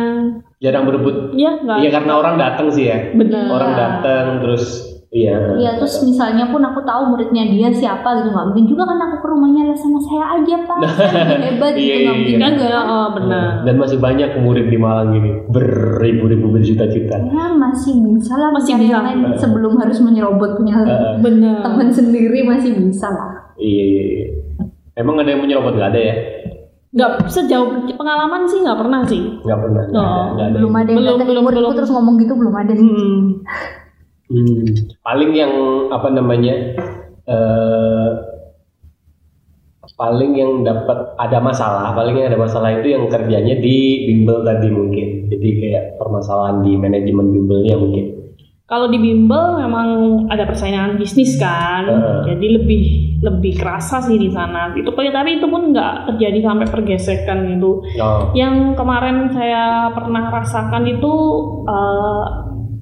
jarang 0.56 0.84
berebut 0.84 1.16
ya 1.32 1.56
nggak 1.58 1.78
Iya 1.78 1.90
karena 1.90 2.12
orang 2.14 2.34
datang 2.36 2.66
sih 2.68 2.84
ya. 2.86 2.98
benar 3.12 3.48
Orang 3.50 3.72
datang 3.74 4.26
terus 4.38 4.64
iya. 5.08 5.36
Iya 5.54 5.70
terus 5.76 6.02
misalnya 6.02 6.44
pun 6.46 6.60
aku 6.60 6.82
tahu 6.82 7.08
muridnya 7.08 7.46
dia 7.46 7.68
siapa 7.70 8.04
gitu 8.18 8.28
nggak 8.28 8.46
mungkin 8.46 8.66
juga 8.66 8.82
kan 8.84 8.98
aku 9.00 9.16
ke 9.16 9.28
rumahnya 9.28 9.62
les 9.64 9.78
sama 9.78 9.96
saya 9.98 10.26
aja 10.34 10.56
pak 10.62 10.78
saya 10.98 11.24
hebat 11.40 11.72
Iya, 11.72 11.78
gitu 11.78 11.86
iya, 11.86 11.96
nggak 12.02 12.16
mungkin 12.16 12.36
iya. 12.36 12.48
juga 12.50 12.80
oh 12.82 13.08
benar 13.14 13.46
Dan 13.62 13.74
masih 13.76 13.98
banyak 13.98 14.30
murid 14.36 14.66
di 14.66 14.76
Malang 14.76 15.10
ini 15.14 15.30
beribu-ribu 15.46 16.50
berjuta-juta. 16.50 17.16
ya 17.26 17.46
masih 17.50 17.94
bisa 18.02 18.34
lah 18.34 18.50
Masih 18.50 18.74
bisa. 18.76 18.98
lain 18.98 19.18
sebelum 19.36 19.72
harus 19.76 19.98
menyerobot 20.00 20.56
punya 20.56 20.74
Heeh. 20.78 21.14
benar 21.20 21.62
teman 21.62 21.88
sendiri 21.88 22.42
masih 22.42 22.74
bisa 22.74 23.08
lah 23.08 23.45
Iya 23.56 23.84
iya. 23.84 24.02
iya. 24.04 24.26
Emang 24.96 25.20
ada 25.20 25.28
yang 25.28 25.42
menyerobot 25.44 25.76
nggak 25.76 25.90
ada 25.92 26.00
ya? 26.00 26.16
nggak 26.96 27.28
sejauh 27.28 27.84
pengalaman 27.92 28.48
sih 28.48 28.64
nggak 28.64 28.78
pernah 28.80 29.04
sih 29.04 29.20
nggak 29.44 29.58
pernah 29.60 29.82
nggak 29.84 30.00
ada, 30.00 30.16
Oh, 30.16 30.24
nggak 30.32 30.46
ada. 30.48 30.56
belum 30.56 30.72
ada 30.72 30.88
yang 30.88 30.96
Belum, 30.96 31.18
belum, 31.20 31.44
belum. 31.44 31.72
terus 31.76 31.90
ngomong 31.92 32.14
gitu 32.16 32.32
belum 32.32 32.54
ada 32.56 32.72
sih 32.72 32.88
hmm. 32.88 33.20
Hmm. 34.32 34.64
paling 35.04 35.30
yang 35.36 35.52
apa 35.92 36.08
namanya 36.08 36.54
eh 37.28 38.10
paling 39.96 40.32
yang 40.36 40.52
dapat 40.60 41.16
ada 41.16 41.38
masalah 41.40 41.92
paling 41.92 42.16
yang 42.16 42.28
ada 42.32 42.40
masalah 42.40 42.68
itu 42.72 42.88
yang 42.88 43.08
kerjanya 43.08 43.60
di 43.60 43.76
bimbel 44.08 44.40
tadi 44.40 44.68
mungkin 44.68 45.28
jadi 45.28 45.48
kayak 45.56 45.84
permasalahan 45.96 46.64
di 46.64 46.80
manajemen 46.80 47.28
bimbelnya 47.28 47.76
mungkin 47.76 48.04
kalau 48.66 48.88
di 48.88 48.98
bimbel 48.98 49.60
memang 49.60 49.88
ada 50.26 50.48
persaingan 50.48 50.96
bisnis 50.96 51.36
kan 51.36 51.84
Heeh. 51.86 52.20
jadi 52.28 52.46
lebih 52.56 52.82
lebih 53.22 53.56
kerasa 53.56 54.04
sih 54.04 54.20
di 54.20 54.28
sana 54.28 54.76
itu 54.76 54.92
tapi 54.92 55.40
itu 55.40 55.46
pun 55.48 55.72
nggak 55.72 56.12
terjadi 56.12 56.38
sampai 56.44 56.66
pergesekan 56.68 57.38
gitu. 57.56 57.80
Oh 58.00 58.32
yang 58.36 58.76
kemarin 58.76 59.32
saya 59.32 59.88
pernah 59.92 60.28
rasakan 60.28 60.84
itu 60.84 61.12
eh, 61.64 62.24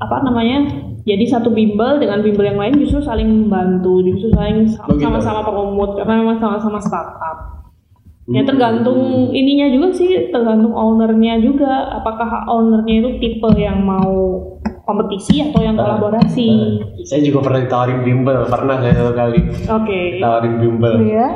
apa 0.02 0.16
namanya 0.26 0.84
jadi 1.04 1.24
satu 1.28 1.52
bimbel 1.52 2.00
dengan 2.00 2.24
bimbel 2.24 2.48
yang 2.48 2.60
lain 2.60 2.80
justru 2.80 3.04
saling 3.04 3.28
membantu 3.28 4.00
justru 4.02 4.32
saling 4.32 4.66
sama-sama 4.72 5.44
promote 5.44 6.00
karena 6.00 6.24
memang 6.24 6.40
sama-sama 6.40 6.80
startup. 6.80 7.64
Ya 8.24 8.40
Hmm. 8.40 8.48
tergantung 8.48 9.28
ininya 9.36 9.68
juga 9.68 9.92
sih 9.92 10.32
tergantung 10.32 10.72
ownernya 10.72 11.44
juga. 11.44 11.92
Apakah 12.00 12.48
ownernya 12.48 13.04
itu 13.04 13.10
tipe 13.20 13.50
yang 13.60 13.84
mau 13.84 14.40
kompetisi 14.84 15.40
atau 15.42 15.60
yang 15.60 15.74
Ah, 15.74 15.96
kolaborasi 15.96 16.48
Eh, 16.94 17.04
saya 17.04 17.20
juga 17.20 17.44
pernah 17.44 17.60
ditawarin 17.60 18.00
bimbel 18.00 18.44
pernah 18.46 18.76
saya 18.78 18.94
satu 18.94 19.12
kali 19.12 19.40
oke 19.64 19.98
ditawarin 20.14 20.54
bimbel 20.56 20.94
ya 21.02 21.28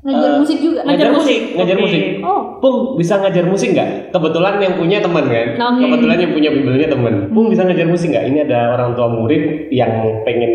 ngajar 0.00 0.30
Eh, 0.30 0.38
musik 0.38 0.58
juga 0.58 0.80
ngajar 0.80 1.08
musik 1.10 1.40
ngajar 1.52 1.76
Oke. 1.76 1.82
musik 1.82 2.02
oh 2.22 2.40
Pung 2.60 2.76
bisa 2.94 3.16
ngajar 3.16 3.44
musik 3.44 3.72
nggak? 3.72 4.12
Kebetulan 4.12 4.60
yang 4.60 4.76
punya 4.76 5.00
teman 5.00 5.24
kan. 5.24 5.46
Oke. 5.56 5.80
Kebetulan 5.80 6.16
yang 6.20 6.32
punya 6.36 6.50
bimbelnya 6.52 6.88
teman. 6.88 7.32
Pung 7.32 7.48
bisa 7.48 7.64
ngajar 7.64 7.88
musik 7.88 8.12
nggak? 8.12 8.24
Ini 8.28 8.38
ada 8.44 8.76
orang 8.76 8.92
tua 8.92 9.08
murid 9.08 9.42
yang 9.72 9.88
pengen 10.24 10.52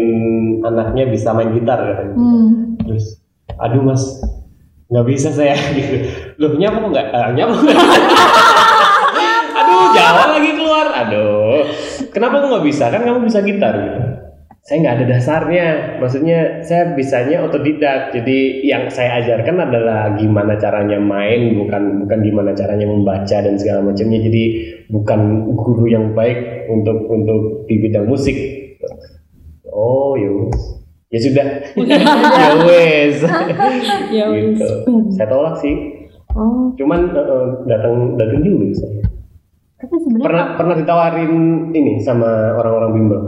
anaknya 0.62 1.10
bisa 1.10 1.34
main 1.34 1.50
gitar 1.50 1.82
katanya. 1.82 2.14
hmm. 2.14 2.78
Terus, 2.78 3.26
aduh 3.58 3.82
mas, 3.82 4.22
nggak 4.86 5.06
bisa 5.10 5.34
saya 5.34 5.58
gitu. 5.74 5.98
Loh 6.38 6.54
nyapu 6.54 6.94
nggak? 6.94 7.10
Nyapu 7.34 7.54
nggak? 7.58 7.74
aduh 9.58 9.82
Jawa 9.94 10.24
lagi 10.32 10.52
keluar. 10.54 10.86
Aduh, 10.96 11.35
kenapa 12.16 12.40
kok 12.40 12.50
nggak 12.56 12.68
bisa? 12.72 12.88
Kan 12.88 13.04
kamu 13.04 13.20
bisa 13.28 13.40
gitar. 13.44 13.76
Gitu. 13.76 14.02
Saya 14.66 14.78
nggak 14.82 14.96
ada 14.98 15.06
dasarnya. 15.06 15.68
Maksudnya 16.02 16.40
saya 16.66 16.96
bisanya 16.98 17.46
otodidak. 17.46 18.16
Jadi 18.16 18.66
yang 18.66 18.90
saya 18.90 19.22
ajarkan 19.22 19.62
adalah 19.62 20.16
gimana 20.18 20.58
caranya 20.58 20.98
main, 20.98 21.54
bukan 21.54 22.08
bukan 22.08 22.20
gimana 22.24 22.56
caranya 22.58 22.88
membaca 22.90 23.38
dan 23.44 23.60
segala 23.60 23.86
macamnya. 23.92 24.24
Jadi 24.24 24.44
bukan 24.90 25.54
guru 25.54 25.86
yang 25.86 26.18
baik 26.18 26.72
untuk 26.72 26.98
untuk 27.12 27.68
di 27.70 27.78
bidang 27.78 28.10
musik. 28.10 28.34
Oh, 29.70 30.16
ya 30.18 30.32
wes. 30.32 30.60
Ya 31.14 31.20
sudah. 31.22 31.48
ya 32.42 32.52
wes. 32.66 33.16
ya 34.10 34.26
wis. 34.34 34.58
gitu. 34.58 34.70
Saya 35.14 35.28
tolak 35.30 35.62
sih. 35.62 35.76
oh 36.34 36.74
Cuman 36.74 37.14
eh, 37.14 37.48
datang 37.70 38.18
datang 38.18 38.42
dulu 38.42 38.74
saya. 38.74 39.15
Tapi 39.86 39.96
sebenarnya 40.02 40.26
Pernah 40.26 40.46
pernah 40.56 40.76
ditawarin 40.76 41.34
ini 41.72 41.94
sama 42.00 42.28
orang-orang 42.56 42.92
bimbel. 42.92 43.22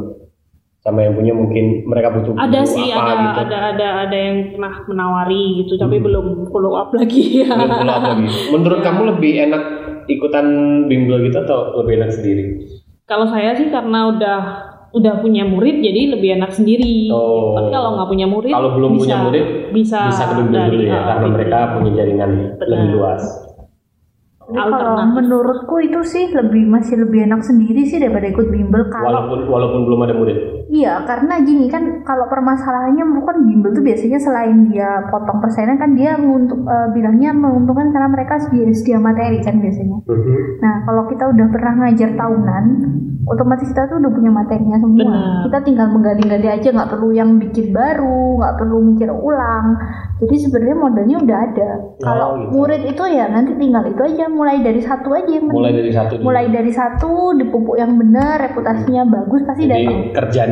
Sama 0.77 1.03
yang 1.03 1.13
punya 1.13 1.33
mungkin 1.33 1.83
mereka 1.83 2.09
butuh 2.11 2.31
ada 2.33 2.63
sih 2.63 2.89
apa 2.89 3.01
ada 3.03 3.15
gitu. 3.19 3.39
ada 3.43 3.57
ada 3.75 3.87
ada 4.07 4.17
yang 4.17 4.37
pernah 4.51 4.73
menawari 4.87 5.43
gitu 5.59 5.75
tapi 5.75 5.99
Hmm. 5.99 6.05
belum 6.05 6.25
follow 6.47 6.73
up 6.73 6.89
lagi 6.91 7.43
ya 7.43 7.51
Belum 7.51 7.69
follow 7.75 7.93
up 7.93 8.05
lagi. 8.07 8.25
Menurut 8.49 8.79
kamu 8.87 9.01
lebih 9.11 9.31
enak 9.41 9.63
ikutan 10.07 10.45
bimbel 10.85 11.19
gitu 11.21 11.37
atau 11.39 11.75
lebih 11.77 11.99
enak 11.99 12.09
sendiri? 12.09 12.43
Kalau 13.03 13.27
saya 13.27 13.51
sih 13.53 13.67
karena 13.67 14.09
udah 14.09 14.39
udah 14.87 15.19
punya 15.19 15.43
murid 15.43 15.83
jadi 15.83 16.15
lebih 16.15 16.39
enak 16.39 16.55
sendiri. 16.55 17.11
Oh. 17.11 17.59
Tapi 17.59 17.69
kalau 17.69 17.99
nggak 17.99 18.07
punya 18.07 18.25
murid, 18.25 18.53
Kalau 18.55 18.69
belum 18.71 18.91
bisa, 18.95 19.03
punya 19.03 19.17
murid 19.27 19.45
bisa 19.75 19.99
bisa 20.07 20.23
ke 20.23 20.33
bimbel 20.39 20.55
dari, 20.55 20.71
dulu 20.71 20.83
ya 20.83 20.91
uh, 20.93 21.03
karena 21.03 21.19
bimbel. 21.19 21.35
mereka 21.35 21.57
punya 21.75 21.91
jaringan 21.93 22.31
Benar. 22.55 22.67
lebih 22.71 22.87
luas. 22.95 23.23
Kalau 24.47 25.03
menurutku 25.11 25.75
itu 25.83 25.99
sih 26.07 26.31
lebih 26.31 26.71
masih 26.71 27.03
lebih 27.03 27.27
enak 27.27 27.43
sendiri 27.43 27.83
sih 27.83 27.99
daripada 27.99 28.31
ikut 28.31 28.47
bimbel 28.47 28.87
kalau 28.87 29.11
Walaupun 29.11 29.39
walaupun 29.43 29.81
belum 29.83 29.99
ada 30.07 30.15
murid. 30.15 30.56
Iya, 30.67 31.07
karena 31.07 31.39
gini 31.47 31.71
kan 31.71 32.03
kalau 32.03 32.27
permasalahannya 32.27 33.03
kan 33.23 33.37
bimbel 33.43 33.71
tuh 33.71 33.83
biasanya 33.83 34.19
selain 34.19 34.67
dia 34.67 35.03
potong 35.07 35.39
persenan 35.39 35.79
kan 35.79 35.95
dia 35.95 36.19
menguntuk, 36.19 36.59
eh, 36.67 36.87
bilangnya 36.91 37.31
menguntungkan 37.31 37.95
karena 37.95 38.09
mereka 38.11 38.35
sedia, 38.39 38.67
sedia 38.75 38.99
materi 38.99 39.39
kan 39.39 39.63
biasanya. 39.63 40.03
Nah, 40.59 40.75
kalau 40.83 41.07
kita 41.07 41.23
udah 41.31 41.47
pernah 41.51 41.73
ngajar 41.87 42.09
tahunan, 42.19 42.63
otomatis 43.27 43.67
kita 43.67 43.91
tuh 43.91 43.99
udah 43.99 44.11
punya 44.11 44.31
materinya 44.31 44.77
semua. 44.79 44.99
Benar. 45.03 45.43
Kita 45.47 45.57
tinggal 45.67 45.87
menggali-gali 45.91 46.47
aja, 46.47 46.67
nggak 46.71 46.89
perlu 46.95 47.09
yang 47.11 47.29
bikin 47.39 47.75
baru, 47.75 48.39
nggak 48.39 48.55
perlu 48.59 48.77
mikir 48.91 49.09
ulang. 49.11 49.65
Jadi 50.17 50.35
sebenarnya 50.47 50.77
modalnya 50.79 51.17
udah 51.21 51.37
ada. 51.51 51.69
Kalau 52.01 52.29
gitu. 52.41 52.49
murid 52.57 52.81
itu 52.89 53.03
ya 53.13 53.25
nanti 53.29 53.51
tinggal 53.59 53.83
itu 53.85 54.01
aja, 54.01 54.25
mulai 54.31 54.57
dari 54.65 54.81
satu 54.81 55.13
aja 55.13 55.37
Mulai 55.43 55.73
dari 55.75 55.91
satu 55.93 56.13
dulu. 56.17 56.25
mulai 56.25 56.45
dari 56.49 56.71
satu 56.73 57.11
dipupuk 57.37 57.75
yang 57.77 57.93
benar, 57.99 58.41
reputasinya 58.49 59.03
bagus 59.05 59.41
pasti 59.45 59.69
Jadi 59.69 59.85
datang. 59.85 59.99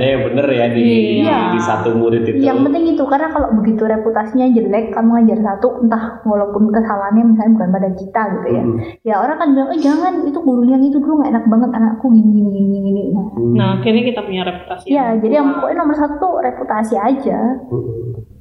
Kerjanya 0.05 0.13
yang 0.13 0.23
bener 0.29 0.45
ya 0.47 0.65
di 0.69 0.85
Iya. 1.19 1.39
di 1.51 1.59
satu 1.59 1.89
murid 1.91 2.23
itu. 2.23 2.37
Yang 2.39 2.59
penting 2.61 2.83
itu 2.87 3.03
karena 3.03 3.27
kalau 3.29 3.49
begitu 3.53 3.83
reputasinya 3.83 4.47
jelek, 4.47 4.93
kamu 4.93 5.09
ngajar 5.17 5.39
satu, 5.43 5.67
entah 5.81 6.03
walaupun 6.23 6.69
kesalahannya 6.69 7.23
misalnya 7.25 7.51
bukan 7.55 7.69
pada 7.71 7.89
kita 7.91 8.21
gitu 8.31 8.47
ya, 8.51 8.63
Mm. 8.63 8.77
ya 9.01 9.15
orang 9.17 9.37
kan 9.37 9.47
bilang, 9.51 9.69
eh 9.71 9.79
jangan 9.79 10.13
itu 10.23 10.39
gurunya 10.39 10.75
yang 10.75 10.85
itu 10.85 10.97
dulu 10.97 11.13
nggak 11.19 11.31
enak 11.31 11.45
banget 11.47 11.69
anakku 11.73 12.05
gini 12.09 12.29
gini 12.31 12.49
gini 12.53 12.79
gini. 12.81 13.03
Nah, 13.07 13.25
Hmm. 13.33 13.53
Nah, 13.55 13.67
akhirnya 13.75 14.03
kita 14.05 14.21
punya 14.21 14.43
reputasi. 14.43 14.85
ya 14.87 15.03
yang 15.07 15.17
jadi 15.17 15.33
yang 15.35 15.47
pokoknya 15.55 15.77
nomor 15.77 15.95
satu 15.95 16.27
reputasi 16.39 16.95
aja. 16.95 17.39
Mm. 17.65 18.34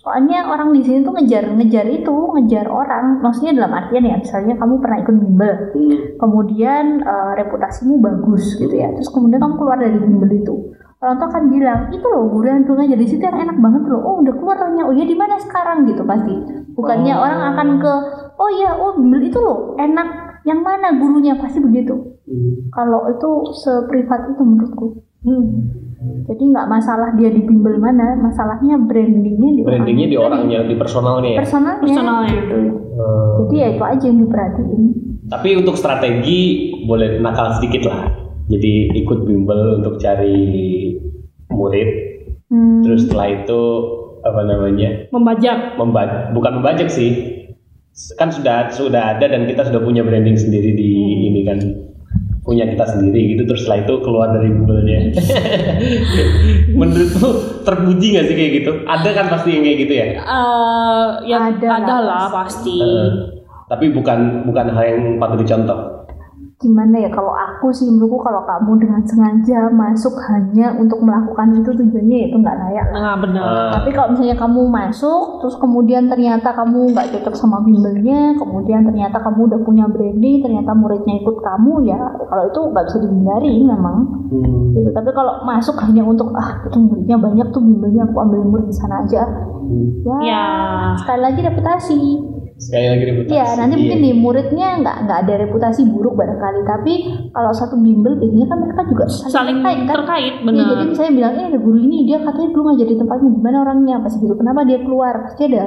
Soalnya 0.00 0.48
orang 0.48 0.72
di 0.72 0.80
sini 0.80 1.04
tuh 1.04 1.12
ngejar 1.12 1.44
ngejar 1.52 1.84
itu 1.86 2.08
ngejar 2.08 2.66
orang, 2.72 3.20
maksudnya 3.20 3.52
dalam 3.60 3.72
artian 3.76 4.00
ya 4.02 4.16
misalnya 4.16 4.56
kamu 4.56 4.80
pernah 4.80 4.98
ikut 5.04 5.16
bimbel, 5.20 5.52
Hmm. 5.76 5.96
kemudian 6.16 6.84
eh, 7.04 7.32
reputasimu 7.36 8.00
bagus 8.00 8.56
gitu 8.56 8.72
ya 8.72 8.88
terus 8.96 9.12
kemudian 9.12 9.38
kamu 9.38 9.54
keluar 9.60 9.76
dari 9.76 10.00
bimbel 10.00 10.32
itu. 10.32 10.54
Orang 11.00 11.16
tuh 11.16 11.28
akan 11.28 11.44
bilang 11.48 11.80
itu 11.92 12.04
loh 12.04 12.28
guru 12.28 12.44
yang 12.44 12.60
dulu 12.64 12.76
ngajar 12.76 12.96
di 12.96 13.08
situ 13.08 13.22
yang 13.24 13.40
enak 13.40 13.56
banget 13.56 13.82
loh. 13.88 14.00
Oh 14.04 14.14
udah 14.20 14.34
keluar 14.36 14.56
orangnya. 14.60 14.84
Oh 14.84 14.92
ya 14.92 15.04
di 15.04 15.16
mana 15.16 15.36
sekarang? 15.40 15.88
Gitu 15.88 16.04
pasti. 16.04 16.34
Bukannya 16.76 17.14
Oh. 17.16 17.24
orang 17.24 17.40
akan 17.52 17.68
ke 17.80 17.92
oh 18.36 18.50
ya 18.52 18.70
oh 18.76 18.92
bimbel 18.96 19.20
itu 19.20 19.36
loh 19.40 19.76
enak. 19.76 20.08
Yang 20.44 20.60
mana 20.60 20.96
gurunya? 20.96 21.36
Pasti 21.36 21.60
begitu. 21.60 21.92
Hmm. 22.30 22.70
kalau 22.70 23.10
itu 23.10 23.30
seprivat 23.58 24.30
itu 24.30 24.38
menurutku 24.38 25.02
Hmm. 25.20 25.68
jadi 26.24 26.42
nggak 26.48 26.66
masalah 26.66 27.12
dia 27.12 27.28
di 27.28 27.44
bimbel 27.44 27.76
mana 27.76 28.16
masalahnya 28.16 28.80
brandingnya 28.80 29.50
di 29.52 29.60
Brandingnya 29.60 30.08
di 30.08 30.16
orangnya. 30.16 30.64
di 30.64 30.72
personalnya 30.72 31.36
ya. 31.36 31.38
personalnya, 31.44 31.76
Personalnya. 31.84 32.32
gitu. 32.32 32.56
Hmm. 32.96 33.28
jadi 33.44 33.54
ya 33.54 33.66
itu 33.76 33.84
aja 33.84 34.04
yang 34.08 34.18
diperhatiin 34.24 34.82
Tapi 35.30 35.48
untuk 35.54 35.76
strategi 35.78 36.40
boleh 36.82 37.22
nakal 37.22 37.54
sedikit 37.54 37.86
lah. 37.86 38.10
Jadi 38.50 38.98
ikut 38.98 39.22
bimbel 39.22 39.78
untuk 39.78 40.02
cari 40.02 40.34
murid. 41.46 41.88
Hmm. 42.50 42.82
Terus 42.82 43.06
setelah 43.06 43.38
itu 43.38 43.60
apa 44.26 44.42
namanya? 44.42 45.06
membajak. 45.14 45.78
Memba 45.78 46.34
bukan 46.34 46.58
membajak 46.58 46.90
sih. 46.90 47.14
Kan 48.18 48.34
sudah 48.34 48.74
sudah 48.74 49.14
ada 49.14 49.30
dan 49.30 49.46
kita 49.46 49.70
sudah 49.70 49.78
punya 49.78 50.02
branding 50.02 50.34
sendiri 50.34 50.74
di 50.74 50.90
ini 51.30 51.40
kan 51.46 51.58
punya 52.40 52.64
kita 52.64 52.84
sendiri 52.88 53.36
gitu 53.36 53.44
terus 53.44 53.62
setelah 53.62 53.84
itu 53.84 53.94
keluar 54.00 54.32
dari 54.32 54.48
bimbelnya 54.48 55.12
menurutmu 56.80 57.28
terpuji 57.62 58.06
nggak 58.16 58.26
sih 58.26 58.36
kayak 58.36 58.52
gitu? 58.62 58.70
Ada 58.88 59.08
kan 59.12 59.26
pasti 59.28 59.48
yang 59.52 59.62
kayak 59.62 59.78
gitu 59.84 59.92
ya? 59.92 60.06
Eh, 60.16 61.06
ya 61.28 61.38
Ada 61.52 61.68
ada, 61.84 61.96
lah, 62.00 62.24
pasti. 62.32 62.80
Heeh. 62.80 63.10
tapi 63.70 63.86
bukan 63.94 64.50
bukan 64.50 64.66
hal 64.74 64.82
yang 64.82 65.02
patut 65.22 65.46
dicontoh 65.46 65.99
gimana 66.60 67.00
ya 67.00 67.08
kalau 67.08 67.32
aku 67.32 67.72
sih 67.72 67.88
menurutku 67.88 68.20
kalau 68.20 68.44
kamu 68.44 68.76
dengan 68.78 69.00
sengaja 69.02 69.72
masuk 69.72 70.12
hanya 70.28 70.76
untuk 70.76 71.00
melakukan 71.00 71.56
itu 71.56 71.72
tujuannya 71.72 72.28
itu 72.28 72.36
nggak 72.36 72.56
layak 72.60 72.86
Nah, 72.92 73.16
benar. 73.16 73.40
Ah. 73.40 73.70
tapi 73.74 73.90
kalau 73.90 74.12
misalnya 74.12 74.36
kamu 74.36 74.68
masuk 74.68 75.40
terus 75.40 75.56
kemudian 75.56 76.04
ternyata 76.06 76.52
kamu 76.52 76.92
nggak 76.92 77.16
cocok 77.16 77.32
sama 77.32 77.64
bimbelnya 77.64 78.36
kemudian 78.36 78.84
ternyata 78.84 79.16
kamu 79.18 79.48
udah 79.48 79.60
punya 79.60 79.88
branding 79.88 80.36
ternyata 80.38 80.76
muridnya 80.76 81.14
ikut 81.18 81.40
kamu 81.40 81.72
ya 81.88 81.96
kalau 82.28 82.44
itu 82.44 82.60
nggak 82.60 82.84
bisa 82.86 82.98
dihindari 83.00 83.54
memang 83.64 83.98
Hmm. 84.30 84.70
gitu. 84.70 84.94
tapi 84.94 85.10
kalau 85.10 85.42
masuk 85.42 85.74
hanya 85.80 86.04
untuk 86.04 86.30
ah 86.32 86.60
itu 86.62 86.76
muridnya 86.76 87.16
banyak 87.16 87.50
tuh 87.50 87.58
bimbelnya 87.58 88.04
aku 88.04 88.20
ambil 88.20 88.40
murid 88.44 88.68
di 88.68 88.76
sana 88.76 89.02
aja 89.02 89.26
ya, 90.04 90.16
Ya. 90.20 90.44
sekali 90.94 91.20
lagi 91.20 91.40
reputasi 91.40 91.98
sekali 92.60 92.86
lagi 92.86 93.04
reputasi 93.08 93.32
Iya, 93.32 93.46
nanti 93.56 93.72
Iya. 93.72 93.80
mungkin 93.80 94.00
di 94.00 94.12
muridnya 94.14 94.68
nggak 94.78 94.96
nggak 95.02 95.18
ada 95.18 95.34
reputasi 95.40 95.80
buruk 95.88 96.14
barangkali, 96.14 96.60
tapi 96.62 96.92
kalau 97.32 97.50
satu 97.50 97.74
bimbel 97.74 98.14
biasanya 98.14 98.46
kan 98.46 98.58
mereka 98.60 98.82
juga 98.84 99.04
Saling 99.08 99.58
terkait 99.58 99.80
kan. 99.80 99.88
terkait, 99.90 100.34
Iya, 100.34 100.44
benar. 100.44 100.64
jadi 100.70 100.84
saya 100.92 101.10
bilang, 101.10 101.32
eh 101.34 101.44
ada 101.46 101.58
guru 101.58 101.78
ini 101.78 102.04
dia 102.04 102.20
katanya 102.20 102.48
dulu 102.50 102.62
nggak 102.66 102.78
jadi 102.78 102.94
tempatmu 103.00 103.28
gimana 103.34 103.56
orangnya 103.60 103.96
pas 103.98 104.12
gitu, 104.12 104.34
kenapa 104.34 104.60
dia 104.62 104.78
keluar? 104.78 105.14
Pasti 105.24 105.48
ada 105.48 105.66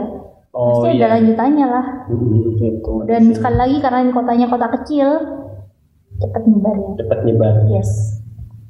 Oh 0.54 0.86
pasti 0.86 0.88
ada 0.92 1.02
iya. 1.02 1.14
lanjutannya 1.18 1.66
lah 1.66 1.86
Mm-mm. 2.08 2.62
gitu 2.62 2.94
dan 3.04 3.26
sekali 3.28 3.58
lagi 3.58 3.78
karena 3.82 4.00
ini 4.00 4.12
kotanya 4.14 4.46
kota 4.46 4.68
kecil 4.72 5.08
cepet 6.14 6.42
nyebar 6.46 6.76
ya 6.78 6.90
Cepat 7.02 7.20
nyebar. 7.26 7.54
yes 7.68 8.22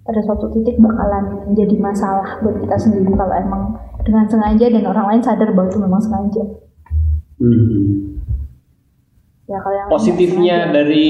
pada 0.02 0.20
suatu 0.20 0.48
titik 0.50 0.80
bakalan 0.80 1.44
menjadi 1.44 1.76
masalah 1.76 2.40
buat 2.40 2.56
kita 2.56 2.76
sendiri 2.78 3.12
kalau 3.12 3.36
emang 3.36 3.64
dengan 4.00 4.24
sengaja 4.24 4.68
dan 4.70 4.84
orang 4.86 5.06
lain 5.12 5.24
sadar 5.24 5.52
bahwa 5.52 5.68
itu 5.68 5.80
memang 5.80 6.00
sengaja 6.00 6.44
Mm-mm. 7.36 8.13
Ya 9.54 9.60
kalau 9.62 9.76
yang 9.78 9.88
Positifnya 9.88 10.58
sengaja. 10.66 10.74
dari 10.74 11.10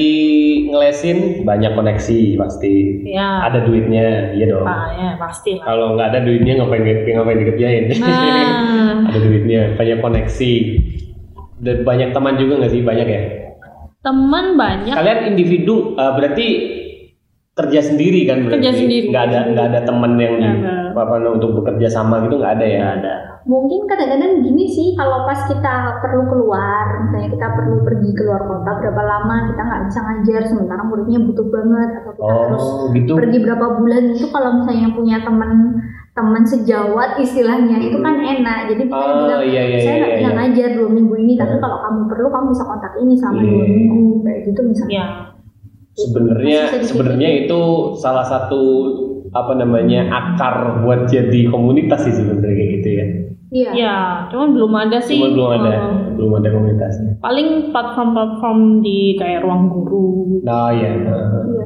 ngelesin 0.68 1.18
banyak 1.48 1.72
koneksi 1.72 2.20
pasti. 2.36 2.74
Ya. 3.08 3.48
Ada 3.48 3.64
duitnya, 3.64 4.36
iya 4.36 4.46
dong. 4.52 4.68
Ah, 4.68 4.92
ya 4.92 5.10
pasti. 5.16 5.56
Kalau 5.64 5.96
nggak 5.96 6.08
ada 6.12 6.20
duitnya 6.20 6.60
ngapain 6.60 6.84
ngapain 6.84 7.38
dikerjain? 7.40 7.82
Nah, 7.88 8.92
ada 9.08 9.18
duitnya, 9.18 9.60
banyak 9.80 9.98
koneksi. 10.04 10.52
Dan 11.64 11.76
banyak 11.88 12.12
teman 12.12 12.34
juga 12.36 12.60
nggak 12.60 12.72
sih? 12.72 12.82
Banyak 12.84 13.08
ya. 13.08 13.22
teman 14.04 14.60
banyak. 14.60 14.92
Kalian 14.92 15.32
individu, 15.32 15.96
uh, 15.96 16.12
berarti 16.12 16.46
kerja 17.56 17.80
sendiri 17.80 18.28
kan? 18.28 18.44
Berarti? 18.44 18.54
Kerja 18.60 18.72
sendiri. 18.76 19.06
Nggak 19.08 19.24
ada 19.32 19.38
nggak 19.48 19.66
ada 19.72 19.80
teman 19.88 20.12
yang 20.20 20.34
Nggak 20.36 20.83
apa 20.96 21.14
untuk 21.26 21.50
bekerja 21.58 21.88
sama 21.88 22.22
gitu 22.24 22.38
nggak 22.38 22.54
ada 22.58 22.66
ya? 22.66 22.78
Nggak 22.80 22.96
ada. 23.02 23.14
mungkin 23.44 23.84
kadang-kadang 23.84 24.40
gini 24.40 24.64
sih 24.64 24.96
kalau 24.96 25.28
pas 25.28 25.36
kita 25.44 26.00
perlu 26.00 26.24
keluar 26.32 27.04
misalnya 27.04 27.28
kita 27.28 27.48
perlu 27.52 27.84
pergi 27.84 28.10
keluar 28.16 28.40
kota 28.40 28.72
berapa 28.80 29.02
lama 29.04 29.52
kita 29.52 29.60
nggak 29.60 29.82
bisa 29.84 29.98
ngajar 30.00 30.42
sementara 30.48 30.80
muridnya 30.80 31.20
butuh 31.20 31.52
banget 31.52 31.88
atau 32.00 32.12
kita 32.16 32.32
harus 32.32 32.64
Oh 32.64 32.88
gitu. 32.96 33.12
pergi 33.12 33.38
berapa 33.44 33.66
bulan 33.76 34.16
itu 34.16 34.26
kalau 34.32 34.50
misalnya 34.64 34.88
punya 34.96 35.16
teman 35.20 35.50
teman 36.16 36.40
sejawat 36.48 37.20
istilahnya 37.20 37.76
itu 37.84 38.00
kan 38.00 38.16
enak 38.16 38.58
jadi 38.72 38.82
kita 38.88 38.96
Oh, 38.96 39.12
bilang 39.28 39.44
iya, 39.44 39.62
iya, 39.68 39.78
saya 39.82 39.92
iya, 39.92 39.98
nggak 40.00 40.08
iya, 40.08 40.16
bisa 40.16 40.24
iya. 40.24 40.36
ngajar 40.40 40.68
dua 40.80 40.88
minggu 40.88 41.14
ini 41.20 41.32
tapi 41.36 41.54
kalau 41.60 41.78
kamu 41.84 42.00
perlu 42.08 42.28
kamu 42.32 42.46
bisa 42.48 42.64
kontak 42.64 42.92
ini 42.96 43.12
selama 43.12 43.40
Iya, 43.44 43.50
dua 43.52 43.66
minggu 43.68 44.02
kayak 44.24 44.40
gitu 44.48 44.60
misalnya 44.64 44.94
Ya. 44.96 45.06
Sebenarnya 45.94 46.60
sebenarnya 46.82 47.28
itu 47.44 47.60
salah 47.94 48.24
satu 48.24 48.62
apa 49.34 49.52
namanya 49.58 50.06
akar 50.14 50.86
buat 50.86 51.10
jadi 51.10 51.50
komunitas 51.50 52.06
sih 52.06 52.14
sebenarnya 52.14 52.64
gitu 52.78 52.88
ya. 52.94 53.06
Iya 53.54 53.70
Ya, 53.72 53.96
cuman 54.28 54.50
belum 54.50 54.72
ada 54.74 54.98
sih. 54.98 55.14
Cuma 55.14 55.30
belum 55.30 55.50
ada, 55.54 55.70
Eh, 55.70 55.82
belum 56.14 56.32
ada 56.34 56.48
komunitasnya. 56.50 57.10
paling 57.18 57.48
platform-platform 57.70 58.58
di 58.80 58.98
kayak 59.14 59.40
ruang 59.40 59.70
guru. 59.70 60.42
Nah 60.42 60.68
ya. 60.68 60.90
iya. 60.90 61.14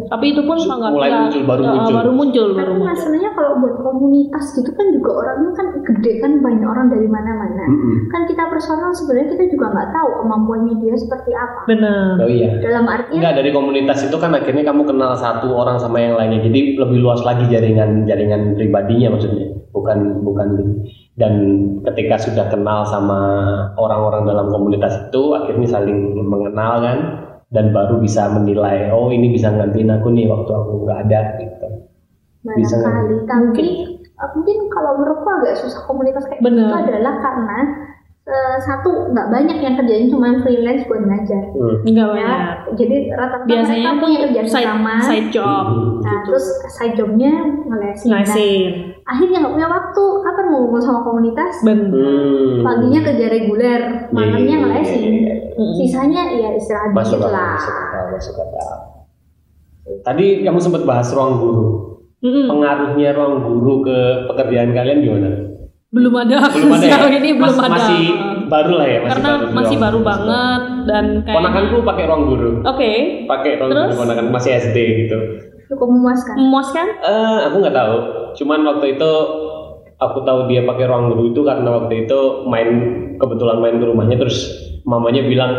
Tapi 0.06 0.32
itu 0.32 0.40
pun 0.42 0.56
sangat 0.58 0.88
mulai 0.90 1.08
ya, 1.08 1.18
muncul, 1.22 1.42
baru 1.42 1.60
ya, 1.60 1.70
muncul. 1.70 1.94
baru 1.94 2.10
muncul, 2.12 2.46
baru 2.50 2.56
tapi 2.58 2.72
muncul. 2.74 2.88
masalahnya 2.88 3.30
kalau 3.32 3.52
buat 3.58 3.74
komunitas 3.78 4.44
gitu 4.52 4.70
kan 4.70 4.86
juga 4.90 5.10
orangnya 5.14 5.52
kan 5.54 5.66
gede 5.82 6.12
kan 6.18 6.32
banyak 6.38 6.64
orang 6.64 6.86
dari 6.88 7.04
mana-mana 7.06 7.64
Mm-mm. 7.66 7.94
kan 8.08 8.24
kita 8.24 8.44
personal 8.46 8.88
sebenarnya 8.90 9.28
kita 9.30 9.44
juga 9.50 9.66
nggak 9.68 9.88
tahu 9.90 10.08
kemampuannya 10.18 10.74
dia 10.78 10.94
seperti 10.94 11.30
apa 11.30 11.60
Benar. 11.66 12.14
Oh 12.18 12.30
iya. 12.30 12.50
dalam 12.58 12.84
artian 12.86 13.20
Enggak 13.20 13.34
dari 13.36 13.50
komunitas 13.50 13.98
itu 14.02 14.16
kan 14.16 14.32
akhirnya 14.32 14.64
kamu 14.64 14.82
kenal 14.86 15.12
satu 15.14 15.48
orang 15.50 15.76
sama 15.76 15.98
yang 15.98 16.14
lainnya. 16.14 16.40
Jadi 16.40 16.60
lebih 16.74 16.98
luas 16.98 17.20
lagi 17.20 17.44
jaringan 17.46 18.04
jaringan 18.04 18.54
pribadinya 18.54 19.12
maksudnya. 19.12 19.44
Bukan 19.68 19.98
bukan 20.22 20.48
dan 21.18 21.34
ketika 21.82 22.16
sudah 22.22 22.46
kenal 22.46 22.86
sama 22.86 23.20
orang-orang 23.74 24.22
dalam 24.22 24.46
komunitas 24.54 25.10
itu 25.10 25.34
akhirnya 25.34 25.66
saling 25.66 26.14
mengenal 26.22 26.78
kan 26.78 26.98
dan 27.50 27.74
baru 27.74 27.98
bisa 27.98 28.30
menilai 28.30 28.94
oh 28.94 29.10
ini 29.10 29.34
bisa 29.34 29.50
ngantiin 29.50 29.90
aku 29.98 30.14
nih 30.14 30.30
waktu 30.30 30.50
aku 30.54 30.72
nggak 30.86 30.98
ada 31.10 31.20
gitu. 31.42 31.68
Bisa 32.54 32.78
barangkali 32.80 33.16
tapi 33.26 33.66
eh, 33.98 34.30
mungkin 34.38 34.58
kalau 34.70 34.90
menurutku 35.02 35.28
agak 35.42 35.58
susah 35.58 35.82
komunitas 35.90 36.22
kayak 36.30 36.40
Bener. 36.40 36.70
gitu 36.70 36.74
adalah 36.86 37.14
karena 37.18 37.58
eh, 38.28 38.56
satu 38.60 39.08
nggak 39.08 39.28
banyak 39.28 39.58
yang 39.58 39.74
kerjanya 39.74 40.06
cuma 40.06 40.36
freelance 40.38 40.84
buat 40.84 41.00
ngajar 41.00 41.42
Hmm. 41.50 41.76
Enggak 41.82 42.06
ya 42.06 42.12
banyak. 42.12 42.40
jadi 42.76 42.96
rata-rata 43.10 43.46
Biasanya 43.46 43.72
mereka 43.88 43.92
punya 43.98 44.18
kerjaan 44.22 44.46
side, 44.46 44.68
sama 44.68 44.94
side 45.00 45.28
job. 45.30 45.64
nah 45.98 46.16
terus 46.22 46.44
side 46.70 46.94
jobnya 46.94 47.32
ngelesin 47.64 48.08
Nah, 48.10 48.22
akhirnya 49.08 49.36
nggak 49.40 49.54
punya 49.54 49.68
waktu 49.68 50.02
kapan 50.20 50.44
mau 50.46 50.58
ngumpul 50.60 50.80
sama 50.80 51.00
komunitas 51.02 51.54
Benar. 51.60 51.88
Hmm. 51.88 52.60
paginya 52.60 53.00
kerja 53.02 53.26
reguler 53.28 53.80
malamnya 54.10 54.44
Iya, 54.50 54.62
ngelesin 54.62 55.00
iya, 55.00 55.10
iya. 55.18 55.34
Mm-mm. 55.54 55.74
sisanya 55.74 56.22
ya 56.30 56.48
istirahat 56.52 56.92
Masuk 56.92 57.18
dikit 57.18 57.32
lah 57.32 57.48
masuk 57.56 57.74
akal, 57.74 58.04
masuk 58.12 58.34
akal. 58.36 58.70
Tadi 59.98 60.26
kamu 60.42 60.60
sempat 60.60 60.82
bahas 60.84 61.08
ruang 61.10 61.40
guru. 61.40 61.66
Mm-mm. 62.20 62.44
Pengaruhnya 62.46 63.08
ruang 63.10 63.34
guru 63.40 63.80
ke 63.80 63.98
pekerjaan 64.26 64.70
kalian 64.70 65.00
gimana? 65.00 65.30
Belum 65.88 66.12
ada. 66.14 66.36
Belum 66.52 66.70
ada 66.70 66.84
ya? 66.84 66.98
Ini 67.08 67.30
belum 67.32 67.48
Mas- 67.48 67.64
ada. 67.64 67.72
Masih 67.72 68.04
baru 68.48 68.72
lah 68.76 68.86
ya, 68.86 68.98
masih 68.98 69.10
Karena 69.12 69.28
baru. 69.30 69.46
masih 69.52 69.76
baru 69.76 69.98
banget 70.00 70.62
dan 70.84 71.04
kayak 71.20 71.36
Ponakanku 71.36 71.76
pakai 71.82 72.04
ruang 72.04 72.22
guru. 72.26 72.50
Oke. 72.62 72.90
Pakai 73.24 73.50
ruang 73.56 73.70
Terus? 73.72 73.88
guru 73.88 73.98
ponakan 73.98 74.26
masih 74.28 74.50
SD 74.54 74.76
gitu. 75.02 75.18
cukup 75.68 75.84
memuaskan 75.86 76.34
Memuaskan? 76.34 76.86
Eh, 76.98 77.38
aku 77.44 77.56
nggak 77.60 77.76
tahu. 77.76 77.96
Cuman 78.34 78.60
waktu 78.64 78.96
itu 78.96 79.10
aku 79.96 80.18
tahu 80.22 80.48
dia 80.48 80.64
pakai 80.64 80.84
ruang 80.84 81.12
guru 81.12 81.28
itu 81.28 81.40
karena 81.42 81.68
waktu 81.74 82.04
itu 82.04 82.18
main 82.44 82.68
kebetulan 83.16 83.58
main 83.58 83.76
ke 83.76 83.84
rumahnya 83.84 84.16
terus 84.16 84.48
mamanya 84.84 85.20
bilang, 85.22 85.52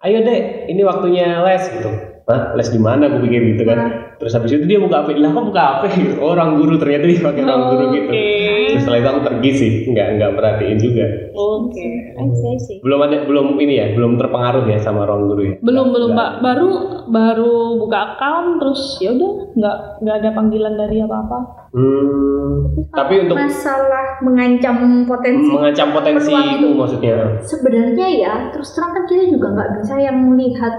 ayo 0.00 0.20
dek, 0.20 0.68
ini 0.68 0.80
waktunya 0.82 1.40
les 1.42 1.64
gitu. 1.66 1.90
Hah, 2.24 2.56
les 2.56 2.68
di 2.72 2.80
mana? 2.80 3.12
Aku 3.12 3.20
pikir 3.20 3.52
gitu 3.52 3.68
kan. 3.68 4.08
Terus 4.16 4.32
habis 4.32 4.56
itu 4.56 4.64
dia 4.64 4.80
buka 4.80 5.04
HP, 5.04 5.20
lah 5.20 5.36
kok 5.36 5.44
buka 5.44 5.60
HP? 5.60 5.82
Oh, 6.24 6.32
orang 6.32 6.56
guru 6.56 6.80
ternyata 6.80 7.04
dia 7.04 7.20
pakai 7.20 7.42
ruang 7.44 7.62
guru 7.68 7.84
gitu. 7.92 8.08
Oke. 8.08 8.24
Terus 8.72 8.80
setelah 8.80 8.98
itu 8.98 9.08
aku 9.12 9.20
pergi 9.28 9.50
sih, 9.52 9.70
nggak 9.92 10.08
nggak 10.16 10.30
perhatiin 10.32 10.78
juga. 10.80 11.06
Oke. 11.36 11.88
I 12.16 12.56
see. 12.64 12.80
Belum 12.80 12.98
ada, 13.04 13.28
belum 13.28 13.46
ini 13.60 13.74
ya, 13.76 13.86
belum 13.92 14.16
terpengaruh 14.16 14.64
ya 14.72 14.80
sama 14.80 15.04
ruang 15.04 15.28
guru 15.28 15.42
ya. 15.44 15.54
Belum 15.60 15.92
belum 15.92 16.10
Mbak. 16.16 16.30
Baru 16.40 16.68
baru 17.12 17.54
buka 17.76 18.16
account 18.16 18.48
terus 18.64 18.80
ya 19.04 19.12
udah 19.12 19.32
nggak 19.52 19.76
nggak 20.00 20.16
ada 20.24 20.30
panggilan 20.32 20.74
dari 20.80 20.96
apa-apa. 21.04 21.38
Hmm, 21.74 22.86
tapi 22.94 23.26
untuk 23.26 23.36
masalah 23.36 24.22
mengancam 24.22 25.04
potensi 25.04 25.50
mengancam 25.50 25.88
potensi 25.90 26.30
peluang 26.30 26.48
itu 26.54 26.68
maksudnya. 26.70 27.16
sebenarnya 27.42 28.06
ya 28.14 28.34
terus 28.54 28.78
terang 28.78 28.94
kan 28.94 29.04
kita 29.10 29.26
juga 29.26 29.58
nggak 29.58 29.70
bisa 29.82 29.94
yang 29.98 30.16
melihat 30.30 30.70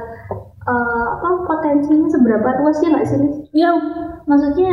eh, 0.65 1.05
apa 1.15 1.29
potensinya 1.43 2.07
seberapa 2.07 2.49
luas 2.59 2.77
ya 2.79 2.89
nggak 2.89 3.05
sih 3.05 3.17
Lis? 3.17 3.35
Ya, 3.51 3.69
maksudnya 4.23 4.71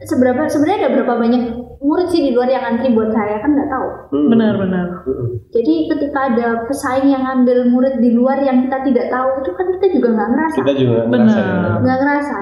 seberapa 0.00 0.48
sebenarnya 0.48 0.78
ada 0.80 0.90
berapa 0.94 1.14
banyak 1.14 1.42
murid 1.80 2.08
sih 2.08 2.20
di 2.20 2.32
luar 2.32 2.48
yang 2.48 2.64
antri 2.66 2.88
buat 2.90 3.08
saya 3.08 3.36
kan 3.38 3.52
nggak 3.52 3.68
tahu 3.68 3.86
Hmm. 4.10 4.28
benar-benar. 4.28 4.86
Hmm. 5.02 5.26
jadi 5.48 5.74
ketika 5.88 6.18
ada 6.26 6.46
pesaing 6.64 7.08
yang 7.08 7.22
ngambil 7.22 7.68
murid 7.68 7.94
di 7.98 8.10
luar 8.10 8.36
yang 8.38 8.64
kita 8.64 8.80
tidak 8.84 9.06
tahu 9.08 9.28
itu 9.38 9.50
kan 9.52 9.66
kita 9.74 9.86
juga 9.92 10.08
nggak 10.10 10.28
ngerasa 10.30 10.56
Kita 10.58 10.72
juga 10.74 10.98
Benar. 11.04 11.20
ngerasa 11.20 11.40
ya. 11.40 11.72
nggak 11.78 11.98
ngerasa 12.00 12.36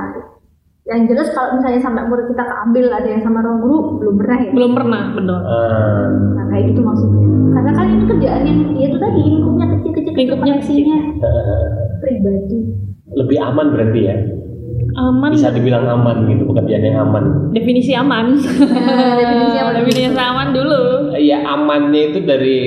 yang 0.89 1.05
jelas 1.05 1.29
kalau 1.31 1.55
misalnya 1.55 1.79
sampai 1.79 2.03
murid 2.03 2.27
kita 2.27 2.41
keambil 2.43 2.85
ada 2.91 3.05
yang 3.07 3.21
sama 3.21 3.39
ruang 3.39 3.61
guru 3.61 3.79
belum 3.99 4.15
pernah 4.17 4.39
ya 4.39 4.51
Belum 4.51 4.73
pernah, 4.73 5.03
benar. 5.13 5.39
Ah, 5.39 6.07
Nah 6.35 6.45
kayak 6.49 6.65
gitu 6.67 6.81
maksudnya. 6.81 7.25
Karena 7.51 7.71
kan 7.73 7.87
ini 7.87 8.05
kerjaan 8.07 8.43
yang 8.43 8.59
ya 8.73 8.87
itu 8.87 8.99
tadi 8.99 9.21
lingkupnya 9.23 9.67
kecil-kecil 9.71 10.13
Lingkupnya 10.15 10.53
koneksinya 10.55 10.97
eh, 11.21 11.65
pribadi. 11.99 12.59
lebih 13.11 13.39
aman 13.39 13.67
berarti 13.71 14.01
ya. 14.03 14.17
Aman. 14.97 15.31
Bisa 15.31 15.51
dibilang 15.51 15.85
aman 15.87 16.27
gitu, 16.27 16.43
pekerjaan 16.45 16.83
yang 16.83 16.99
aman. 17.03 17.25
Definisi 17.51 17.93
aman. 17.93 18.35
Nah, 18.35 19.13
definisi 19.15 19.57
aman. 19.63 19.75
Definisi 19.77 20.09
aman 20.15 20.49
dulu. 20.51 20.83
Ya 21.15 21.39
amannya 21.45 22.03
itu 22.09 22.19
dari 22.21 22.59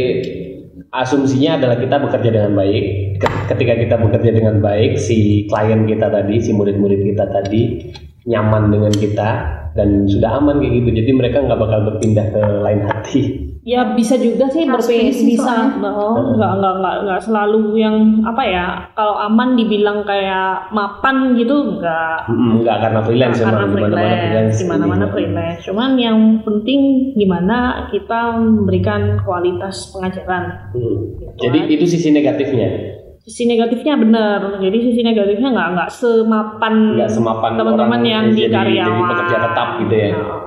asumsinya 0.90 1.58
adalah 1.58 1.76
kita 1.76 1.96
bekerja 1.98 2.30
dengan 2.32 2.54
baik. 2.54 2.84
Ke- 3.18 3.40
Ketika 3.50 3.74
kita 3.76 3.96
bekerja 3.98 4.32
dengan 4.32 4.56
baik, 4.60 4.96
si 4.96 5.18
klien 5.46 5.84
kita 5.84 6.08
tadi, 6.08 6.40
si 6.40 6.52
murid-murid 6.52 7.04
kita 7.06 7.26
tadi 7.28 7.92
nyaman 8.26 8.70
dengan 8.70 8.94
kita 8.94 9.30
dan 9.72 10.06
sudah 10.06 10.38
aman 10.38 10.60
kayak 10.60 10.74
gitu. 10.84 10.90
Jadi 11.04 11.12
mereka 11.16 11.38
nggak 11.44 11.60
bakal 11.60 11.80
berpindah 11.92 12.28
ke 12.30 12.42
lain 12.62 12.82
hati. 12.88 13.22
Ya 13.62 13.94
bisa 13.94 14.18
juga 14.18 14.50
sih 14.50 14.66
sih 14.82 15.38
bisa. 15.38 15.78
No, 15.78 16.18
nggak 16.34 16.52
nggak 16.58 16.74
nggak 16.82 16.96
nggak 17.06 17.22
selalu 17.22 17.78
yang 17.78 18.26
apa 18.26 18.42
ya? 18.42 18.66
Kalau 18.98 19.22
aman 19.22 19.54
dibilang 19.54 20.02
kayak 20.02 20.74
mapan 20.74 21.38
gitu 21.38 21.78
nggak. 21.78 22.26
Mm, 22.26 22.66
Nggak 22.66 22.78
karena 22.82 23.00
freelance 23.06 23.38
karena 23.38 23.62
di 23.62 23.70
mana-mana 23.70 23.78
freelance, 23.78 24.18
freelance. 24.26 24.58
di 24.58 24.66
mana-mana 24.66 25.06
Jadi, 25.06 25.14
freelance. 25.14 25.62
Cuman 25.70 25.92
yang 26.02 26.18
penting 26.42 26.80
gimana 27.14 27.58
kita 27.94 28.22
memberikan 28.42 29.22
kualitas 29.22 29.94
pengajaran. 29.94 30.74
Hmm. 30.74 30.98
Jadi 31.38 31.60
itu 31.70 31.86
sisi 31.86 32.10
negatifnya. 32.10 32.98
Sisi 33.22 33.46
negatifnya 33.46 33.96
benar. 33.96 34.40
Jadi 34.58 34.78
sisi 34.82 35.02
negatifnya 35.02 35.50
nggak 35.50 35.68
nggak 35.72 35.90
semapan 35.92 36.74
Nggak 36.96 37.12
semapan 37.12 37.52
teman-teman 37.54 38.02
yang 38.02 38.26
di 38.30 38.44
jadi- 38.44 38.52
karyawan. 38.52 38.90
jadi 38.90 39.02
pekerja 39.08 39.38
tetap 39.40 39.68
gitu 39.80 39.96
ya. 39.96 40.10
Nah, 40.12 40.40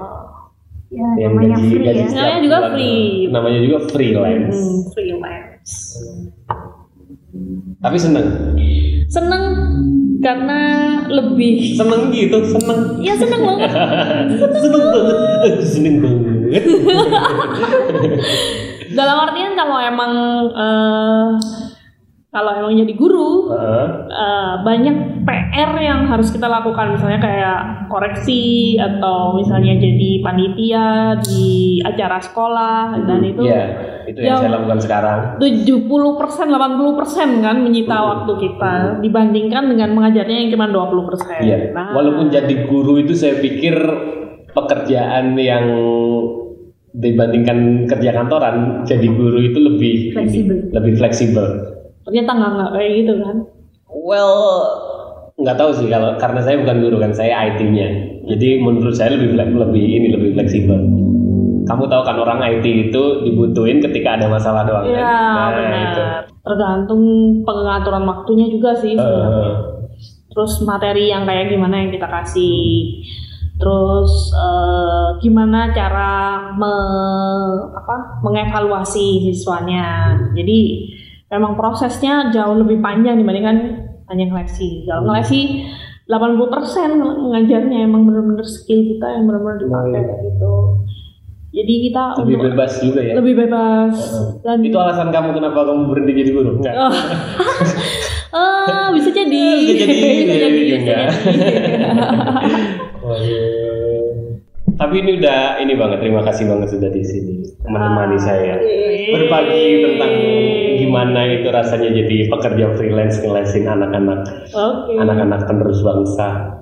Ya 0.95 1.09
yang 1.18 1.35
namanya 1.35 1.57
gaji, 1.57 1.66
free 1.68 1.83
gaji 1.83 1.99
ya. 1.99 2.07
Namanya 2.07 2.39
juga 2.41 2.57
bulan. 2.57 2.70
free. 2.70 3.03
Namanya 3.29 3.59
juga 3.61 3.79
freelance. 3.85 4.55
hmm, 4.57 4.79
freelance. 4.91 5.72
Tapi 7.77 7.97
seneng. 7.97 8.27
Seneng 9.05 9.43
karena 10.18 10.61
lebih 11.05 11.75
Seneng 11.75 12.09
gitu, 12.09 12.39
seneng. 12.49 12.97
ya 12.99 13.12
seneng 13.12 13.43
banget 13.49 13.70
seneng 14.57 14.85
banget. 14.85 15.18
Eh, 15.45 15.55
seneng 15.61 15.95
banget. 15.99 16.62
dalam 18.91 19.16
artian 19.20 19.53
kalau 19.53 19.77
emang 19.77 20.12
eh, 20.49 21.27
kalau 22.35 22.51
emang 22.51 22.74
jadi 22.74 22.93
guru 22.93 23.55
Heeh. 23.55 23.87
eh, 24.11 24.53
banyak 24.61 24.97
PR 25.22 25.70
yang 25.78 26.11
harus 26.11 26.35
kita 26.35 26.45
lakukan 26.45 26.99
misalnya 26.99 27.22
kayak 27.22 27.59
koreksi 27.87 28.74
atau 28.74 29.39
misalnya 29.39 29.78
jadi 29.78 30.11
panitia 30.18 30.87
di 31.22 31.78
acara 31.80 32.18
sekolah 32.18 32.99
dan 33.07 33.22
itu 33.22 33.47
Iya, 33.47 33.64
itu 34.05 34.18
yang 34.18 34.26
Yang- 34.26 34.41
saya 34.43 34.53
lakukan 34.59 34.78
sekarang. 34.82 35.18
70 35.39 35.78
persen, 36.18 36.47
80 36.51 36.99
persen 36.99 37.28
kan 37.39 37.57
menyita 37.62 37.97
waktu 37.97 38.32
kita 38.37 38.74
dibandingkan 38.99 39.70
dengan 39.70 39.95
mengajarnya 39.95 40.37
yang 40.43 40.51
cuma 40.51 40.66
20 40.66 41.07
persen. 41.07 41.39
Iya. 41.39 41.59
Nah, 41.70 41.95
Walaupun 41.95 42.28
jadi 42.28 42.66
guru 42.66 42.99
itu 42.99 43.14
saya 43.14 43.39
pikir 43.39 43.78
pekerjaan 44.51 45.39
yang 45.39 45.66
dibandingkan 46.91 47.87
kerja 47.87 48.11
kantoran, 48.12 48.87
jadi 48.87 49.07
guru 49.09 49.39
itu 49.41 49.59
lebih 49.59 49.95
Fleksibel. 50.14 50.57
lebih 50.70 50.93
fleksibel. 50.95 51.47
Ternyata 52.05 52.31
nggak 52.33 52.51
nggak 52.53 52.71
kayak 52.73 52.91
gitu 53.01 53.13
kan. 53.21 53.37
Well, 53.89 54.35
nggak 55.35 55.57
tahu 55.57 55.71
sih 55.73 55.89
kalau 55.89 56.15
karena 56.17 56.41
saya 56.41 56.57
bukan 56.61 56.77
guru 56.79 56.97
kan, 56.99 57.11
saya 57.11 57.33
IT-nya. 57.49 57.89
Jadi 58.25 58.61
menurut 58.61 58.95
saya 58.95 59.13
lebih 59.13 59.35
lebih 59.37 59.85
ini 59.85 60.09
lebih 60.13 60.33
fleksibel. 60.33 60.79
Kamu 61.65 61.89
tahu 61.89 62.03
kan 62.05 62.17
orang 62.17 62.45
IT 62.45 62.65
itu 62.91 63.03
dibutuhin 63.25 63.81
ketika 63.81 64.21
ada 64.21 64.29
masalah 64.29 64.69
doang 64.69 64.85
Iya 64.85 65.01
kan? 65.01 65.05
Nah, 65.33 65.49
benar. 65.51 65.81
itu. 65.83 66.03
Tergantung 66.45 67.03
pengaturan 67.41 68.05
waktunya 68.05 68.47
juga 68.49 68.77
sih. 68.77 68.93
Eh, 68.95 69.49
Terus 70.29 70.61
materi 70.61 71.09
yang 71.09 71.25
kayak 71.25 71.49
gimana 71.49 71.79
yang 71.79 71.89
kita 71.89 72.05
kasih. 72.05 73.01
Terus 73.57 74.13
eh, 74.35 75.09
gimana 75.21 75.73
cara 75.73 76.13
me- 76.53 77.65
apa, 77.73 78.21
mengevaluasi 78.21 79.25
siswanya. 79.25 80.13
Jadi 80.37 80.59
memang 81.35 81.59
prosesnya 81.59 82.30
jauh 82.30 82.55
lebih 82.55 82.78
panjang 82.78 83.18
dibandingkan 83.18 83.91
hanya 84.09 84.24
ngeleksi. 84.30 84.87
Kalau 84.87 85.11
ngeleksi 85.11 85.66
80% 86.07 87.01
ngajarnya 87.01 87.78
emang 87.89 88.05
bener-bener 88.05 88.45
skill 88.45 88.85
kita 88.85 89.07
yang 89.18 89.24
bener-bener 89.24 89.64
dipakai 89.64 90.01
kayak 90.05 90.20
gitu. 90.28 90.55
Jadi 91.55 91.74
kita 91.87 92.03
lebih 92.18 92.35
untuk 92.35 92.47
bebas 92.51 92.72
juga 92.82 93.01
ya. 93.01 93.14
lebih 93.14 93.35
bebas 93.47 93.95
dan 94.43 94.59
Itu 94.59 94.74
alasan 94.74 95.14
kamu 95.14 95.39
kenapa 95.39 95.62
kamu 95.62 95.87
berhenti 95.87 96.12
jadi 96.18 96.30
guru? 96.35 96.51
Enggak. 96.59 96.74
Oh. 96.74 96.93
Ah, 98.35 98.91
bisa 98.97 99.14
jadi. 99.14 99.47
Bisa 99.62 99.87
jadi, 99.87 99.95
bisa 99.95 100.18
bisa 100.26 100.35
jadi, 100.35 100.61
juga. 100.66 100.99
bisa 101.14 101.30
jadi. 101.30 101.62
Tapi 104.75 104.95
ini 104.99 105.11
udah 105.16 105.41
ini 105.59 105.75
banget. 105.75 105.99
Terima 106.01 106.20
kasih 106.20 106.45
banget 106.47 106.68
sudah 106.70 106.91
di 106.91 107.03
sini 107.03 107.35
menemani 107.64 108.18
saya 108.18 108.61
berbagi 109.07 109.64
tentang 109.81 110.12
gimana 110.77 111.20
itu 111.31 111.49
rasanya 111.49 111.89
jadi 111.89 112.29
pekerja 112.29 112.66
freelance 112.75 113.16
ngelesin 113.18 113.64
anak-anak 113.64 114.20
Oke. 114.51 114.93
anak-anak 114.95 115.41
penerus 115.45 115.81
bangsa. 115.81 116.61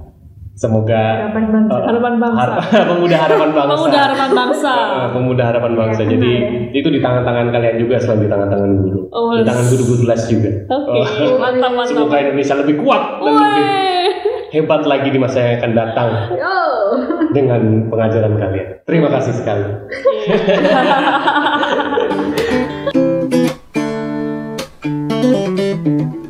Semoga 0.53 1.27
Harapan 1.27 1.45
bangsa. 1.49 1.73
eh, 1.73 1.83
Harapan 1.89 2.15
bangsa. 2.19 2.39
har- 2.39 2.57
pemuda 2.93 3.17
harapan 3.19 3.51
bangsa. 3.51 3.73
Pemuda 3.73 3.99
harapan 3.99 4.31
bangsa. 4.31 4.73
Eh, 4.77 5.09
pemuda 5.11 5.43
harapan 5.45 5.73
bangsa. 5.75 6.01
Ya, 6.03 6.09
Jadi 6.13 6.31
benar. 6.31 6.77
itu 6.77 6.89
di 6.93 7.01
tangan-tangan 7.01 7.47
kalian 7.51 7.77
juga 7.81 7.97
selain 7.97 8.21
di 8.21 8.29
tangan-tangan 8.29 8.71
guru. 8.79 9.01
Oh, 9.11 9.33
di 9.33 9.43
tangan 9.43 9.65
guru-guru 9.67 10.03
les 10.05 10.23
juga. 10.29 10.51
Oke, 10.69 11.01
Oh. 11.25 11.41
mantap 11.41 11.73
mantap. 11.73 11.89
Semoga 11.89 12.17
Indonesia 12.21 12.55
lebih 12.55 12.77
kuat 12.79 13.03
dan 13.19 13.33
lebih 13.33 13.65
hebat 14.53 14.85
lagi 14.85 15.09
di 15.09 15.17
masa 15.17 15.41
yang 15.41 15.65
akan 15.65 15.73
datang 15.73 16.11
Yo. 16.37 16.61
dengan 17.33 17.89
pengajaran 17.89 18.37
kalian. 18.37 18.85
Terima 18.85 19.09
kasih 19.09 19.33
sekali. 19.33 19.65
Yeah. 25.25 26.19